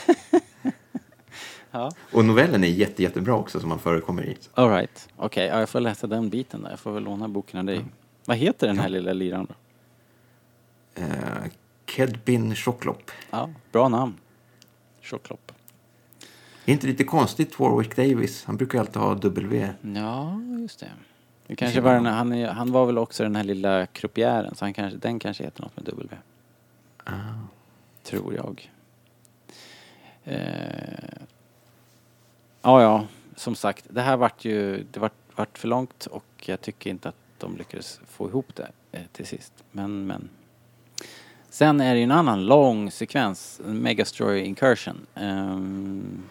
Ja. 1.76 1.92
Och 2.12 2.26
novellen 2.26 2.64
är 2.64 2.68
jätte, 2.68 3.04
jättebra 3.04 3.34
också 3.36 3.60
som 3.60 3.70
man 3.70 3.80
förekommer 3.80 4.24
i. 4.26 4.38
All 4.54 4.70
right. 4.70 5.10
Okej, 5.16 5.46
ja, 5.48 5.60
jag 5.60 5.70
får 5.70 5.80
läsa 5.80 6.08
den 6.08 6.30
biten 6.30 6.62
där. 6.62 6.70
Jag 6.70 6.80
får 6.80 6.92
väl 6.92 7.04
låna 7.04 7.28
boken 7.28 7.60
av 7.60 7.66
dig. 7.66 7.86
Vad 8.26 8.38
heter 8.38 8.68
den 8.68 8.80
här 8.80 8.90
lilla 8.90 9.14
liran 9.14 9.48
då? 9.50 9.54
Eh, 11.02 11.08
Kedbin 11.86 12.56
Choklop. 12.56 13.12
Ja, 13.32 13.50
bra 13.72 13.90
namn. 13.90 14.14
Tjocklopp. 15.02 15.52
Är 16.66 16.74
inte 16.74 16.88
lite 16.88 17.04
konstigt 17.04 17.60
Warwick 17.60 17.96
Davis? 17.96 18.44
Han 18.46 18.58
brukar 18.58 18.80
alltid 18.80 18.96
ha 19.02 19.14
W. 19.16 19.70
Ja, 19.82 20.42
just 20.62 20.80
det. 20.80 20.88
Det 21.48 21.56
kanske 21.56 21.82
var 21.82 21.94
den, 21.94 22.06
han, 22.06 22.34
är, 22.34 22.48
han 22.48 22.72
var 22.72 22.86
väl 22.86 22.98
också 22.98 23.24
den 23.24 23.36
här 23.36 23.44
lilla 23.44 23.86
kruppiären, 23.86 24.56
så 24.56 24.66
han 24.66 24.74
kanske, 24.74 24.98
den 24.98 25.20
kanske 25.20 25.44
heter 25.44 25.62
något 25.62 25.76
med 25.76 25.86
W. 25.86 26.18
Tror 28.04 28.34
jag. 28.36 28.72
Eh, 30.24 31.26
ja, 32.62 32.82
ja, 32.82 33.06
som 33.36 33.56
sagt, 33.56 33.86
det 33.90 34.02
här 34.02 34.18
vart 34.18 34.46
ju, 34.46 34.86
det 34.92 35.00
vart, 35.00 35.14
vart 35.36 35.58
för 35.58 35.68
långt 35.68 36.06
och 36.06 36.26
jag 36.46 36.62
tycker 36.62 36.90
inte 36.90 37.10
att 37.10 37.16
de 37.38 37.58
lyckades 37.58 38.00
få 38.08 38.30
ihop 38.30 38.56
det 38.56 38.72
eh, 38.92 39.02
till 39.12 39.26
sist. 39.26 39.54
Men, 39.72 40.08
men. 40.08 40.30
Sen 41.50 41.82
är 41.82 41.94
det 41.94 41.98
ju 41.98 42.04
en 42.04 42.12
annan 42.12 42.46
lång 42.46 42.92
sekvens, 42.92 43.62
en 43.66 43.78
Megastroy 43.78 44.40
Incursion. 44.40 45.06
Ehm, 45.16 46.24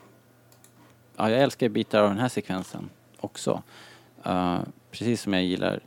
ja, 1.17 1.31
jag 1.31 1.41
älskar 1.41 1.69
bitar 1.69 2.03
av 2.03 2.09
den 2.09 2.19
här 2.19 2.29
sekvensen 2.29 2.91
också. 3.21 3.63
Eh, 4.25 4.61
precis 4.93 5.23
som 5.23 5.33
jag 5.33 5.45
gillar 5.45 5.81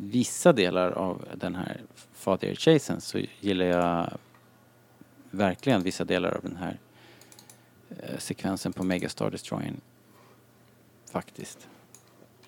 vissa 0.00 0.52
delar 0.52 0.90
av 0.90 1.24
den 1.34 1.54
här 1.54 1.80
Father 2.14 2.54
Chasen 2.54 3.00
så 3.00 3.18
gillar 3.40 3.66
jag 3.66 4.10
verkligen 5.30 5.82
vissa 5.82 6.04
delar 6.04 6.30
av 6.34 6.42
den 6.42 6.56
här 6.56 6.78
eh, 7.90 8.18
sekvensen 8.18 8.72
på 8.72 8.84
Megastar 8.84 9.30
Destroyern. 9.30 9.80
Faktiskt. 11.12 11.68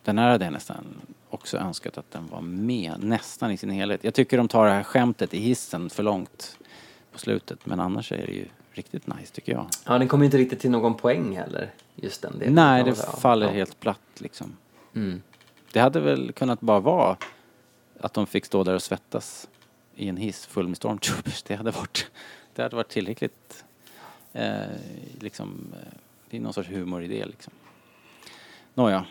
Den 0.05 0.18
här 0.18 0.31
hade 0.31 0.45
jag 0.45 0.53
nästan 0.53 0.85
också 1.31 1.57
önskat 1.57 1.99
att 1.99 2.11
den 2.11 2.27
var 2.27 2.41
med, 2.41 3.05
nästan 3.05 3.51
i 3.51 3.57
sin 3.57 3.70
helhet. 3.70 4.05
Jag 4.05 4.14
tycker 4.14 4.37
de 4.37 4.49
tar 4.49 4.66
det 4.66 4.72
här 4.72 4.83
skämtet 4.83 5.35
i 5.35 5.39
hissen 5.39 5.91
för 5.91 6.03
långt 6.03 6.59
på 7.12 7.18
slutet, 7.18 7.66
men 7.66 7.81
annars 7.81 8.12
är 8.12 8.27
det 8.27 8.33
ju 8.33 8.47
riktigt 8.72 9.07
nice 9.07 9.35
tycker 9.35 9.53
jag. 9.53 9.66
ja, 9.87 9.99
den 9.99 10.09
kommer 10.09 10.24
inte 10.24 10.39
riktigt 10.39 10.61
till 10.61 10.70
någon 10.70 10.95
poäng 10.97 11.37
heller. 11.37 11.70
Just 11.95 12.22
den 12.22 12.39
delen. 12.39 12.55
Nej, 12.55 12.85
det 12.85 12.95
faller 12.95 13.47
Ja. 13.47 13.53
helt 13.53 13.81
platt 13.81 14.01
liksom. 14.18 14.57
Mm. 14.95 15.22
Det 15.77 15.81
hade 15.81 16.01
väl 16.01 16.33
kunnat 16.33 16.61
bara 16.61 16.81
vara 16.81 17.16
att 18.01 18.14
de 18.14 18.27
fick 18.27 18.45
stå 18.45 18.64
där 18.64 18.74
och 18.74 18.83
svettas 18.83 19.49
i 19.95 20.09
en 20.09 20.16
hiss 20.16 20.47
full 20.47 20.68
med 20.68 20.77
stormtroopers. 20.77 21.43
Det 21.43 21.57
hade 21.57 21.70
varit, 21.70 22.11
det 22.55 22.62
hade 22.62 22.77
varit 22.77 22.89
tillräckligt, 22.89 23.64
eh, 24.33 24.61
liksom, 25.20 25.72
eh, 25.72 25.99
det 26.31 26.37
är 26.37 26.41
någon 26.41 26.53
sorts 26.53 26.68
humor 26.68 27.03
i 27.03 27.09
det 27.09 27.27
liksom. 27.27 27.53
Nåja. 28.74 29.05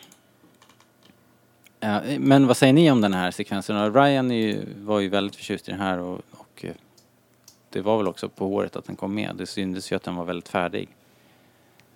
Eh, 1.80 2.20
men 2.20 2.48
vad 2.48 2.58
säger 2.58 2.74
ni 2.74 2.92
om 2.92 3.02
den 3.02 3.14
här 3.14 3.32
sekvensen? 3.32 3.94
Ryan 3.94 4.32
ju, 4.32 4.66
var 4.78 5.00
ju 5.00 5.10
väldigt 5.10 5.36
förtjust 5.36 5.68
i 5.68 5.72
den 5.72 5.82
här 5.82 6.00
och, 6.00 6.22
och 6.32 6.66
eh, 6.66 6.76
det 7.70 7.82
var 7.82 7.98
väl 7.98 8.08
också 8.08 8.30
på 8.30 8.48
håret 8.48 8.76
att 8.76 8.86
den 8.86 8.96
kom 8.96 9.16
med. 9.16 9.36
Det 9.36 9.46
syntes 9.46 9.92
ju 9.92 9.96
att 9.96 10.04
den 10.04 10.16
var 10.16 10.26
väldigt 10.26 10.50
färdig. 10.50 10.90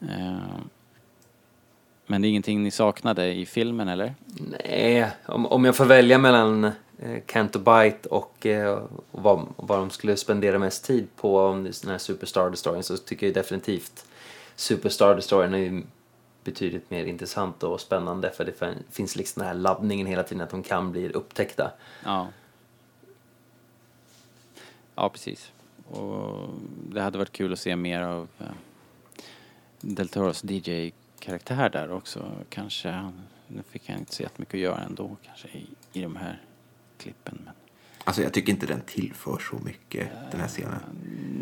Eh, 0.01 0.37
men 2.09 2.21
det 2.21 2.27
är 2.27 2.29
ingenting 2.29 2.63
ni 2.63 2.71
saknade 2.71 3.33
i 3.33 3.45
filmen 3.45 3.87
eller? 3.87 4.15
Nej, 4.65 5.11
om, 5.25 5.45
om 5.45 5.65
jag 5.65 5.75
får 5.75 5.85
välja 5.85 6.17
mellan 6.17 6.63
eh, 6.99 7.19
Canto 7.25 7.59
Bite 7.59 8.09
och 8.09 8.45
eh, 8.45 8.83
vad, 9.11 9.45
vad 9.55 9.79
de 9.79 9.89
skulle 9.89 10.17
spendera 10.17 10.59
mest 10.59 10.85
tid 10.85 11.07
på 11.15 11.39
om 11.39 11.63
den 11.63 11.91
här 11.91 11.97
Superstar 11.97 12.49
Destroyern 12.49 12.83
så 12.83 12.97
tycker 12.97 13.25
jag 13.27 13.33
definitivt 13.33 14.05
Superstar 14.55 15.15
Destroyern 15.15 15.53
är 15.53 15.83
betydligt 16.43 16.89
mer 16.89 17.05
intressant 17.05 17.63
och 17.63 17.81
spännande 17.81 18.31
för 18.31 18.45
det 18.45 18.59
fin- 18.59 18.83
finns 18.91 19.15
liksom 19.15 19.39
den 19.39 19.47
här 19.47 19.55
laddningen 19.55 20.07
hela 20.07 20.23
tiden 20.23 20.43
att 20.43 20.49
de 20.49 20.63
kan 20.63 20.91
bli 20.91 21.09
upptäckta. 21.09 21.71
Ja. 22.05 22.27
Ja, 24.95 25.09
precis. 25.09 25.51
Och 25.91 26.49
det 26.89 27.01
hade 27.01 27.17
varit 27.17 27.31
kul 27.31 27.53
att 27.53 27.59
se 27.59 27.75
mer 27.75 28.01
av 28.01 28.27
eh, 28.39 28.45
Del 29.81 30.09
Toros 30.09 30.41
DJ-karaktär 31.23 31.69
där 31.69 31.91
också. 31.91 32.31
Kanske, 32.49 32.89
han- 32.89 33.21
nu 33.47 33.63
fick 33.69 33.89
han 33.89 33.99
inte 33.99 34.15
så 34.15 34.23
jättemycket 34.23 34.53
att 34.53 34.59
göra 34.59 34.77
ändå 34.83 35.15
kanske 35.25 35.47
i, 35.47 35.67
i 35.93 36.01
de 36.01 36.15
här 36.15 36.41
klippen. 36.97 37.41
Men, 37.45 37.53
Alltså 38.03 38.21
jag 38.23 38.33
tycker 38.33 38.51
inte 38.53 38.65
den 38.65 38.81
tillför 38.81 39.37
så 39.51 39.55
mycket, 39.65 40.07
den 40.31 40.39
här 40.39 40.47
scenen. 40.47 40.79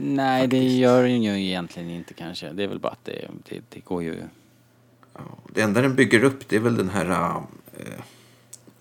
nej, 0.03 0.47
det 0.47 0.57
gör 0.67 1.03
den 1.03 1.23
ju 1.23 1.43
egentligen 1.45 1.89
inte 1.89 2.13
kanske. 2.13 2.51
Det 2.53 2.63
är 2.63 2.67
väl 2.67 2.79
bara 2.79 2.91
att 2.91 3.05
det, 3.05 3.27
det, 3.49 3.61
det 3.69 3.79
går 3.79 4.03
ju... 4.03 4.23
Ja, 5.13 5.21
Det 5.53 5.61
enda 5.61 5.81
den 5.81 5.95
bygger 5.95 6.23
upp 6.23 6.47
det 6.49 6.55
är 6.55 6.59
väl 6.59 6.75
den 6.77 6.89
här 6.89 7.09
äh, 7.09 7.83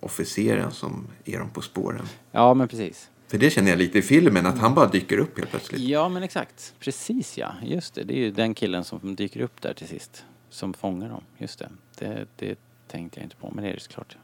officeren 0.00 0.70
som 0.70 1.06
är 1.24 1.38
dem 1.38 1.50
på 1.50 1.62
spåren. 1.62 2.06
Ja, 2.32 2.54
men 2.54 2.68
precis. 2.68 3.10
För 3.28 3.38
det 3.38 3.50
känner 3.50 3.70
jag 3.70 3.78
lite 3.78 3.98
i 3.98 4.02
filmen, 4.02 4.46
att 4.46 4.58
han 4.58 4.74
bara 4.74 4.88
dyker 4.88 5.18
upp 5.18 5.38
helt 5.38 5.50
plötsligt. 5.50 5.80
Ja, 5.80 6.08
men 6.08 6.22
exakt. 6.22 6.74
Precis 6.80 7.38
ja. 7.38 7.52
Just 7.64 7.94
det. 7.94 8.04
Det 8.04 8.14
är 8.14 8.18
ju 8.18 8.30
den 8.30 8.54
killen 8.54 8.84
som 8.84 9.14
dyker 9.16 9.40
upp 9.40 9.60
där 9.62 9.74
till 9.74 9.88
sist. 9.88 10.24
Som 10.50 10.74
fångar 10.74 11.08
dem. 11.08 11.22
Just 11.38 11.58
det. 11.58 11.68
Det, 11.98 12.26
det 12.36 12.58
tänkte 12.86 13.20
jag 13.20 13.26
inte 13.26 13.36
på, 13.36 13.50
men 13.54 13.64
det 13.64 13.70
är 13.70 13.74
det 13.74 13.80
såklart. 13.80 14.16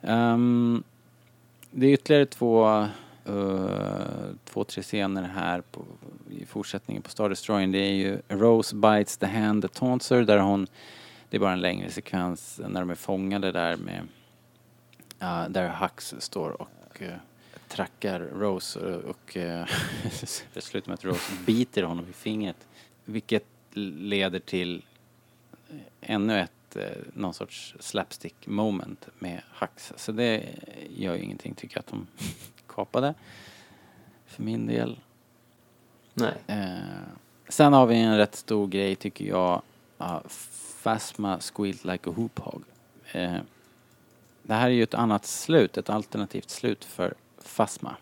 Um, 0.00 0.84
det 1.70 1.86
är 1.86 1.92
ytterligare 1.92 2.26
två, 2.26 2.68
uh, 3.28 3.66
två, 4.44 4.64
tre 4.64 4.82
scener 4.82 5.22
här 5.22 5.60
på, 5.60 5.84
i 6.30 6.46
fortsättningen 6.46 7.02
på 7.02 7.10
Star 7.10 7.28
Destroying. 7.28 7.72
Det 7.72 7.78
är 7.78 7.92
ju 7.92 8.18
Rose 8.28 8.76
bites 8.76 9.16
the 9.16 9.26
hand 9.26 9.62
that 9.62 9.72
taunts 9.72 10.10
her, 10.10 10.22
där 10.22 10.38
hon, 10.38 10.66
det 11.30 11.36
är 11.36 11.40
bara 11.40 11.52
en 11.52 11.60
längre 11.60 11.90
sekvens 11.90 12.60
när 12.68 12.80
de 12.80 12.90
är 12.90 12.94
fångade 12.94 13.52
där 13.52 13.76
med, 13.76 14.00
uh, 15.22 15.50
där 15.50 15.68
Hux 15.68 16.14
står 16.18 16.62
och 16.62 17.02
uh, 17.02 17.08
trackar 17.68 18.20
Rose 18.20 18.78
och, 18.78 19.04
och 19.04 19.36
eh, 19.36 19.66
det 20.54 20.60
slutar 20.60 20.88
med 20.88 20.94
att 20.94 21.04
Rose 21.04 21.32
biter 21.46 21.82
honom 21.82 22.06
i 22.10 22.12
fingret. 22.12 22.68
Vilket 23.04 23.46
leder 23.74 24.38
till 24.38 24.82
ännu 26.00 26.40
ett, 26.40 26.76
eh, 26.76 26.88
någon 27.12 27.34
sorts 27.34 27.74
slapstick 27.80 28.46
moment 28.46 29.08
med 29.18 29.42
Hux. 29.60 29.92
Så 29.96 30.12
det 30.12 30.44
gör 30.96 31.14
ju 31.14 31.22
ingenting 31.22 31.54
tycker 31.54 31.76
jag 31.76 31.80
att 31.80 31.86
de 31.86 32.06
kapade. 32.66 33.14
För 34.26 34.42
min 34.42 34.66
del. 34.66 35.00
Nej. 36.14 36.34
Eh, 36.46 36.78
sen 37.48 37.72
har 37.72 37.86
vi 37.86 37.96
en 37.96 38.16
rätt 38.16 38.34
stor 38.34 38.66
grej 38.66 38.96
tycker 38.96 39.24
jag. 39.24 39.62
Uh, 40.00 40.20
Phasma 40.82 41.40
squealed 41.40 41.84
like 41.84 42.10
a 42.10 42.12
hoop 42.16 42.38
hog. 42.38 42.62
Eh, 43.12 43.36
det 44.42 44.54
här 44.54 44.66
är 44.66 44.74
ju 44.74 44.82
ett 44.82 44.94
annat 44.94 45.24
slut, 45.24 45.76
ett 45.76 45.90
alternativt 45.90 46.50
slut 46.50 46.84
för 46.84 47.14
Phasma. 47.56 47.96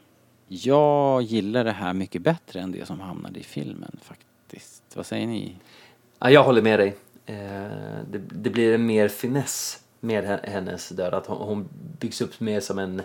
Jag 0.49 1.23
gillar 1.23 1.64
det 1.64 1.73
här 1.73 1.95
mycket 1.95 2.23
bättre 2.23 2.61
än 2.61 2.73
det 2.73 2.87
som 2.87 3.01
hamnade 3.01 3.41
i 3.41 3.43
filmen 3.43 3.99
faktiskt. 4.03 4.32
Vad 4.95 5.07
säger 5.07 5.27
ni? 5.27 5.57
Ja, 6.19 6.31
jag 6.31 6.45
håller 6.45 6.63
med 6.63 6.79
dig. 6.79 6.97
Eh, 7.27 7.37
det, 8.11 8.19
det 8.19 8.51
blir 8.51 8.75
en 8.75 8.87
mer 8.87 9.09
finess 9.09 9.83
med 10.01 10.25
he- 10.25 10.51
hennes 10.51 10.89
död. 10.89 11.15
Att 11.15 11.27
hon, 11.27 11.69
byggs 12.01 12.21
upp 12.21 12.41
mer 12.41 12.61
som 12.61 12.79
en 12.79 13.03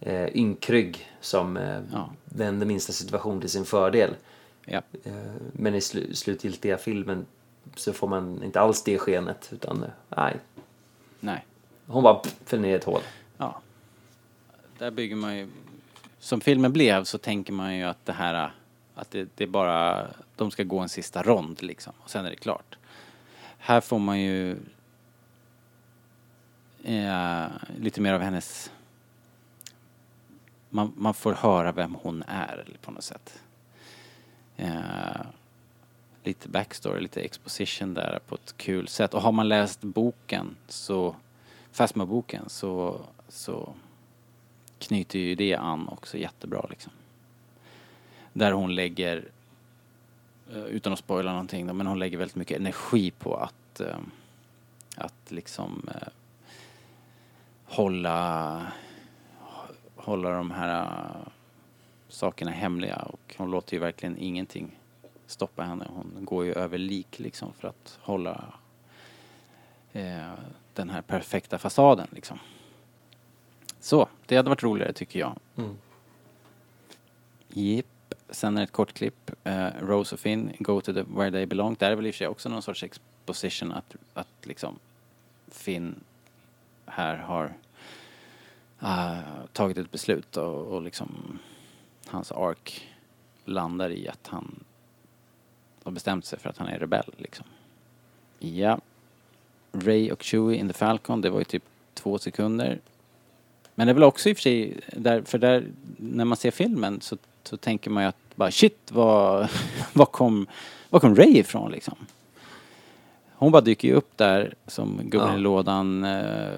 eh, 0.00 0.36
ynkrygg 0.36 1.10
som 1.20 1.56
eh, 1.56 1.80
Ja. 1.92 2.10
vänder 2.24 2.66
minsta 2.66 2.92
situation 2.92 3.40
till 3.40 3.50
sin 3.50 3.64
fördel. 3.64 4.10
Ja. 4.64 4.82
Eh, 5.04 5.12
men 5.52 5.74
i 5.74 5.80
slu, 5.80 6.14
slutgiltiga 6.14 6.78
filmen 6.78 7.26
så 7.76 7.92
får 7.92 8.08
man 8.08 8.42
inte 8.42 8.60
alls 8.60 8.82
det 8.82 8.98
skenet 8.98 9.48
utan 9.52 9.82
eh, 9.82 9.88
nej. 10.16 10.36
Nej. 11.20 11.44
Hon 11.86 12.02
bara 12.02 12.22
föll 12.44 12.60
ner 12.60 12.68
i 12.68 12.72
ett 12.74 12.84
hål. 12.84 13.00
Ja. 13.38 13.60
Där 14.78 14.90
bygger 14.90 15.16
man 15.16 15.36
ju... 15.38 15.48
Som 16.18 16.40
filmen 16.40 16.72
blev 16.72 17.04
så 17.04 17.18
tänker 17.18 17.52
man 17.52 17.76
ju 17.76 17.84
att 17.84 18.06
det 18.06 18.12
här... 18.12 18.52
Att 18.98 19.10
det, 19.10 19.28
det 19.34 19.44
är 19.44 19.48
bara... 19.48 20.06
De 20.36 20.50
ska 20.50 20.62
gå 20.62 20.78
en 20.78 20.88
sista 20.88 21.22
rond 21.22 21.62
liksom. 21.62 21.92
Och 21.98 22.10
sen 22.10 22.26
är 22.26 22.30
det 22.30 22.36
klart. 22.36 22.78
Här 23.58 23.80
får 23.80 23.98
man 23.98 24.20
ju... 24.20 24.56
Eh, 26.84 27.46
lite 27.78 28.00
mer 28.00 28.12
av 28.12 28.20
hennes... 28.20 28.72
Man, 30.70 30.92
man 30.96 31.14
får 31.14 31.32
höra 31.32 31.72
vem 31.72 31.94
hon 31.94 32.22
är 32.28 32.66
på 32.82 32.90
något 32.90 33.04
sätt. 33.04 33.42
Eh, 34.56 35.20
lite 36.22 36.48
backstory, 36.48 37.00
lite 37.00 37.20
exposition 37.20 37.94
där 37.94 38.20
på 38.26 38.34
ett 38.34 38.54
kul 38.56 38.88
sätt. 38.88 39.14
Och 39.14 39.22
har 39.22 39.32
man 39.32 39.48
läst 39.48 39.80
boken 39.80 40.56
så, 40.68 41.16
Fasma-boken, 41.72 42.48
så, 42.48 43.00
så 43.28 43.74
knyter 44.78 45.18
ju 45.18 45.34
det 45.34 45.54
an 45.54 45.88
också 45.88 46.18
jättebra 46.18 46.66
liksom. 46.70 46.92
Där 48.38 48.52
hon 48.52 48.74
lägger, 48.74 49.24
eh, 50.52 50.64
utan 50.64 50.92
att 50.92 50.98
spoila 50.98 51.30
någonting 51.30 51.66
då, 51.66 51.72
men 51.72 51.86
hon 51.86 51.98
lägger 51.98 52.18
väldigt 52.18 52.36
mycket 52.36 52.60
energi 52.60 53.10
på 53.10 53.36
att, 53.36 53.80
eh, 53.80 53.96
att 54.96 55.30
liksom 55.30 55.88
eh, 55.94 56.08
hålla, 57.64 58.66
hålla 59.96 60.30
de 60.30 60.50
här 60.50 61.06
sakerna 62.08 62.50
hemliga 62.50 62.96
och 62.96 63.34
hon 63.38 63.50
låter 63.50 63.74
ju 63.74 63.80
verkligen 63.80 64.18
ingenting 64.18 64.78
stoppa 65.26 65.62
henne. 65.62 65.86
Hon 65.88 66.24
går 66.24 66.44
ju 66.44 66.52
över 66.52 66.78
lik 66.78 67.18
liksom 67.18 67.52
för 67.52 67.68
att 67.68 67.98
hålla 68.02 68.44
eh, 69.92 70.32
den 70.74 70.90
här 70.90 71.02
perfekta 71.02 71.58
fasaden 71.58 72.08
liksom. 72.10 72.38
Så, 73.80 74.08
det 74.26 74.36
hade 74.36 74.48
varit 74.48 74.62
roligare 74.62 74.92
tycker 74.92 75.18
jag. 75.18 75.38
Mm. 75.56 75.76
Jipp. 77.48 77.86
Sen 78.30 78.56
är 78.56 78.60
det 78.60 78.64
ett 78.64 78.72
kort 78.72 78.92
klipp. 78.92 79.30
Eh, 79.44 79.68
Rose 79.80 80.14
och 80.14 80.20
Finn 80.20 80.52
go 80.58 80.80
to 80.80 80.92
the 80.92 81.02
where 81.02 81.30
they 81.30 81.46
belong. 81.46 81.76
Där 81.78 81.90
är 81.90 81.96
väl 81.96 82.06
i 82.06 82.10
och 82.10 82.14
för 82.14 82.18
sig 82.18 82.28
också 82.28 82.48
någon 82.48 82.62
sorts 82.62 82.82
exposition 82.82 83.72
att, 83.72 83.96
att 84.14 84.28
liksom 84.42 84.78
Finn 85.48 85.94
här 86.86 87.16
har 87.16 87.54
uh, 88.82 89.44
tagit 89.52 89.78
ett 89.78 89.90
beslut 89.90 90.36
och, 90.36 90.66
och 90.66 90.82
liksom 90.82 91.38
hans 92.06 92.32
ark 92.32 92.88
landar 93.44 93.90
i 93.90 94.08
att 94.08 94.26
han 94.26 94.64
har 95.82 95.92
bestämt 95.92 96.24
sig 96.24 96.38
för 96.38 96.50
att 96.50 96.58
han 96.58 96.68
är 96.68 96.78
rebell 96.78 97.14
liksom. 97.16 97.46
Ja. 98.38 98.80
Ray 99.72 100.10
och 100.12 100.22
Chewie 100.22 100.58
in 100.58 100.68
the 100.68 100.74
Falcon, 100.74 101.20
det 101.20 101.30
var 101.30 101.38
ju 101.38 101.44
typ 101.44 101.64
två 101.94 102.18
sekunder. 102.18 102.80
Men 103.74 103.86
det 103.86 103.90
är 103.90 103.94
väl 103.94 104.02
också 104.02 104.28
i 104.28 104.32
och 104.32 104.36
för 104.36 104.42
sig, 104.42 104.80
där, 104.86 105.22
för 105.22 105.38
där, 105.38 105.66
när 105.96 106.24
man 106.24 106.36
ser 106.36 106.50
filmen 106.50 107.00
så, 107.00 107.16
så 107.48 107.56
tänker 107.56 107.90
man 107.90 108.02
ju 108.02 108.08
att 108.08 108.36
bara 108.36 108.50
shit, 108.50 108.90
vad, 108.92 109.48
vad, 109.92 110.12
kom, 110.12 110.46
vad 110.90 111.00
kom 111.00 111.16
Ray 111.16 111.38
ifrån 111.38 111.70
liksom? 111.70 111.94
Hon 113.34 113.52
bara 113.52 113.62
dyker 113.62 113.88
ju 113.88 113.94
upp 113.94 114.16
där 114.16 114.54
som 114.66 115.00
gubben 115.04 115.28
Ja. 115.28 115.36
i 115.36 115.38
lådan. 115.40 116.04
eh, 116.04 116.48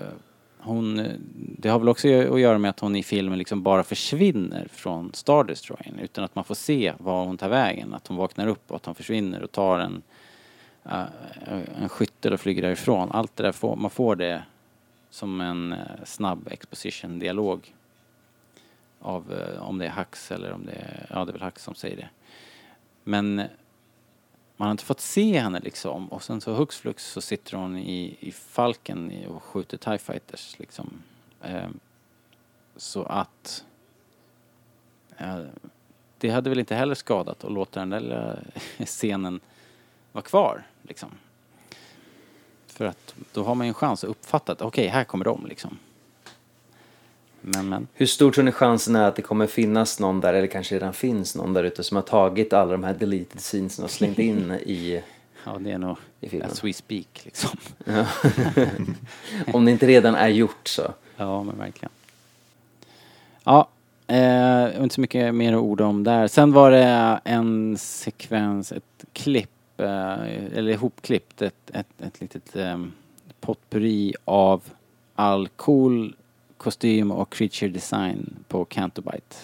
Hon, 0.62 1.02
det 1.58 1.68
har 1.68 1.78
väl 1.78 1.88
också 1.88 2.08
att 2.08 2.40
göra 2.40 2.58
med 2.58 2.68
att 2.70 2.80
hon 2.80 2.96
i 2.96 3.02
filmen 3.02 3.38
liksom 3.38 3.62
bara 3.62 3.82
försvinner 3.82 4.68
från 4.72 5.10
Star 5.14 5.44
Destroyern 5.44 5.98
utan 6.02 6.24
att 6.24 6.34
man 6.34 6.44
får 6.44 6.54
se 6.54 6.92
var 6.98 7.24
hon 7.24 7.36
tar 7.38 7.48
vägen. 7.48 7.94
Att 7.94 8.06
hon 8.06 8.16
vaknar 8.16 8.46
upp 8.46 8.70
och 8.70 8.76
att 8.76 8.86
hon 8.86 8.94
försvinner 8.94 9.42
och 9.42 9.52
tar 9.52 9.78
en, 9.78 10.02
eh, 10.84 11.02
en 11.82 11.88
skyttel 11.88 12.32
och 12.32 12.40
flyger 12.40 12.62
därifrån. 12.62 13.10
Allt 13.12 13.36
det 13.36 13.42
där 13.42 13.52
får, 13.52 13.76
man 13.76 13.90
får 13.90 14.16
det 14.16 14.42
som 15.10 15.40
en 15.40 15.72
eh, 15.72 15.78
snabb 16.04 16.48
exposition-dialog 16.50 17.74
av 19.00 19.32
eh, 19.32 19.62
om 19.62 19.78
det 19.78 19.86
är 19.86 19.90
Hax 19.90 20.30
eller 20.30 20.52
om 20.52 20.66
det 20.66 20.72
är, 20.72 21.06
ja 21.10 21.24
det 21.24 21.30
är 21.30 21.32
väl 21.32 21.42
Hax 21.42 21.62
som 21.62 21.74
säger 21.74 21.96
det. 21.96 22.08
Men 23.04 23.36
man 24.56 24.66
har 24.66 24.70
inte 24.70 24.84
fått 24.84 25.00
se 25.00 25.38
henne 25.38 25.60
liksom 25.60 26.08
och 26.08 26.22
sen 26.22 26.40
så 26.40 26.52
hux 26.52 26.76
flux 26.78 27.06
så 27.06 27.20
sitter 27.20 27.56
hon 27.56 27.78
i, 27.78 28.16
i 28.20 28.32
Falken 28.32 29.26
och 29.28 29.42
skjuter 29.42 29.76
TIE 29.76 29.98
Fighters 29.98 30.58
liksom. 30.58 31.02
Eh, 31.42 31.68
så 32.76 33.02
att 33.02 33.64
eh, 35.16 35.40
det 36.18 36.30
hade 36.30 36.50
väl 36.50 36.58
inte 36.58 36.74
heller 36.74 36.94
skadat 36.94 37.44
att 37.44 37.52
låta 37.52 37.80
den 37.80 37.90
där 37.90 38.00
lilla 38.00 38.38
scenen 38.86 39.40
vara 40.12 40.22
kvar 40.22 40.62
liksom. 40.82 41.10
För 42.66 42.84
att 42.84 43.14
då 43.32 43.44
har 43.44 43.54
man 43.54 43.66
ju 43.66 43.68
en 43.68 43.74
chans 43.74 44.04
att 44.04 44.10
uppfatta 44.10 44.52
att 44.52 44.62
okej, 44.62 44.86
här 44.86 45.04
kommer 45.04 45.24
de 45.24 45.46
liksom. 45.46 45.78
Men 47.40 47.68
men. 47.68 47.86
Hur 47.94 48.06
stor 48.06 48.30
tror 48.32 48.44
ni 48.44 48.52
chansen 48.52 48.96
är 48.96 49.08
att 49.08 49.16
det 49.16 49.22
kommer 49.22 49.46
finnas 49.46 50.00
någon 50.00 50.20
där, 50.20 50.34
eller 50.34 50.46
kanske 50.46 50.74
redan 50.74 50.92
finns 50.92 51.36
någon 51.36 51.52
där 51.52 51.64
ute 51.64 51.82
som 51.82 51.96
har 51.96 52.02
tagit 52.02 52.52
alla 52.52 52.72
de 52.72 52.84
här 52.84 52.94
deleted 52.94 53.40
scenesen 53.40 53.84
och 53.84 53.90
slängt 53.90 54.18
in 54.18 54.52
i... 54.52 55.02
Ja, 55.44 55.58
det 55.60 55.70
är 55.70 55.78
nog 55.78 55.96
I 56.20 56.28
filmen. 56.28 56.50
as 56.50 56.64
we 56.64 56.72
speak 56.72 57.20
liksom. 57.24 57.50
Om 59.52 59.64
det 59.64 59.70
inte 59.70 59.86
redan 59.86 60.14
är 60.14 60.28
gjort 60.28 60.68
så. 60.68 60.92
Ja, 61.16 61.42
men 61.42 61.58
verkligen. 61.58 61.90
Ja, 63.44 63.68
eh, 64.06 64.82
inte 64.82 64.94
så 64.94 65.00
mycket 65.00 65.34
mer 65.34 65.56
orda 65.56 65.84
om 65.86 66.04
där. 66.04 66.26
Sen 66.28 66.52
var 66.52 66.70
det 66.70 67.20
en 67.24 67.78
sekvens, 67.78 68.72
ett 68.72 69.04
klipp, 69.12 69.80
eh, 69.80 70.22
eller 70.56 70.68
ihopklippt, 70.68 71.42
ett, 71.42 71.70
ett, 71.72 72.02
ett 72.02 72.20
litet 72.20 72.56
eh, 72.56 72.84
potpurri 73.40 74.14
av 74.24 74.62
all 75.14 75.48
cool 75.48 76.14
kostym 76.60 77.10
och 77.10 77.32
creature 77.32 77.70
design 77.70 78.44
på 78.48 78.64
Cantobite. 78.64 79.36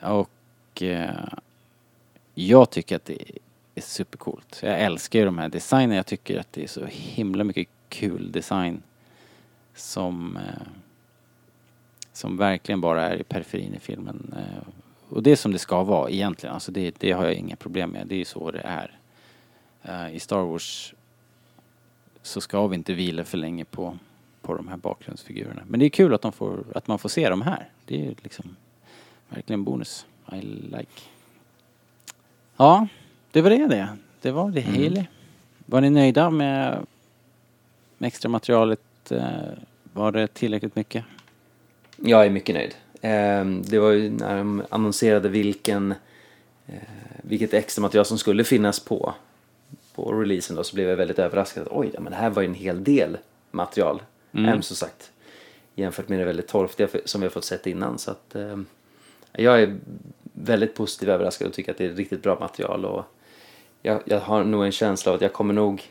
Och 0.00 0.82
eh, 0.82 1.28
jag 2.34 2.70
tycker 2.70 2.96
att 2.96 3.04
det 3.04 3.22
är 3.74 3.82
supercoolt. 3.82 4.60
Jag 4.62 4.80
älskar 4.80 5.18
ju 5.18 5.24
de 5.24 5.38
här 5.38 5.48
designerna. 5.48 5.94
Jag 5.94 6.06
tycker 6.06 6.40
att 6.40 6.52
det 6.52 6.62
är 6.62 6.68
så 6.68 6.84
himla 6.86 7.44
mycket 7.44 7.68
kul 7.88 8.32
design 8.32 8.82
som, 9.74 10.36
eh, 10.36 10.66
som 12.12 12.36
verkligen 12.36 12.80
bara 12.80 13.08
är 13.08 13.16
i 13.16 13.24
periferin 13.24 13.74
i 13.74 13.78
filmen. 13.78 14.34
Eh, 14.36 14.68
och 15.08 15.22
det 15.22 15.30
är 15.30 15.36
som 15.36 15.52
det 15.52 15.58
ska 15.58 15.82
vara 15.82 16.10
egentligen. 16.10 16.54
Alltså 16.54 16.72
det, 16.72 16.94
det 16.98 17.12
har 17.12 17.24
jag 17.24 17.34
inga 17.34 17.56
problem 17.56 17.90
med. 17.90 18.06
Det 18.06 18.14
är 18.14 18.18
ju 18.18 18.24
så 18.24 18.50
det 18.50 18.60
är. 18.64 18.98
Eh, 19.82 20.14
I 20.14 20.20
Star 20.20 20.42
Wars 20.42 20.94
så 22.22 22.40
ska 22.40 22.66
vi 22.66 22.76
inte 22.76 22.94
vila 22.94 23.24
för 23.24 23.38
länge 23.38 23.64
på, 23.64 23.98
på 24.42 24.54
de 24.54 24.68
här 24.68 24.76
bakgrundsfigurerna. 24.76 25.62
Men 25.66 25.80
det 25.80 25.86
är 25.86 25.90
kul 25.90 26.14
att, 26.14 26.22
de 26.22 26.32
får, 26.32 26.64
att 26.74 26.86
man 26.86 26.98
får 26.98 27.08
se 27.08 27.28
dem 27.28 27.42
här. 27.42 27.68
Det 27.84 27.94
är 27.94 27.98
ju 28.04 28.14
liksom 28.22 28.56
verkligen 29.28 29.64
bonus. 29.64 30.06
I 30.32 30.40
like. 30.40 31.00
Ja, 32.56 32.86
det 33.30 33.40
var 33.42 33.50
det 33.50 33.66
det. 33.66 33.88
Det 34.22 34.30
var 34.30 34.50
det 34.50 34.60
hela. 34.60 35.04
Var 35.66 35.80
ni 35.80 35.90
nöjda 35.90 36.30
med, 36.30 36.86
med 37.98 38.08
extra 38.08 38.28
materialet? 38.28 38.80
Eh, 39.10 39.22
Var 39.92 40.12
det 40.12 40.26
tillräckligt 40.34 40.76
mycket? 40.76 41.04
Jag 41.96 42.26
är 42.26 42.30
mycket 42.30 42.54
nöjd. 42.54 42.74
Ehm, 43.00 43.62
Det 43.62 43.78
var 43.78 43.90
ju 43.90 44.10
när 44.10 44.36
de 44.38 44.62
annonserade 44.70 45.28
vilken, 45.28 45.94
eh, 46.66 46.74
vilket 47.22 47.54
extra 47.54 47.82
material 47.82 48.04
som 48.06 48.18
skulle 48.18 48.44
finnas 48.44 48.80
på, 48.80 49.14
på 49.94 50.12
releasen 50.12 50.56
då 50.56 50.64
så 50.64 50.74
blev 50.74 50.88
jag 50.88 50.96
väldigt 50.96 51.18
överraskad. 51.18 51.68
Oj, 51.70 51.90
men 52.00 52.10
det 52.12 52.16
här 52.18 52.30
var 52.30 52.42
ju 52.42 52.48
en 52.48 52.54
hel 52.54 52.84
del 52.84 53.18
material. 53.50 54.02
Mm. 54.32 54.62
som 54.62 54.76
sagt. 54.76 55.12
Jämfört 55.74 56.08
med 56.08 56.18
det 56.18 56.24
väldigt 56.24 56.48
torftiga 56.48 56.88
som 57.04 57.20
vi 57.20 57.24
har 57.24 57.30
fått 57.30 57.44
sett 57.44 57.66
innan. 57.66 57.98
Så 57.98 58.10
att, 58.10 58.34
eh, 58.34 58.58
jag 59.32 59.62
är 59.62 59.76
väldigt 60.32 60.74
positivt 60.74 61.08
överraskad 61.08 61.48
och 61.48 61.54
tycker 61.54 61.72
att 61.72 61.78
det 61.78 61.84
är 61.84 61.88
riktigt 61.88 62.22
bra 62.22 62.38
material. 62.40 62.84
Och 62.84 63.04
jag, 63.82 64.02
jag 64.04 64.20
har 64.20 64.44
nog 64.44 64.64
en 64.64 64.72
känsla 64.72 65.12
av 65.12 65.16
att 65.16 65.22
jag 65.22 65.32
kommer 65.32 65.54
nog 65.54 65.82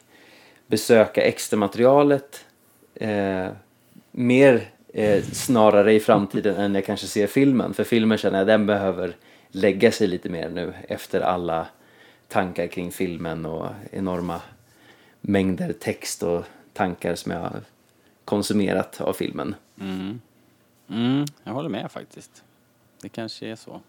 besöka 0.67 1.21
extra 1.21 1.57
materialet 1.57 2.45
eh, 2.95 3.47
mer 4.11 4.69
eh, 4.93 5.23
snarare 5.23 5.93
i 5.93 5.99
framtiden 5.99 6.55
än 6.55 6.75
jag 6.75 6.85
kanske 6.85 7.07
ser 7.07 7.27
filmen. 7.27 7.73
För 7.73 7.83
filmen 7.83 8.17
känner 8.17 8.37
jag 8.37 8.47
den 8.47 8.65
behöver 8.65 9.15
lägga 9.51 9.91
sig 9.91 10.07
lite 10.07 10.29
mer 10.29 10.49
nu 10.49 10.73
efter 10.87 11.21
alla 11.21 11.67
tankar 12.27 12.67
kring 12.67 12.91
filmen 12.91 13.45
och 13.45 13.67
enorma 13.91 14.41
mängder 15.21 15.73
text 15.73 16.23
och 16.23 16.43
tankar 16.73 17.15
som 17.15 17.31
jag 17.31 17.51
konsumerat 18.29 19.01
av 19.01 19.13
filmen. 19.13 19.55
Mm. 19.81 20.21
Mm, 20.89 21.25
jag 21.43 21.53
håller 21.53 21.69
med 21.69 21.91
faktiskt. 21.91 22.43
Det 23.01 23.09
kanske 23.09 23.47
är 23.47 23.55
så. 23.55 23.81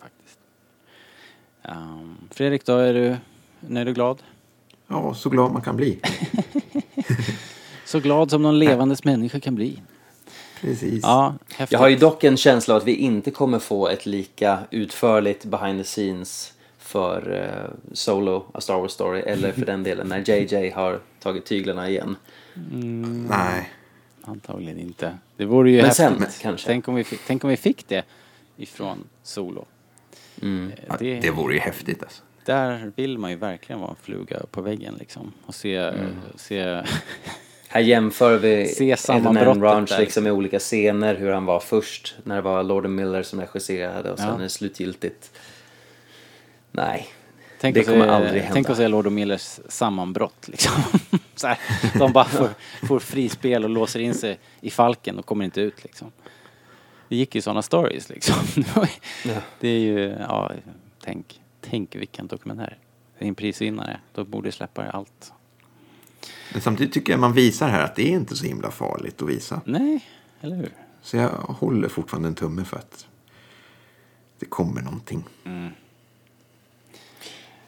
Faktiskt. 0.00 0.38
Ehm, 1.62 2.16
Fredrik, 2.30 2.66
då 2.66 2.76
är 2.76 2.94
du 2.94 3.16
nöjd 3.60 3.88
och 3.88 3.94
glad? 3.94 4.22
Ja, 4.86 5.14
så 5.14 5.30
glad 5.30 5.52
man 5.52 5.62
kan 5.62 5.76
bli. 5.76 6.00
Så 7.84 8.00
glad 8.00 8.30
som 8.30 8.42
någon 8.42 8.58
levandes 8.58 9.04
människa 9.10 9.40
kan 9.40 9.54
bli. 9.54 9.82
Precis. 10.60 11.02
Ja, 11.02 11.34
häftigt. 11.48 11.72
Jag 11.72 11.78
har 11.78 11.88
ju 11.88 11.96
dock 11.96 12.24
en 12.24 12.36
känsla 12.36 12.74
av 12.74 12.80
att 12.80 12.86
vi 12.86 12.94
inte 12.94 13.30
kommer 13.30 13.58
få 13.58 13.88
ett 13.88 14.06
lika 14.06 14.58
utförligt 14.70 15.44
behind 15.44 15.78
the 15.78 15.84
scenes 15.84 16.52
för 16.78 17.32
eh, 17.32 17.92
Solo, 17.92 18.44
A 18.54 18.60
Star 18.60 18.80
Wars 18.80 18.92
Story, 18.92 19.20
eller 19.20 19.52
för 19.52 19.66
den 19.66 19.82
delen 19.82 20.08
när 20.08 20.30
JJ 20.30 20.70
har 20.70 21.00
tagit 21.20 21.44
tyglarna 21.44 21.90
igen. 21.90 22.16
Nej. 23.28 23.70
Antagligen 24.22 24.78
inte. 24.78 25.18
Det 25.36 25.44
vore 25.44 25.70
ju 25.70 25.76
Men 25.76 25.84
häftigt. 25.86 26.06
sen 26.06 26.26
kanske. 26.42 26.66
Tänk 26.66 26.88
om, 26.88 26.94
vi 26.94 27.04
fick, 27.04 27.20
tänk 27.26 27.44
om 27.44 27.50
vi 27.50 27.56
fick 27.56 27.88
det 27.88 28.04
ifrån 28.56 29.04
Solo. 29.22 29.64
Mm. 30.42 30.70
Eh, 30.76 30.84
Ja, 30.88 30.96
det 31.20 31.30
vore 31.30 31.54
ju 31.54 31.60
häftigt 31.60 32.02
alltså. 32.02 32.22
Där 32.44 32.92
vill 32.96 33.18
man 33.18 33.30
ju 33.30 33.36
verkligen 33.36 33.80
vara 33.80 33.90
en 33.90 33.96
fluga 34.02 34.40
på 34.50 34.62
väggen 34.62 34.94
liksom. 34.98 35.32
Och 35.46 35.54
se, 35.54 35.76
Mm. 35.76 36.06
se 36.36 36.82
Här 37.68 37.80
jämför 37.80 38.38
vi 38.38 38.66
Se 38.76 38.84
Eden 38.84 38.96
sammanbrottet 38.96 39.62
Ranch 39.62 39.88
där. 39.88 39.98
liksom 39.98 40.24
med 40.24 40.32
olika 40.32 40.58
scener, 40.58 41.14
hur 41.14 41.30
han 41.32 41.44
var 41.44 41.60
först 41.60 42.14
när 42.24 42.34
det 42.36 42.42
var 42.42 42.62
Lord 42.62 42.86
Miller 42.90 43.22
som 43.22 43.40
regisserade 43.40 44.10
och 44.12 44.18
sen 44.18 44.28
Ja. 44.28 44.34
är 44.34 44.38
det 44.42 44.48
slutgiltigt. 44.48 45.30
Nej, 46.72 47.06
Tänk 47.60 47.74
Det 47.74 47.84
kommer 47.84 48.04
se- 48.04 48.10
aldrig 48.10 48.42
hända. 48.42 48.54
Tänk 48.54 48.70
att 48.70 48.76
se 48.76 48.88
Lord 48.88 49.12
Millers 49.12 49.60
sammanbrott 49.68 50.48
liksom. 50.48 50.72
så 51.34 51.46
här, 51.46 51.58
de 51.98 52.12
bara 52.12 52.24
får, 52.24 52.48
får 52.86 52.98
frispel 52.98 53.64
och 53.64 53.70
låser 53.70 54.00
in 54.00 54.14
sig 54.14 54.38
i 54.60 54.70
falken 54.70 55.18
och 55.18 55.26
kommer 55.26 55.44
inte 55.44 55.60
ut 55.60 55.84
liksom. 55.84 56.12
Det 57.08 57.16
gick 57.16 57.34
ju 57.34 57.40
sådana 57.40 57.62
stories 57.62 58.08
liksom. 58.08 58.34
Det 59.60 59.68
är 59.68 59.78
ju, 59.78 60.16
ja, 60.28 60.52
tänk, 61.04 61.40
tänk 61.60 61.96
vilken 61.96 62.26
dokumentär. 62.26 62.78
Det 63.18 63.24
är 63.24 63.28
en 63.28 63.34
prisvinnare. 63.34 64.00
Då 64.14 64.24
borde 64.24 64.52
släppa 64.52 64.90
allt. 64.90 65.32
Men 66.52 66.60
samtidigt 66.62 66.94
tycker 66.94 67.12
jag 67.12 67.20
man 67.20 67.32
visar 67.32 67.68
här 67.68 67.84
att 67.84 67.94
det 67.96 68.02
är 68.02 68.12
inte 68.12 68.36
så 68.36 68.46
himla 68.46 68.70
farligt 68.70 69.22
att 69.22 69.28
visa. 69.28 69.60
Nej, 69.64 70.04
eller 70.40 70.56
hur? 70.56 70.72
Så 71.02 71.16
jag 71.16 71.28
håller 71.30 71.88
fortfarande 71.88 72.28
en 72.28 72.34
tumme 72.34 72.64
för 72.64 72.76
att 72.76 73.06
det 74.38 74.46
kommer 74.46 74.82
någonting. 74.82 75.24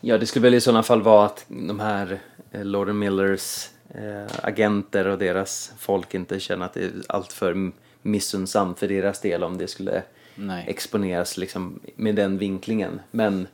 Ja, 0.01 0.19
det 0.19 0.27
skulle 0.27 0.43
väl 0.43 0.55
i 0.55 0.61
sådana 0.61 0.83
fall 0.83 1.03
vara 1.03 1.27
att 1.27 1.45
de 1.49 1.81
här 1.81 2.21
eh, 2.51 2.65
Lord 2.65 2.95
Millers 2.95 3.71
eh, 3.89 4.27
agenter 4.43 5.07
och 5.07 5.19
deras 5.19 5.73
folk 5.79 6.15
inte 6.15 6.41
känner 6.41 6.67
att 6.67 6.75
det 6.75 6.85
är 6.85 6.93
alltför 7.09 7.73
missunnsamt 8.03 8.79
för 8.79 8.89
deras 8.89 9.21
del 9.21 9.45
om 9.45 9.59
det 9.59 9.69
skulle 9.69 10.03
Nej. 10.35 10.65
exponeras 10.69 11.37
liksom 11.37 11.81
med 11.97 12.15
den 12.15 12.39
vinklingen. 12.39 13.01
Men 13.11 13.49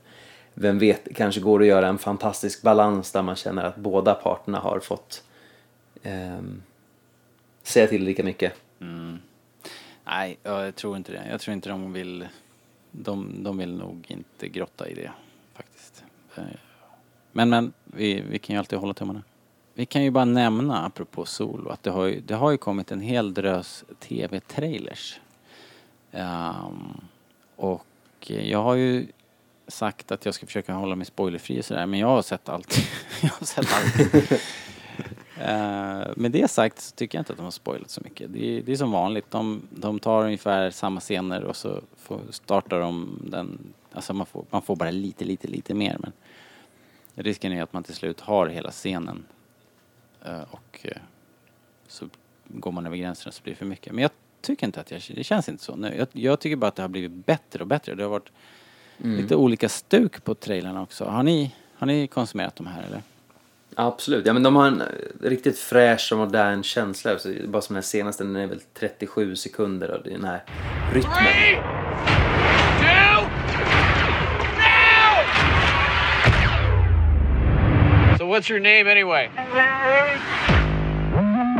vem 0.53 0.79
vet, 0.79 1.05
det 1.05 1.13
kanske 1.13 1.41
går 1.41 1.61
att 1.61 1.67
göra 1.67 1.87
en 1.87 1.97
fantastisk 1.97 2.61
balans 2.61 3.11
där 3.11 3.21
man 3.21 3.35
känner 3.35 3.63
att 3.63 3.75
båda 3.75 4.13
parterna 4.13 4.59
har 4.59 4.79
fått 4.79 5.23
ehm, 6.03 6.61
säga 7.63 7.87
till 7.87 8.03
lika 8.03 8.23
mycket. 8.23 8.53
Nej, 10.05 10.37
ja, 10.43 10.65
jag 10.65 10.75
tror 10.75 10.97
inte 10.97 11.11
det. 11.11 11.27
Jag 11.31 11.41
tror 11.41 11.53
inte 11.53 11.69
de 11.69 11.93
vill... 11.93 12.27
De, 12.91 13.43
de 13.43 13.57
vill 13.57 13.75
nog 13.75 14.05
inte 14.07 14.47
grotta 14.47 14.89
i 14.89 14.93
det. 14.93 15.01
Eh, 15.03 15.24
men, 17.31 17.49
men, 17.49 17.73
vi, 17.85 18.21
vi 18.29 18.39
kan 18.39 18.53
ju 18.53 18.59
alltid 18.59 18.79
hålla 18.79 18.93
tummarna. 18.93 19.21
Vi 19.73 19.85
kan 19.85 20.03
ju 20.03 20.11
bara 20.11 20.25
nämna, 20.25 20.85
apropå 20.85 21.25
Solo, 21.25 21.69
att 21.69 21.83
det 21.83 21.89
har 21.89 22.05
ju, 22.05 22.21
det 22.21 22.35
har 22.35 22.51
ju 22.51 22.57
kommit 22.57 22.91
en 22.91 23.01
hel 23.01 23.33
drös 23.33 23.83
TV-trailers. 23.99 25.19
Um, 26.11 26.21
ehm, 26.21 26.97
och 27.55 27.85
jag 28.27 28.63
har 28.63 28.75
ju 28.75 29.07
sagt 29.67 30.11
att 30.11 30.25
jag 30.25 30.33
ska 30.33 30.45
försöka 30.45 30.73
hålla 30.73 30.95
mig 30.95 31.05
spoilerfri 31.05 31.61
och 31.61 31.65
sådär, 31.65 31.85
men 31.85 31.99
jag 31.99 32.07
har 32.07 32.21
sett 32.21 32.49
allt. 32.49 32.77
jag 33.21 33.29
har 33.29 33.45
sett 33.45 33.67
allt. 33.73 34.13
uh, 35.37 36.13
med 36.15 36.31
det 36.31 36.51
sagt 36.51 36.81
så 36.81 36.95
tycker 36.95 37.17
jag 37.17 37.21
inte 37.21 37.33
att 37.33 37.37
de 37.37 37.43
har 37.43 37.51
spoilat 37.51 37.89
så 37.89 38.01
mycket. 38.03 38.33
Det 38.33 38.57
är, 38.57 38.61
det 38.61 38.71
är 38.71 38.75
som 38.75 38.91
vanligt. 38.91 39.31
De, 39.31 39.61
de 39.69 39.99
tar 39.99 40.25
ungefär 40.25 40.71
samma 40.71 40.99
scener 40.99 41.43
och 41.43 41.55
så 41.55 41.81
får, 41.97 42.21
startar 42.29 42.79
de 42.79 43.19
den. 43.27 43.73
Alltså 43.95 44.13
man 44.13 44.25
får, 44.25 44.45
man 44.49 44.61
får 44.61 44.75
bara 44.75 44.91
lite, 44.91 45.25
lite, 45.25 45.47
lite 45.47 45.73
mer. 45.73 45.97
Men 45.99 46.11
risken 47.15 47.51
är 47.51 47.63
att 47.63 47.73
man 47.73 47.83
till 47.83 47.95
slut 47.95 48.21
har 48.21 48.47
hela 48.47 48.71
scenen. 48.71 49.25
Eh, 50.25 50.41
och 50.51 50.79
eh, 50.81 50.97
så 51.87 52.09
går 52.47 52.71
man 52.71 52.85
över 52.85 52.97
gränsen 52.97 53.27
och 53.27 53.33
så 53.33 53.43
blir 53.43 53.53
det 53.53 53.57
för 53.57 53.65
mycket. 53.65 53.93
Men 53.93 54.01
jag 54.01 54.11
tycker 54.41 54.65
inte 54.65 54.79
att 54.79 54.91
jag, 54.91 55.01
det 55.15 55.23
känns 55.23 55.49
inte 55.49 55.63
så 55.63 55.75
nu. 55.75 55.95
Jag, 55.97 56.07
jag 56.11 56.39
tycker 56.39 56.55
bara 56.55 56.67
att 56.67 56.75
det 56.75 56.81
har 56.81 56.89
blivit 56.89 57.11
bättre 57.11 57.59
och 57.59 57.67
bättre. 57.67 57.95
Det 57.95 58.03
har 58.03 58.09
varit 58.09 58.31
lite 58.97 59.35
olika 59.35 59.69
stuk 59.69 60.23
på 60.23 60.35
trailrarna 60.35 60.81
också. 60.81 61.05
Har 61.05 61.23
ni, 61.23 61.55
har 61.75 61.87
ni 61.87 62.07
konsumerat 62.07 62.55
de 62.55 62.67
här 62.67 62.83
eller? 62.83 63.01
Absolut, 63.75 64.25
ja 64.25 64.33
men 64.33 64.43
de 64.43 64.55
har 64.55 64.67
en 64.67 64.81
eh, 64.81 64.87
riktigt 65.21 65.59
fräsch 65.59 66.09
och 66.11 66.17
modern 66.17 66.63
känsla. 66.63 67.11
Bara 67.47 67.61
som 67.61 67.73
den 67.73 67.75
här 67.75 67.81
senaste, 67.81 68.23
den 68.23 68.35
är 68.35 68.47
väl 68.47 68.61
37 68.73 69.35
sekunder 69.35 69.91
och 69.91 70.03
den 70.03 70.23
här 70.23 70.43
rytmen. 70.93 72.24
What's 78.35 78.49
your 78.49 78.59
name 78.59 78.85
anyway? 78.85 79.29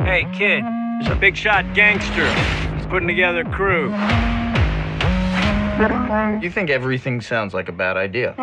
Hey 0.04 0.28
kid, 0.38 0.62
there's 0.62 1.10
a 1.10 1.16
big 1.18 1.38
shot 1.38 1.74
gangster. 1.74 2.30
He's 2.76 2.86
putting 2.88 3.08
together 3.08 3.44
a 3.48 3.50
crew. 3.50 3.94
You 6.44 6.52
think 6.52 6.70
everything 6.70 7.22
sounds 7.22 7.54
like 7.54 7.70
a 7.70 7.72
bad 7.72 7.96
idea. 7.96 8.36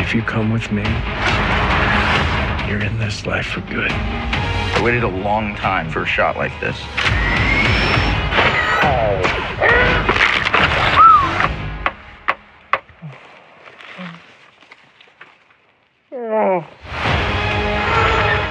If 0.00 0.12
you 0.12 0.22
come 0.22 0.52
with 0.52 0.72
me, 0.72 0.82
you're 2.68 2.82
in 2.82 2.98
this 2.98 3.26
life 3.26 3.46
for 3.46 3.60
good. 3.60 3.92
I 3.92 4.80
waited 4.82 5.04
a 5.04 5.08
long 5.08 5.54
time 5.54 5.88
for 5.88 6.02
a 6.02 6.06
shot 6.06 6.36
like 6.36 6.58
this. 6.60 6.76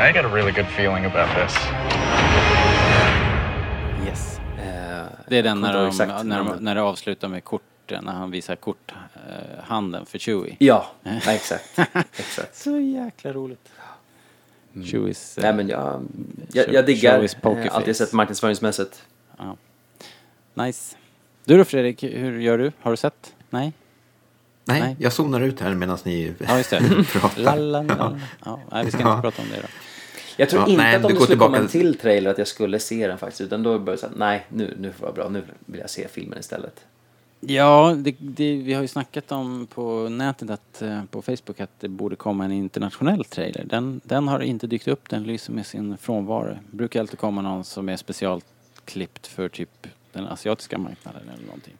I 0.09 0.11
got 0.11 0.25
a 0.25 0.35
really 0.35 0.51
good 0.51 0.65
feeling 0.65 1.05
about 1.05 1.27
this. 1.35 1.55
Yes. 4.07 4.39
Eh, 4.57 5.05
Det 5.27 5.37
är 5.37 5.43
den 5.43 5.61
när, 5.61 5.73
de, 5.73 5.87
exakt 5.87 6.25
när, 6.25 6.37
de, 6.43 6.55
när 6.59 6.75
det 6.75 6.81
avslutar 6.81 7.27
med 7.27 7.43
korten, 7.43 8.03
när 8.05 8.13
han 8.13 8.31
visar 8.31 8.55
korthanden 8.55 9.09
handen 9.63 10.05
för 10.05 10.19
Chewie. 10.19 10.55
Ja, 10.59 10.91
ja 11.03 11.33
exakt. 11.33 11.79
exakt. 12.19 12.55
Så 12.55 12.79
jäkla 12.79 13.33
roligt. 13.33 13.69
Chewies... 14.85 15.37
eh, 15.37 15.41
Nej 15.43 15.53
men 15.53 15.67
jag, 15.67 16.01
jag, 16.53 16.73
jag 16.73 16.85
diggar 16.85 17.19
eh, 17.19 17.29
allt 17.53 17.63
jag 17.63 17.71
face. 17.85 17.93
sett 17.93 18.13
marknadsföringsmässigt. 18.13 19.03
ja. 19.37 19.55
Nice. 20.53 20.95
Du 21.45 21.57
då 21.57 21.65
Fredrik, 21.65 22.03
hur 22.03 22.39
gör 22.39 22.57
du? 22.57 22.71
Har 22.81 22.91
du 22.91 22.97
sett? 22.97 23.33
Nej? 23.49 23.73
Nej, 24.65 24.81
Nej. 24.81 24.95
jag 24.99 25.13
zonar 25.13 25.41
ut 25.41 25.59
här 25.59 25.73
medan 25.75 25.97
ni 26.03 26.33
Ja, 26.47 26.57
just 26.57 26.69
det. 26.69 26.79
pratar. 27.11 27.41
La, 27.41 27.55
la, 27.55 27.81
la, 27.81 27.95
la. 27.95 28.19
Ja, 28.45 28.59
nej, 28.71 28.85
vi 28.85 28.91
ska 28.91 28.99
inte 28.99 29.09
Ja. 29.09 29.21
prata 29.21 29.41
om 29.41 29.47
det 29.49 29.55
då. 29.61 29.67
Jag 30.39 30.49
tror 30.49 30.61
Ja, 30.61 30.67
inte 30.67 30.83
nej, 30.83 30.95
att 30.95 31.03
om 31.05 31.07
du 31.11 31.17
det 31.17 31.23
skulle 31.23 31.37
komma 31.39 31.57
tillbaka- 31.57 31.63
en 31.63 31.67
till 31.91 31.97
trailer 31.97 32.31
att 32.31 32.37
jag 32.37 32.47
skulle 32.47 32.79
se 32.79 33.07
den 33.07 33.17
faktiskt. 33.17 33.41
Utan 33.41 33.63
då 33.63 33.79
börjar 33.79 33.93
jag 33.93 33.99
säga, 33.99 34.11
nej 34.15 34.45
nu, 34.49 34.75
nu 34.79 34.91
får 34.91 34.99
det 34.99 35.11
vara 35.11 35.13
bra, 35.13 35.29
nu 35.29 35.43
vill 35.65 35.79
jag 35.79 35.89
se 35.89 36.07
filmen 36.07 36.39
istället. 36.39 36.85
Ja, 37.39 37.95
det, 37.97 38.15
det, 38.19 38.55
vi 38.55 38.73
har 38.73 38.81
ju 38.81 38.87
snackat 38.87 39.31
om 39.31 39.67
på 39.73 40.09
nätet, 40.09 40.49
att, 40.49 40.81
eh, 40.81 41.03
på 41.11 41.21
Facebook, 41.21 41.59
att 41.59 41.69
det 41.79 41.87
borde 41.87 42.15
komma 42.15 42.45
en 42.45 42.51
internationell 42.51 43.25
trailer. 43.25 43.63
Den, 43.65 44.01
den 44.03 44.27
har 44.27 44.39
inte 44.39 44.67
dykt 44.67 44.87
upp, 44.87 45.09
den 45.09 45.23
lyser 45.23 45.53
med 45.53 45.65
sin 45.65 45.97
frånvaro. 45.97 46.57
Det 46.71 46.77
brukar 46.77 46.99
alltid 46.99 47.19
komma 47.19 47.41
någon 47.41 47.63
som 47.63 47.89
är 47.89 47.97
specialklippt 47.97 49.27
för 49.27 49.49
typ 49.49 49.87
den 50.11 50.27
asiatiska 50.27 50.77
marknaden 50.77 51.21
eller 51.33 51.45
någonting. 51.45 51.77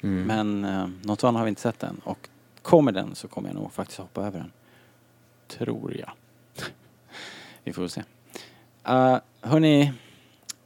Men 0.00 0.64
eh, 0.64 0.88
något 1.02 1.20
sånt 1.20 1.36
har 1.38 1.44
vi 1.44 1.48
inte 1.48 1.60
sett 1.60 1.82
än. 1.82 2.00
Och 2.04 2.28
kommer 2.62 2.92
den 2.92 3.14
så 3.14 3.28
kommer 3.28 3.48
jag 3.48 3.54
nog 3.56 3.72
faktiskt 3.72 3.98
hoppa 3.98 4.26
över 4.26 4.38
den. 4.38 4.52
Tror 5.48 5.96
jag. 5.98 6.10
Vi 7.64 7.72
får 7.72 7.82
väl 7.82 7.90
se. 7.90 8.02
Uh, 8.88 9.16
hörni, 9.40 9.92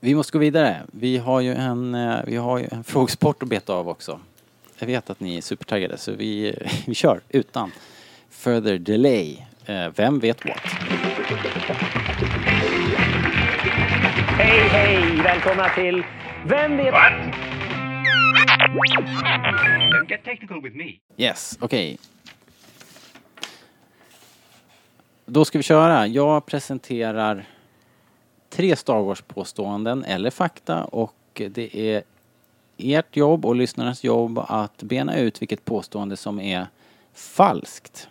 vi 0.01 0.15
måste 0.15 0.33
gå 0.33 0.39
vidare. 0.39 0.83
Vi 0.93 1.19
har 1.19 1.41
ju 1.41 1.55
en, 1.55 1.95
eh, 1.95 2.21
vi 2.27 2.37
har 2.37 2.59
ju 2.59 2.69
en 2.71 2.85
frågesport 2.85 3.43
att 3.43 3.49
beta 3.49 3.73
av 3.73 3.89
också. 3.89 4.21
Jag 4.79 4.87
vet 4.87 5.11
att 5.11 5.21
ni 5.21 5.37
är 5.37 5.41
supertaggade 5.41 5.99
så 5.99 6.13
vi, 6.13 6.59
vi 6.87 6.95
kör 6.95 7.21
utan 7.29 7.73
further 8.31 8.79
delay. 8.79 9.47
Eh, 9.67 9.89
vem 9.97 10.19
vet 10.19 10.45
what? 10.45 10.59
Hej, 14.39 14.69
hej! 14.69 15.23
Välkomna 15.23 15.69
till 15.69 16.05
Vem 16.47 16.77
vet... 16.77 16.95
Don't 19.91 20.11
get 20.11 20.25
technical 20.25 20.61
with 20.63 20.77
me. 20.77 21.01
Yes, 21.17 21.59
okej. 21.61 21.99
Då 25.35 25.45
ska 25.45 25.59
vi 25.59 25.63
köra. 25.63 26.07
Jag 26.07 26.47
presenterar 26.47 27.47
tre 28.51 28.77
Star 28.77 29.01
Wars-påståenden 29.01 30.05
eller 30.05 30.31
fakta 30.31 30.85
och 30.85 31.43
det 31.51 31.77
är 31.77 32.03
ert 32.77 33.17
jobb 33.17 33.47
och 33.47 33.57
lyssnarnas 33.57 34.05
jobb 34.05 34.39
att 34.39 34.83
bena 34.83 35.19
ut 35.19 35.43
vilket 35.43 35.65
påstående 35.65 36.17
som 36.17 36.41
är 36.41 36.67
falskt. 37.15 38.09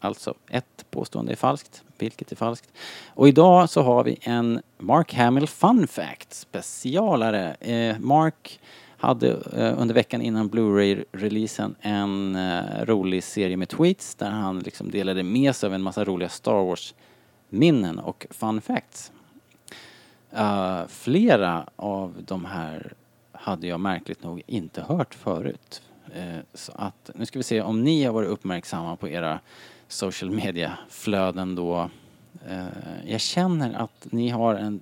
Alltså, 0.00 0.34
ett 0.48 0.84
påstående 0.90 1.32
är 1.32 1.36
falskt, 1.36 1.82
vilket 1.98 2.32
är 2.32 2.36
falskt. 2.36 2.68
Och 3.06 3.28
idag 3.28 3.70
så 3.70 3.82
har 3.82 4.04
vi 4.04 4.18
en 4.20 4.62
Mark 4.78 5.14
Hamill 5.14 5.48
Fun 5.48 5.86
Fact 5.86 6.34
specialare. 6.34 7.54
Eh, 7.54 7.98
Mark 7.98 8.60
hade 8.96 9.30
eh, 9.30 9.80
under 9.80 9.94
veckan 9.94 10.22
innan 10.22 10.48
Blu-ray-releasen 10.48 11.74
en 11.80 12.36
eh, 12.36 12.84
rolig 12.84 13.24
serie 13.24 13.56
med 13.56 13.68
tweets 13.68 14.14
där 14.14 14.30
han 14.30 14.58
liksom 14.58 14.90
delade 14.90 15.22
med 15.22 15.56
sig 15.56 15.66
av 15.66 15.74
en 15.74 15.82
massa 15.82 16.04
roliga 16.04 16.28
Star 16.28 16.64
Wars-minnen 16.64 17.98
och 17.98 18.26
fun 18.30 18.60
facts. 18.60 19.12
Uh, 20.38 20.86
flera 20.88 21.66
av 21.76 22.14
de 22.26 22.44
här 22.44 22.92
hade 23.32 23.66
jag 23.66 23.80
märkligt 23.80 24.22
nog 24.22 24.42
inte 24.46 24.82
hört 24.82 25.14
förut. 25.14 25.82
Uh, 26.16 26.38
så 26.54 26.72
att 26.72 27.10
nu 27.14 27.26
ska 27.26 27.38
vi 27.38 27.42
se 27.42 27.60
om 27.60 27.84
ni 27.84 28.04
har 28.04 28.12
varit 28.12 28.28
uppmärksamma 28.28 28.96
på 28.96 29.08
era 29.08 29.40
social 29.88 30.30
media-flöden 30.30 31.54
då. 31.54 31.90
Uh, 32.50 32.66
jag 33.06 33.20
känner 33.20 33.74
att 33.74 34.06
ni 34.10 34.28
har 34.28 34.54
en 34.54 34.80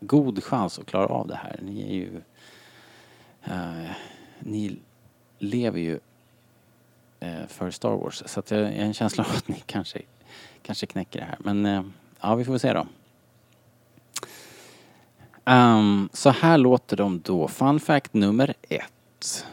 god 0.00 0.44
chans 0.44 0.78
att 0.78 0.86
klara 0.86 1.06
av 1.06 1.26
det 1.26 1.36
här. 1.36 1.60
Ni 1.62 1.82
är 1.82 1.94
ju 1.94 2.20
eh, 3.44 3.90
ni 4.40 4.76
lever 5.38 5.80
ju 5.80 5.98
eh, 7.20 7.46
för 7.48 7.70
Star 7.70 7.96
Wars. 7.96 8.22
Så 8.26 8.40
att 8.40 8.50
jag 8.50 8.60
jag 8.60 8.66
har 8.66 8.72
en 8.72 8.94
känsla 8.94 9.24
av 9.24 9.30
att 9.36 9.48
ni 9.48 9.62
kanske, 9.66 10.02
kanske 10.62 10.86
knäcker 10.86 11.18
det 11.20 11.26
här. 11.26 11.38
Men 11.40 11.66
eh, 11.66 11.82
ja, 12.20 12.34
vi 12.34 12.44
får 12.44 12.52
väl 12.52 12.60
se 12.60 12.72
då. 12.72 12.86
Um, 15.44 16.08
så 16.12 16.30
här 16.30 16.58
låter 16.58 16.96
de 16.96 17.20
då. 17.24 17.48
Fun 17.48 17.80
fact 17.80 18.14
nummer 18.14 18.54
ett. 18.68 19.46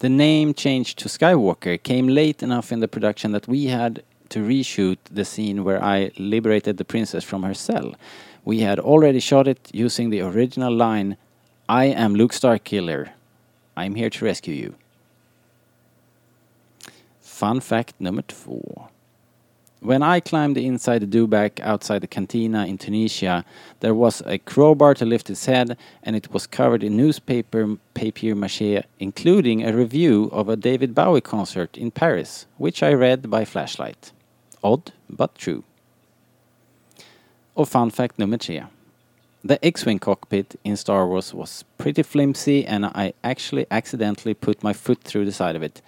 The 0.00 0.08
name 0.08 0.54
change 0.56 0.84
to 0.96 1.08
Skywalker 1.08 1.76
came 1.76 2.12
late 2.12 2.44
enough 2.44 2.72
in 2.72 2.80
the 2.80 2.88
production 2.88 3.32
that 3.32 3.48
we 3.48 3.70
had 3.70 3.98
to 4.28 4.40
reshoot 4.40 4.98
the 5.14 5.24
scene 5.24 5.62
where 5.62 5.98
I 5.98 6.10
liberated 6.16 6.78
the 6.78 6.84
princess 6.84 7.24
from 7.24 7.44
her 7.44 7.54
cell. 7.54 7.94
We 8.44 8.60
had 8.60 8.78
already 8.78 9.20
shot 9.20 9.46
it 9.46 9.70
using 9.72 10.10
the 10.10 10.22
original 10.22 10.76
line 10.76 11.16
I 11.68 11.86
am 11.86 12.14
Luke 12.14 12.32
Starkiller. 12.32 13.08
I'm 13.74 13.94
here 13.94 14.10
to 14.10 14.24
rescue 14.24 14.54
you. 14.54 14.74
Fun 17.22 17.60
fact 17.60 17.94
number 17.98 18.20
två. 18.20 18.88
When 19.80 20.02
I 20.02 20.20
climbed 20.20 20.58
inside 20.58 21.00
the 21.00 21.06
dewback 21.06 21.60
outside 21.60 22.00
the 22.00 22.06
cantina 22.06 22.66
in 22.66 22.76
Tunisia, 22.76 23.46
there 23.80 23.94
was 23.94 24.22
a 24.26 24.38
crowbar 24.38 24.92
to 24.94 25.06
lift 25.06 25.30
its 25.30 25.46
head, 25.46 25.78
and 26.02 26.14
it 26.14 26.32
was 26.34 26.46
covered 26.46 26.82
in 26.82 26.98
newspaper 26.98 27.76
papier 27.94 28.34
mache, 28.34 28.84
including 28.98 29.64
a 29.64 29.72
review 29.72 30.28
of 30.32 30.50
a 30.50 30.56
David 30.56 30.94
Bowie 30.94 31.22
concert 31.22 31.78
in 31.78 31.90
Paris, 31.90 32.46
which 32.58 32.82
I 32.82 32.92
read 32.92 33.30
by 33.30 33.46
flashlight. 33.46 34.12
Odd, 34.62 34.92
but 35.08 35.34
true. 35.34 35.64
Och 37.54 37.68
fun 37.68 37.90
fact 37.90 38.18
nummer 38.18 38.36
tre. 38.36 38.64
The 39.46 39.62
X-Wing 39.62 39.98
cockpit 39.98 40.58
in 40.64 40.76
Star 40.76 41.06
Wars 41.06 41.34
was 41.34 41.64
pretty 41.76 42.02
flimsy 42.02 42.64
and 42.66 42.86
I 42.86 43.12
actually 43.22 43.66
accidentally 43.70 44.32
put 44.32 44.62
my 44.62 44.72
foot 44.72 45.02
through 45.02 45.26
the 45.26 45.32
side 45.32 45.54
of 45.54 45.62
it. 45.62 45.82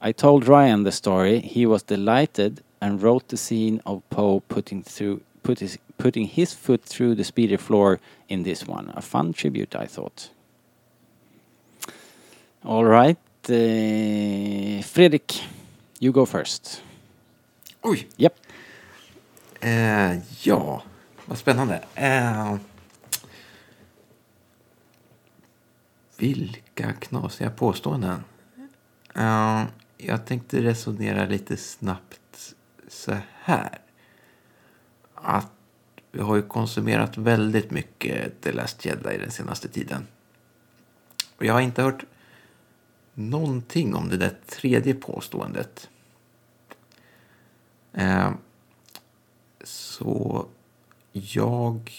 I 0.00 0.12
told 0.12 0.46
Ryan 0.46 0.84
the 0.84 0.92
story. 0.92 1.40
He 1.40 1.66
was 1.66 1.82
delighted 1.82 2.62
and 2.80 3.02
wrote 3.02 3.26
the 3.28 3.36
scene 3.36 3.82
of 3.84 4.08
Poe 4.10 4.40
putting 4.48 4.84
through 4.84 5.22
put 5.42 5.60
his, 5.60 5.78
putting 5.96 6.26
his 6.26 6.54
foot 6.54 6.84
through 6.84 7.14
the 7.14 7.24
speeder 7.24 7.58
floor 7.58 7.98
in 8.28 8.42
this 8.42 8.66
one. 8.66 8.92
A 8.94 9.02
fun 9.02 9.32
tribute, 9.32 9.74
I 9.74 9.86
thought. 9.86 10.30
All 12.64 12.84
right, 12.84 13.18
eh, 13.48 14.82
Fredrik, 14.82 15.40
you 16.00 16.12
go 16.12 16.26
first. 16.26 16.82
Oj! 17.82 18.06
Yep. 18.16 18.34
Eh, 19.60 20.18
ja, 20.42 20.82
vad 21.26 21.38
spännande. 21.38 21.84
Eh, 21.94 22.56
vilka 26.26 26.92
knasiga 26.92 27.50
påståenden. 27.50 28.24
Uh, 29.16 29.64
jag 29.96 30.26
tänkte 30.26 30.62
resonera 30.62 31.26
lite 31.26 31.56
snabbt 31.56 32.54
så 32.88 33.16
här. 33.40 33.78
Att 35.14 35.50
vi 36.12 36.20
har 36.20 36.36
ju 36.36 36.42
konsumerat 36.42 37.16
väldigt 37.16 37.70
mycket 37.70 38.40
The 38.40 38.52
Last 38.52 38.84
Jedi 38.84 39.18
den 39.18 39.30
senaste 39.30 39.68
tiden. 39.68 40.06
Och 41.36 41.44
jag 41.44 41.52
har 41.52 41.60
inte 41.60 41.82
hört 41.82 42.04
någonting 43.14 43.94
om 43.94 44.08
det 44.08 44.16
där 44.16 44.36
tredje 44.46 44.94
påståendet. 44.94 45.90
Uh, 47.98 48.30
så 49.64 50.46
jag 51.12 51.92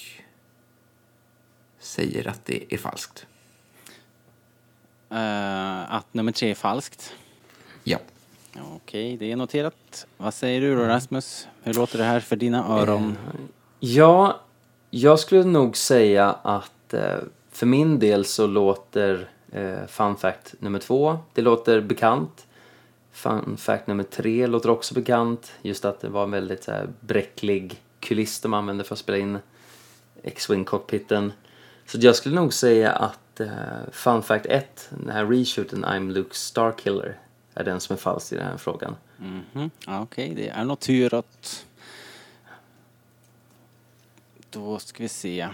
säger 1.80 2.28
att 2.28 2.46
det 2.46 2.74
är 2.74 2.78
falskt. 2.78 3.28
Eh, 5.10 5.94
att 5.94 6.14
nummer 6.14 6.32
tre 6.32 6.52
är 6.52 6.56
falskt. 6.56 7.14
Ja. 7.84 7.98
Okej, 8.76 9.18
det 9.18 9.32
är 9.32 9.36
noterat. 9.36 10.08
Vad 10.18 10.34
säger 10.34 10.62
du 10.62 10.76
då 10.76 10.84
Rasmus? 10.84 11.48
Hur 11.64 11.74
låter 11.74 11.98
det 11.98 12.04
här 12.04 12.20
för 12.20 12.36
dina 12.36 12.68
öron? 12.68 13.18
Ja, 13.80 14.40
jag 14.90 15.20
skulle 15.20 15.44
nog 15.44 15.78
säga 15.78 16.32
att 16.32 16.94
eh, 16.94 17.18
för 17.52 17.66
min 17.66 18.00
del 18.00 18.26
så 18.26 18.48
låter 18.48 19.30
eh, 19.52 19.88
fun 19.88 20.16
fact 20.16 20.56
nummer 20.60 20.80
två, 20.80 21.18
det 21.34 21.42
låter 21.42 21.82
bekant. 21.82 22.48
Fun 23.12 23.58
fact 23.58 23.88
nummer 23.88 24.04
tre 24.04 24.48
låter 24.48 24.70
också 24.70 24.94
bekant. 24.94 25.52
Just 25.62 25.86
att 25.86 26.00
det 26.00 26.10
var 26.10 26.24
en 26.24 26.32
väldigt 26.32 26.64
så 26.64 26.72
här, 26.72 26.88
bräcklig 27.00 27.82
kuliss 28.00 28.40
de 28.40 28.54
använde 28.54 28.84
för 28.84 28.96
att 28.96 29.00
spela 29.00 29.18
in 29.18 29.40
X-Wing 30.24 30.66
cockpiten. 30.66 31.34
Så 31.86 31.98
jag 32.02 32.16
skulle 32.16 32.36
nog 32.36 32.54
säga 32.54 32.92
att 32.92 33.20
uh, 33.42 33.92
fun 33.92 34.24
fact 34.24 34.46
1, 34.46 34.90
den 34.90 35.10
här 35.10 35.26
reshooten 35.26 35.86
I'm 35.86 36.12
Luke 36.12 36.36
Starkiller, 36.36 37.20
är 37.54 37.64
den 37.64 37.80
som 37.80 37.94
är 37.94 37.98
falsk 37.98 38.34
i 38.34 38.36
den 38.36 38.46
här 38.48 38.58
frågan. 38.58 38.96
Mhm. 39.18 39.70
Ja, 39.86 40.02
Okej, 40.02 40.34
det 40.36 40.50
är 40.50 40.64
noterat. 40.66 41.66
Då 44.50 44.80
ska 44.80 45.04
vi 45.04 45.10
se. 45.10 45.48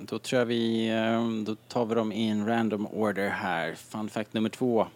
Då 0.00 0.18
tror 0.18 0.38
jag 0.38 0.46
vi, 0.46 0.88
eh, 0.88 1.44
då 1.46 1.56
tar 1.68 1.86
vi 1.86 1.94
dem 1.94 2.12
i 2.12 2.28
en 2.28 2.46
random 2.46 2.86
order 2.86 3.28
här. 3.28 3.74
Fun 3.74 4.08
fact 4.08 4.32
nummer 4.32 4.48
två. 4.48 4.86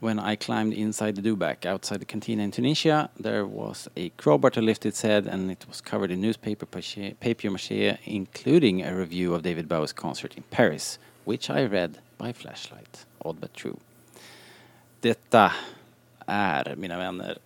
When 0.00 0.20
I 0.20 0.36
climbed 0.36 0.74
inside 0.74 1.16
the 1.16 1.22
dewback 1.22 1.66
outside 1.66 2.00
the 2.00 2.04
cantina 2.04 2.42
in 2.44 2.52
Tunisia, 2.52 3.10
there 3.18 3.44
was 3.44 3.88
a 3.96 4.10
crowbar 4.10 4.50
to 4.52 4.60
lift 4.62 4.86
its 4.86 5.02
head 5.02 5.26
and 5.26 5.50
it 5.50 5.66
was 5.68 5.80
covered 5.80 6.12
in 6.12 6.20
newspaper 6.20 6.66
pache- 6.66 7.14
papier 7.20 7.50
mache, 7.50 7.98
including 8.04 8.82
a 8.82 8.94
review 8.94 9.34
of 9.34 9.42
David 9.42 9.68
Bowie's 9.68 9.92
concert 9.92 10.36
in 10.36 10.44
Paris, 10.50 10.98
which 11.24 11.50
I 11.50 11.64
read 11.66 11.98
by 12.16 12.32
flashlight. 12.32 13.06
Odd 13.24 13.40
but 13.40 13.52
true. 13.54 13.76
Detta 15.00 15.52
är, 16.26 16.74
mina 16.76 16.98
vänner, 16.98 17.38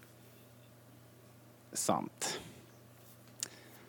sant. 1.72 2.40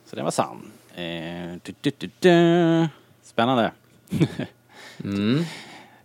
Så 0.05 0.15
den 0.15 0.25
var 0.25 0.31
sann. 0.31 0.71
Eh, 0.95 1.55
du, 1.63 1.73
du, 1.81 1.91
du. 2.19 2.87
Spännande. 3.23 3.71
Mm. 5.03 5.43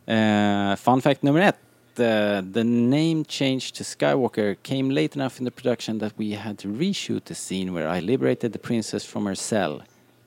Eh, 0.08 0.76
fun 0.76 1.02
fact 1.02 1.22
nummer 1.22 1.40
ett. 1.40 1.58
Uh, 2.00 2.42
the 2.52 2.64
name 2.64 3.24
change 3.24 3.72
to 3.72 3.82
Skywalker 3.82 4.56
came 4.62 4.90
late 4.90 5.16
enough 5.16 5.38
in 5.38 5.44
the 5.44 5.50
production 5.50 5.98
that 5.98 6.12
we 6.16 6.32
had 6.32 6.56
to 6.58 6.68
reshoot 6.68 7.24
the 7.24 7.34
scene 7.34 7.72
where 7.72 7.88
I 7.88 8.00
liberated 8.00 8.52
the 8.52 8.58
princess 8.58 9.04
from 9.04 9.26
her 9.26 9.34
cell. 9.34 9.82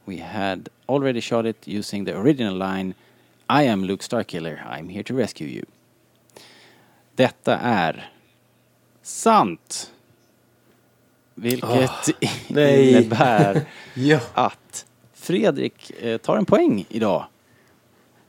We 0.05 0.17
had 0.17 0.69
already 0.89 1.21
shot 1.21 1.45
it 1.45 1.67
using 1.67 2.05
the 2.05 2.17
original 2.17 2.55
line 2.55 2.95
I 3.49 3.63
am 3.63 3.83
Luke 3.83 4.01
Starkiller, 4.01 4.65
I'm 4.65 4.87
here 4.87 5.03
to 5.03 5.13
rescue 5.13 5.47
you. 5.47 5.65
Detta 7.15 7.57
är 7.57 8.09
sant. 9.01 9.91
Vilket 11.35 12.09
nej. 12.47 12.91
innebär 12.91 13.65
att 14.33 14.85
Fredrik 15.13 15.91
eh, 16.01 16.17
tar 16.17 16.37
en 16.37 16.45
poäng 16.45 16.85
idag. 16.89 17.25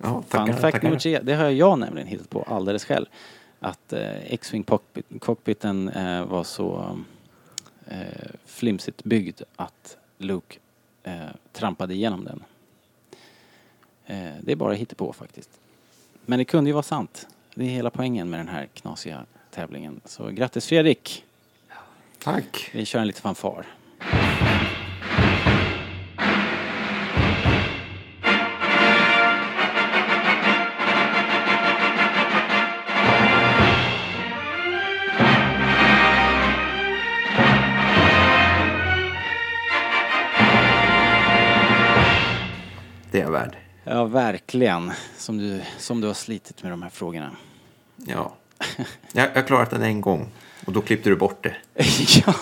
Ja 0.02 0.22
Fun 0.22 0.22
tackar, 0.28 0.52
fact 0.52 0.60
tackar. 0.60 0.82
nummer 0.82 0.98
tre, 0.98 1.18
det 1.22 1.34
har 1.34 1.50
jag 1.50 1.78
nämligen 1.78 2.08
hittat 2.08 2.30
på 2.30 2.42
alldeles 2.42 2.84
själv. 2.84 3.06
Att 3.60 3.92
eh, 3.92 4.32
X-Wing 4.32 4.62
cockpit, 4.62 5.06
cockpiten 5.20 5.88
eh, 5.88 6.24
var 6.24 6.44
så 6.44 6.98
eh, 7.86 7.96
flimsigt 8.46 9.04
byggd 9.04 9.42
att 9.56 9.96
Luke 10.18 10.58
eh, 11.02 11.14
trampade 11.52 11.94
igenom 11.94 12.24
den. 12.24 12.44
Eh, 14.06 14.32
det 14.42 14.52
är 14.52 14.56
bara 14.56 14.76
på 14.96 15.12
faktiskt. 15.12 15.50
Men 16.26 16.38
det 16.38 16.44
kunde 16.44 16.70
ju 16.70 16.74
vara 16.74 16.82
sant. 16.82 17.26
Det 17.54 17.64
är 17.64 17.68
hela 17.68 17.90
poängen 17.90 18.30
med 18.30 18.40
den 18.40 18.48
här 18.48 18.68
knasiga 18.74 19.24
tävlingen. 19.50 20.00
Så 20.04 20.28
grattis 20.28 20.66
Fredrik! 20.66 21.24
Tack. 22.18 22.70
Vi 22.74 22.84
kör 22.84 23.00
en 23.00 23.06
liten 23.06 23.22
fanfar. 23.22 23.66
Ja, 43.84 44.04
verkligen. 44.04 44.92
Som 45.16 45.38
du, 45.38 45.60
som 45.78 46.00
du 46.00 46.06
har 46.06 46.14
slitit 46.14 46.62
med 46.62 46.72
de 46.72 46.82
här 46.82 46.90
frågorna. 46.90 47.30
Ja. 47.96 48.32
Jag 49.12 49.30
har 49.34 49.42
klarat 49.42 49.70
den 49.70 49.82
en 49.82 50.00
gång 50.00 50.28
och 50.66 50.72
då 50.72 50.80
klippte 50.80 51.10
du 51.10 51.16
bort 51.16 51.42
det. 51.42 51.56
ja. 52.26 52.34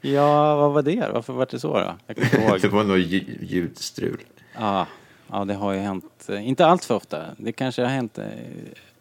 ja, 0.00 0.56
vad 0.56 0.72
var 0.72 0.82
det? 0.82 1.10
Varför 1.14 1.32
var 1.32 1.46
det 1.50 1.60
så 1.60 1.74
då? 1.78 1.94
Jag 2.06 2.16
kommer 2.16 2.54
inte 2.54 2.68
Det 2.68 2.74
var 2.74 2.84
lju- 2.96 3.38
ljudstrul. 3.44 4.20
Ja, 4.58 4.86
ja, 5.30 5.44
det 5.44 5.54
har 5.54 5.72
ju 5.72 5.78
hänt. 5.78 6.26
eh, 6.28 6.48
Inte 6.48 6.66
allt 6.66 6.84
för 6.84 6.94
ofta. 6.94 7.24
Det 7.36 7.52
kanske 7.52 7.82
har 7.82 7.88
hänt 7.88 8.18
eh, 8.18 8.24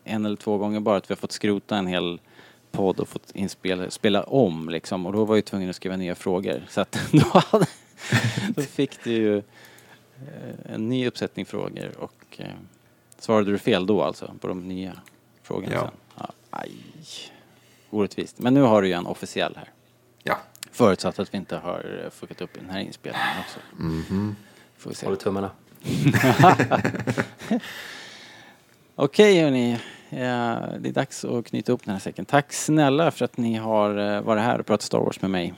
en 0.03 0.25
eller 0.25 0.35
två 0.35 0.57
gånger 0.57 0.79
bara 0.79 0.97
att 0.97 1.09
vi 1.09 1.13
har 1.13 1.17
fått 1.19 1.31
skrota 1.31 1.77
en 1.77 1.87
hel 1.87 2.19
podd 2.71 2.99
och 2.99 3.07
fått 3.09 3.31
inspela, 3.33 3.89
spela 3.89 4.23
om 4.23 4.69
liksom. 4.69 5.05
Och 5.05 5.13
då 5.13 5.25
var 5.25 5.35
jag 5.35 5.45
tvungen 5.45 5.69
att 5.69 5.75
skriva 5.75 5.95
nya 5.95 6.15
frågor. 6.15 6.61
Så 6.69 6.81
att 6.81 6.99
då, 7.11 7.41
hade, 7.45 7.65
då 8.55 8.61
fick 8.61 9.03
du 9.03 9.11
ju 9.11 9.41
en 10.65 10.89
ny 10.89 11.07
uppsättning 11.07 11.45
frågor 11.45 11.97
och 11.97 12.25
eh, 12.37 12.47
svarade 13.19 13.51
du 13.51 13.57
fel 13.57 13.85
då 13.85 14.03
alltså 14.03 14.33
på 14.41 14.47
de 14.47 14.67
nya 14.67 14.93
frågorna 15.43 15.73
Ja. 15.73 15.79
sen? 16.17 16.27
Aj. 16.49 16.71
Orättvist. 17.89 18.39
Men 18.39 18.53
nu 18.53 18.61
har 18.61 18.81
du 18.81 18.87
ju 18.87 18.93
en 18.93 19.05
officiell 19.05 19.53
här. 19.55 19.69
Ja. 20.23 20.37
Förutsatt 20.71 21.19
att 21.19 21.33
vi 21.33 21.37
inte 21.37 21.57
har 21.57 22.01
eh, 22.05 22.09
fuckat 22.11 22.41
upp 22.41 22.57
i 22.57 22.59
den 22.59 22.69
här 22.69 22.79
inspelningen 22.79 23.27
också. 23.39 23.59
Mhm. 23.83 24.35
Får 24.77 24.89
vi 24.89 24.95
se. 24.95 25.05
Håller 25.05 25.17
tummarna. 25.17 25.49
Okej 28.95 29.41
hörni, 29.41 29.79
ja, 30.09 30.17
det 30.79 30.89
är 30.89 30.93
dags 30.93 31.25
att 31.25 31.45
knyta 31.45 31.71
upp 31.71 31.85
den 31.85 31.93
här 31.93 31.99
säcken. 31.99 32.25
Tack 32.25 32.53
snälla 32.53 33.11
för 33.11 33.25
att 33.25 33.37
ni 33.37 33.55
har 33.55 33.97
eh, 34.15 34.21
varit 34.21 34.43
här 34.43 34.59
och 34.59 34.65
pratat 34.65 34.81
Star 34.81 34.99
Wars 34.99 35.21
med 35.21 35.31
mig. 35.31 35.53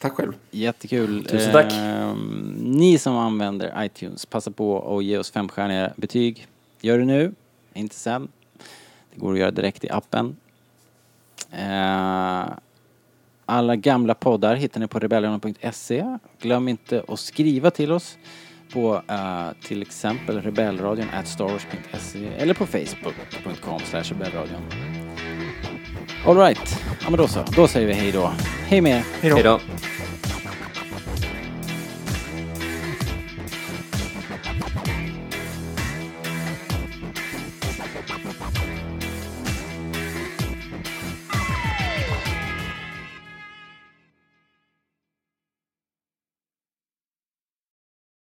Tack 0.00 0.12
själv. 0.12 0.32
Jättekul. 0.50 1.24
Tusen 1.24 1.52
tack. 1.52 1.72
Ehm, 1.72 2.54
ni 2.58 2.98
som 2.98 3.16
använder 3.16 3.84
iTunes, 3.84 4.26
passa 4.26 4.50
på 4.50 4.96
att 4.96 5.04
ge 5.04 5.18
oss 5.18 5.30
femstjärniga 5.30 5.92
betyg. 5.96 6.46
Gör 6.80 6.98
det 6.98 7.04
nu, 7.04 7.34
inte 7.74 7.94
sen. 7.94 8.28
Det 9.14 9.20
går 9.20 9.32
att 9.32 9.38
göra 9.38 9.50
direkt 9.50 9.84
i 9.84 9.90
appen. 9.90 10.36
Eh, 11.52 12.44
alla 13.44 13.76
gamla 13.76 14.14
poddar 14.14 14.54
hittar 14.54 14.80
ni 14.80 14.86
på 14.86 14.98
rebellradion.se. 14.98 16.18
Glöm 16.40 16.68
inte 16.68 17.04
att 17.08 17.20
skriva 17.20 17.70
till 17.70 17.92
oss 17.92 18.18
på 18.72 19.02
eh, 19.08 19.48
till 19.62 19.82
exempel 19.82 20.42
rebellradion 20.42 21.08
at 21.12 21.28
starwars.se 21.28 22.26
eller 22.26 22.54
på 22.54 22.66
facebook.com 22.66 23.80
slash 23.80 24.02
rebellradion. 24.02 24.62
Alright, 26.26 26.82
ja 27.04 27.10
men 27.10 27.18
då 27.18 27.28
så. 27.28 27.44
Då 27.56 27.68
säger 27.68 27.86
vi 27.86 27.92
hej 27.92 28.12
då. 28.12 28.32
Hej 28.68 28.80
med 28.80 28.98
er. 28.98 29.04
Hej 29.20 29.42
då. 29.42 29.60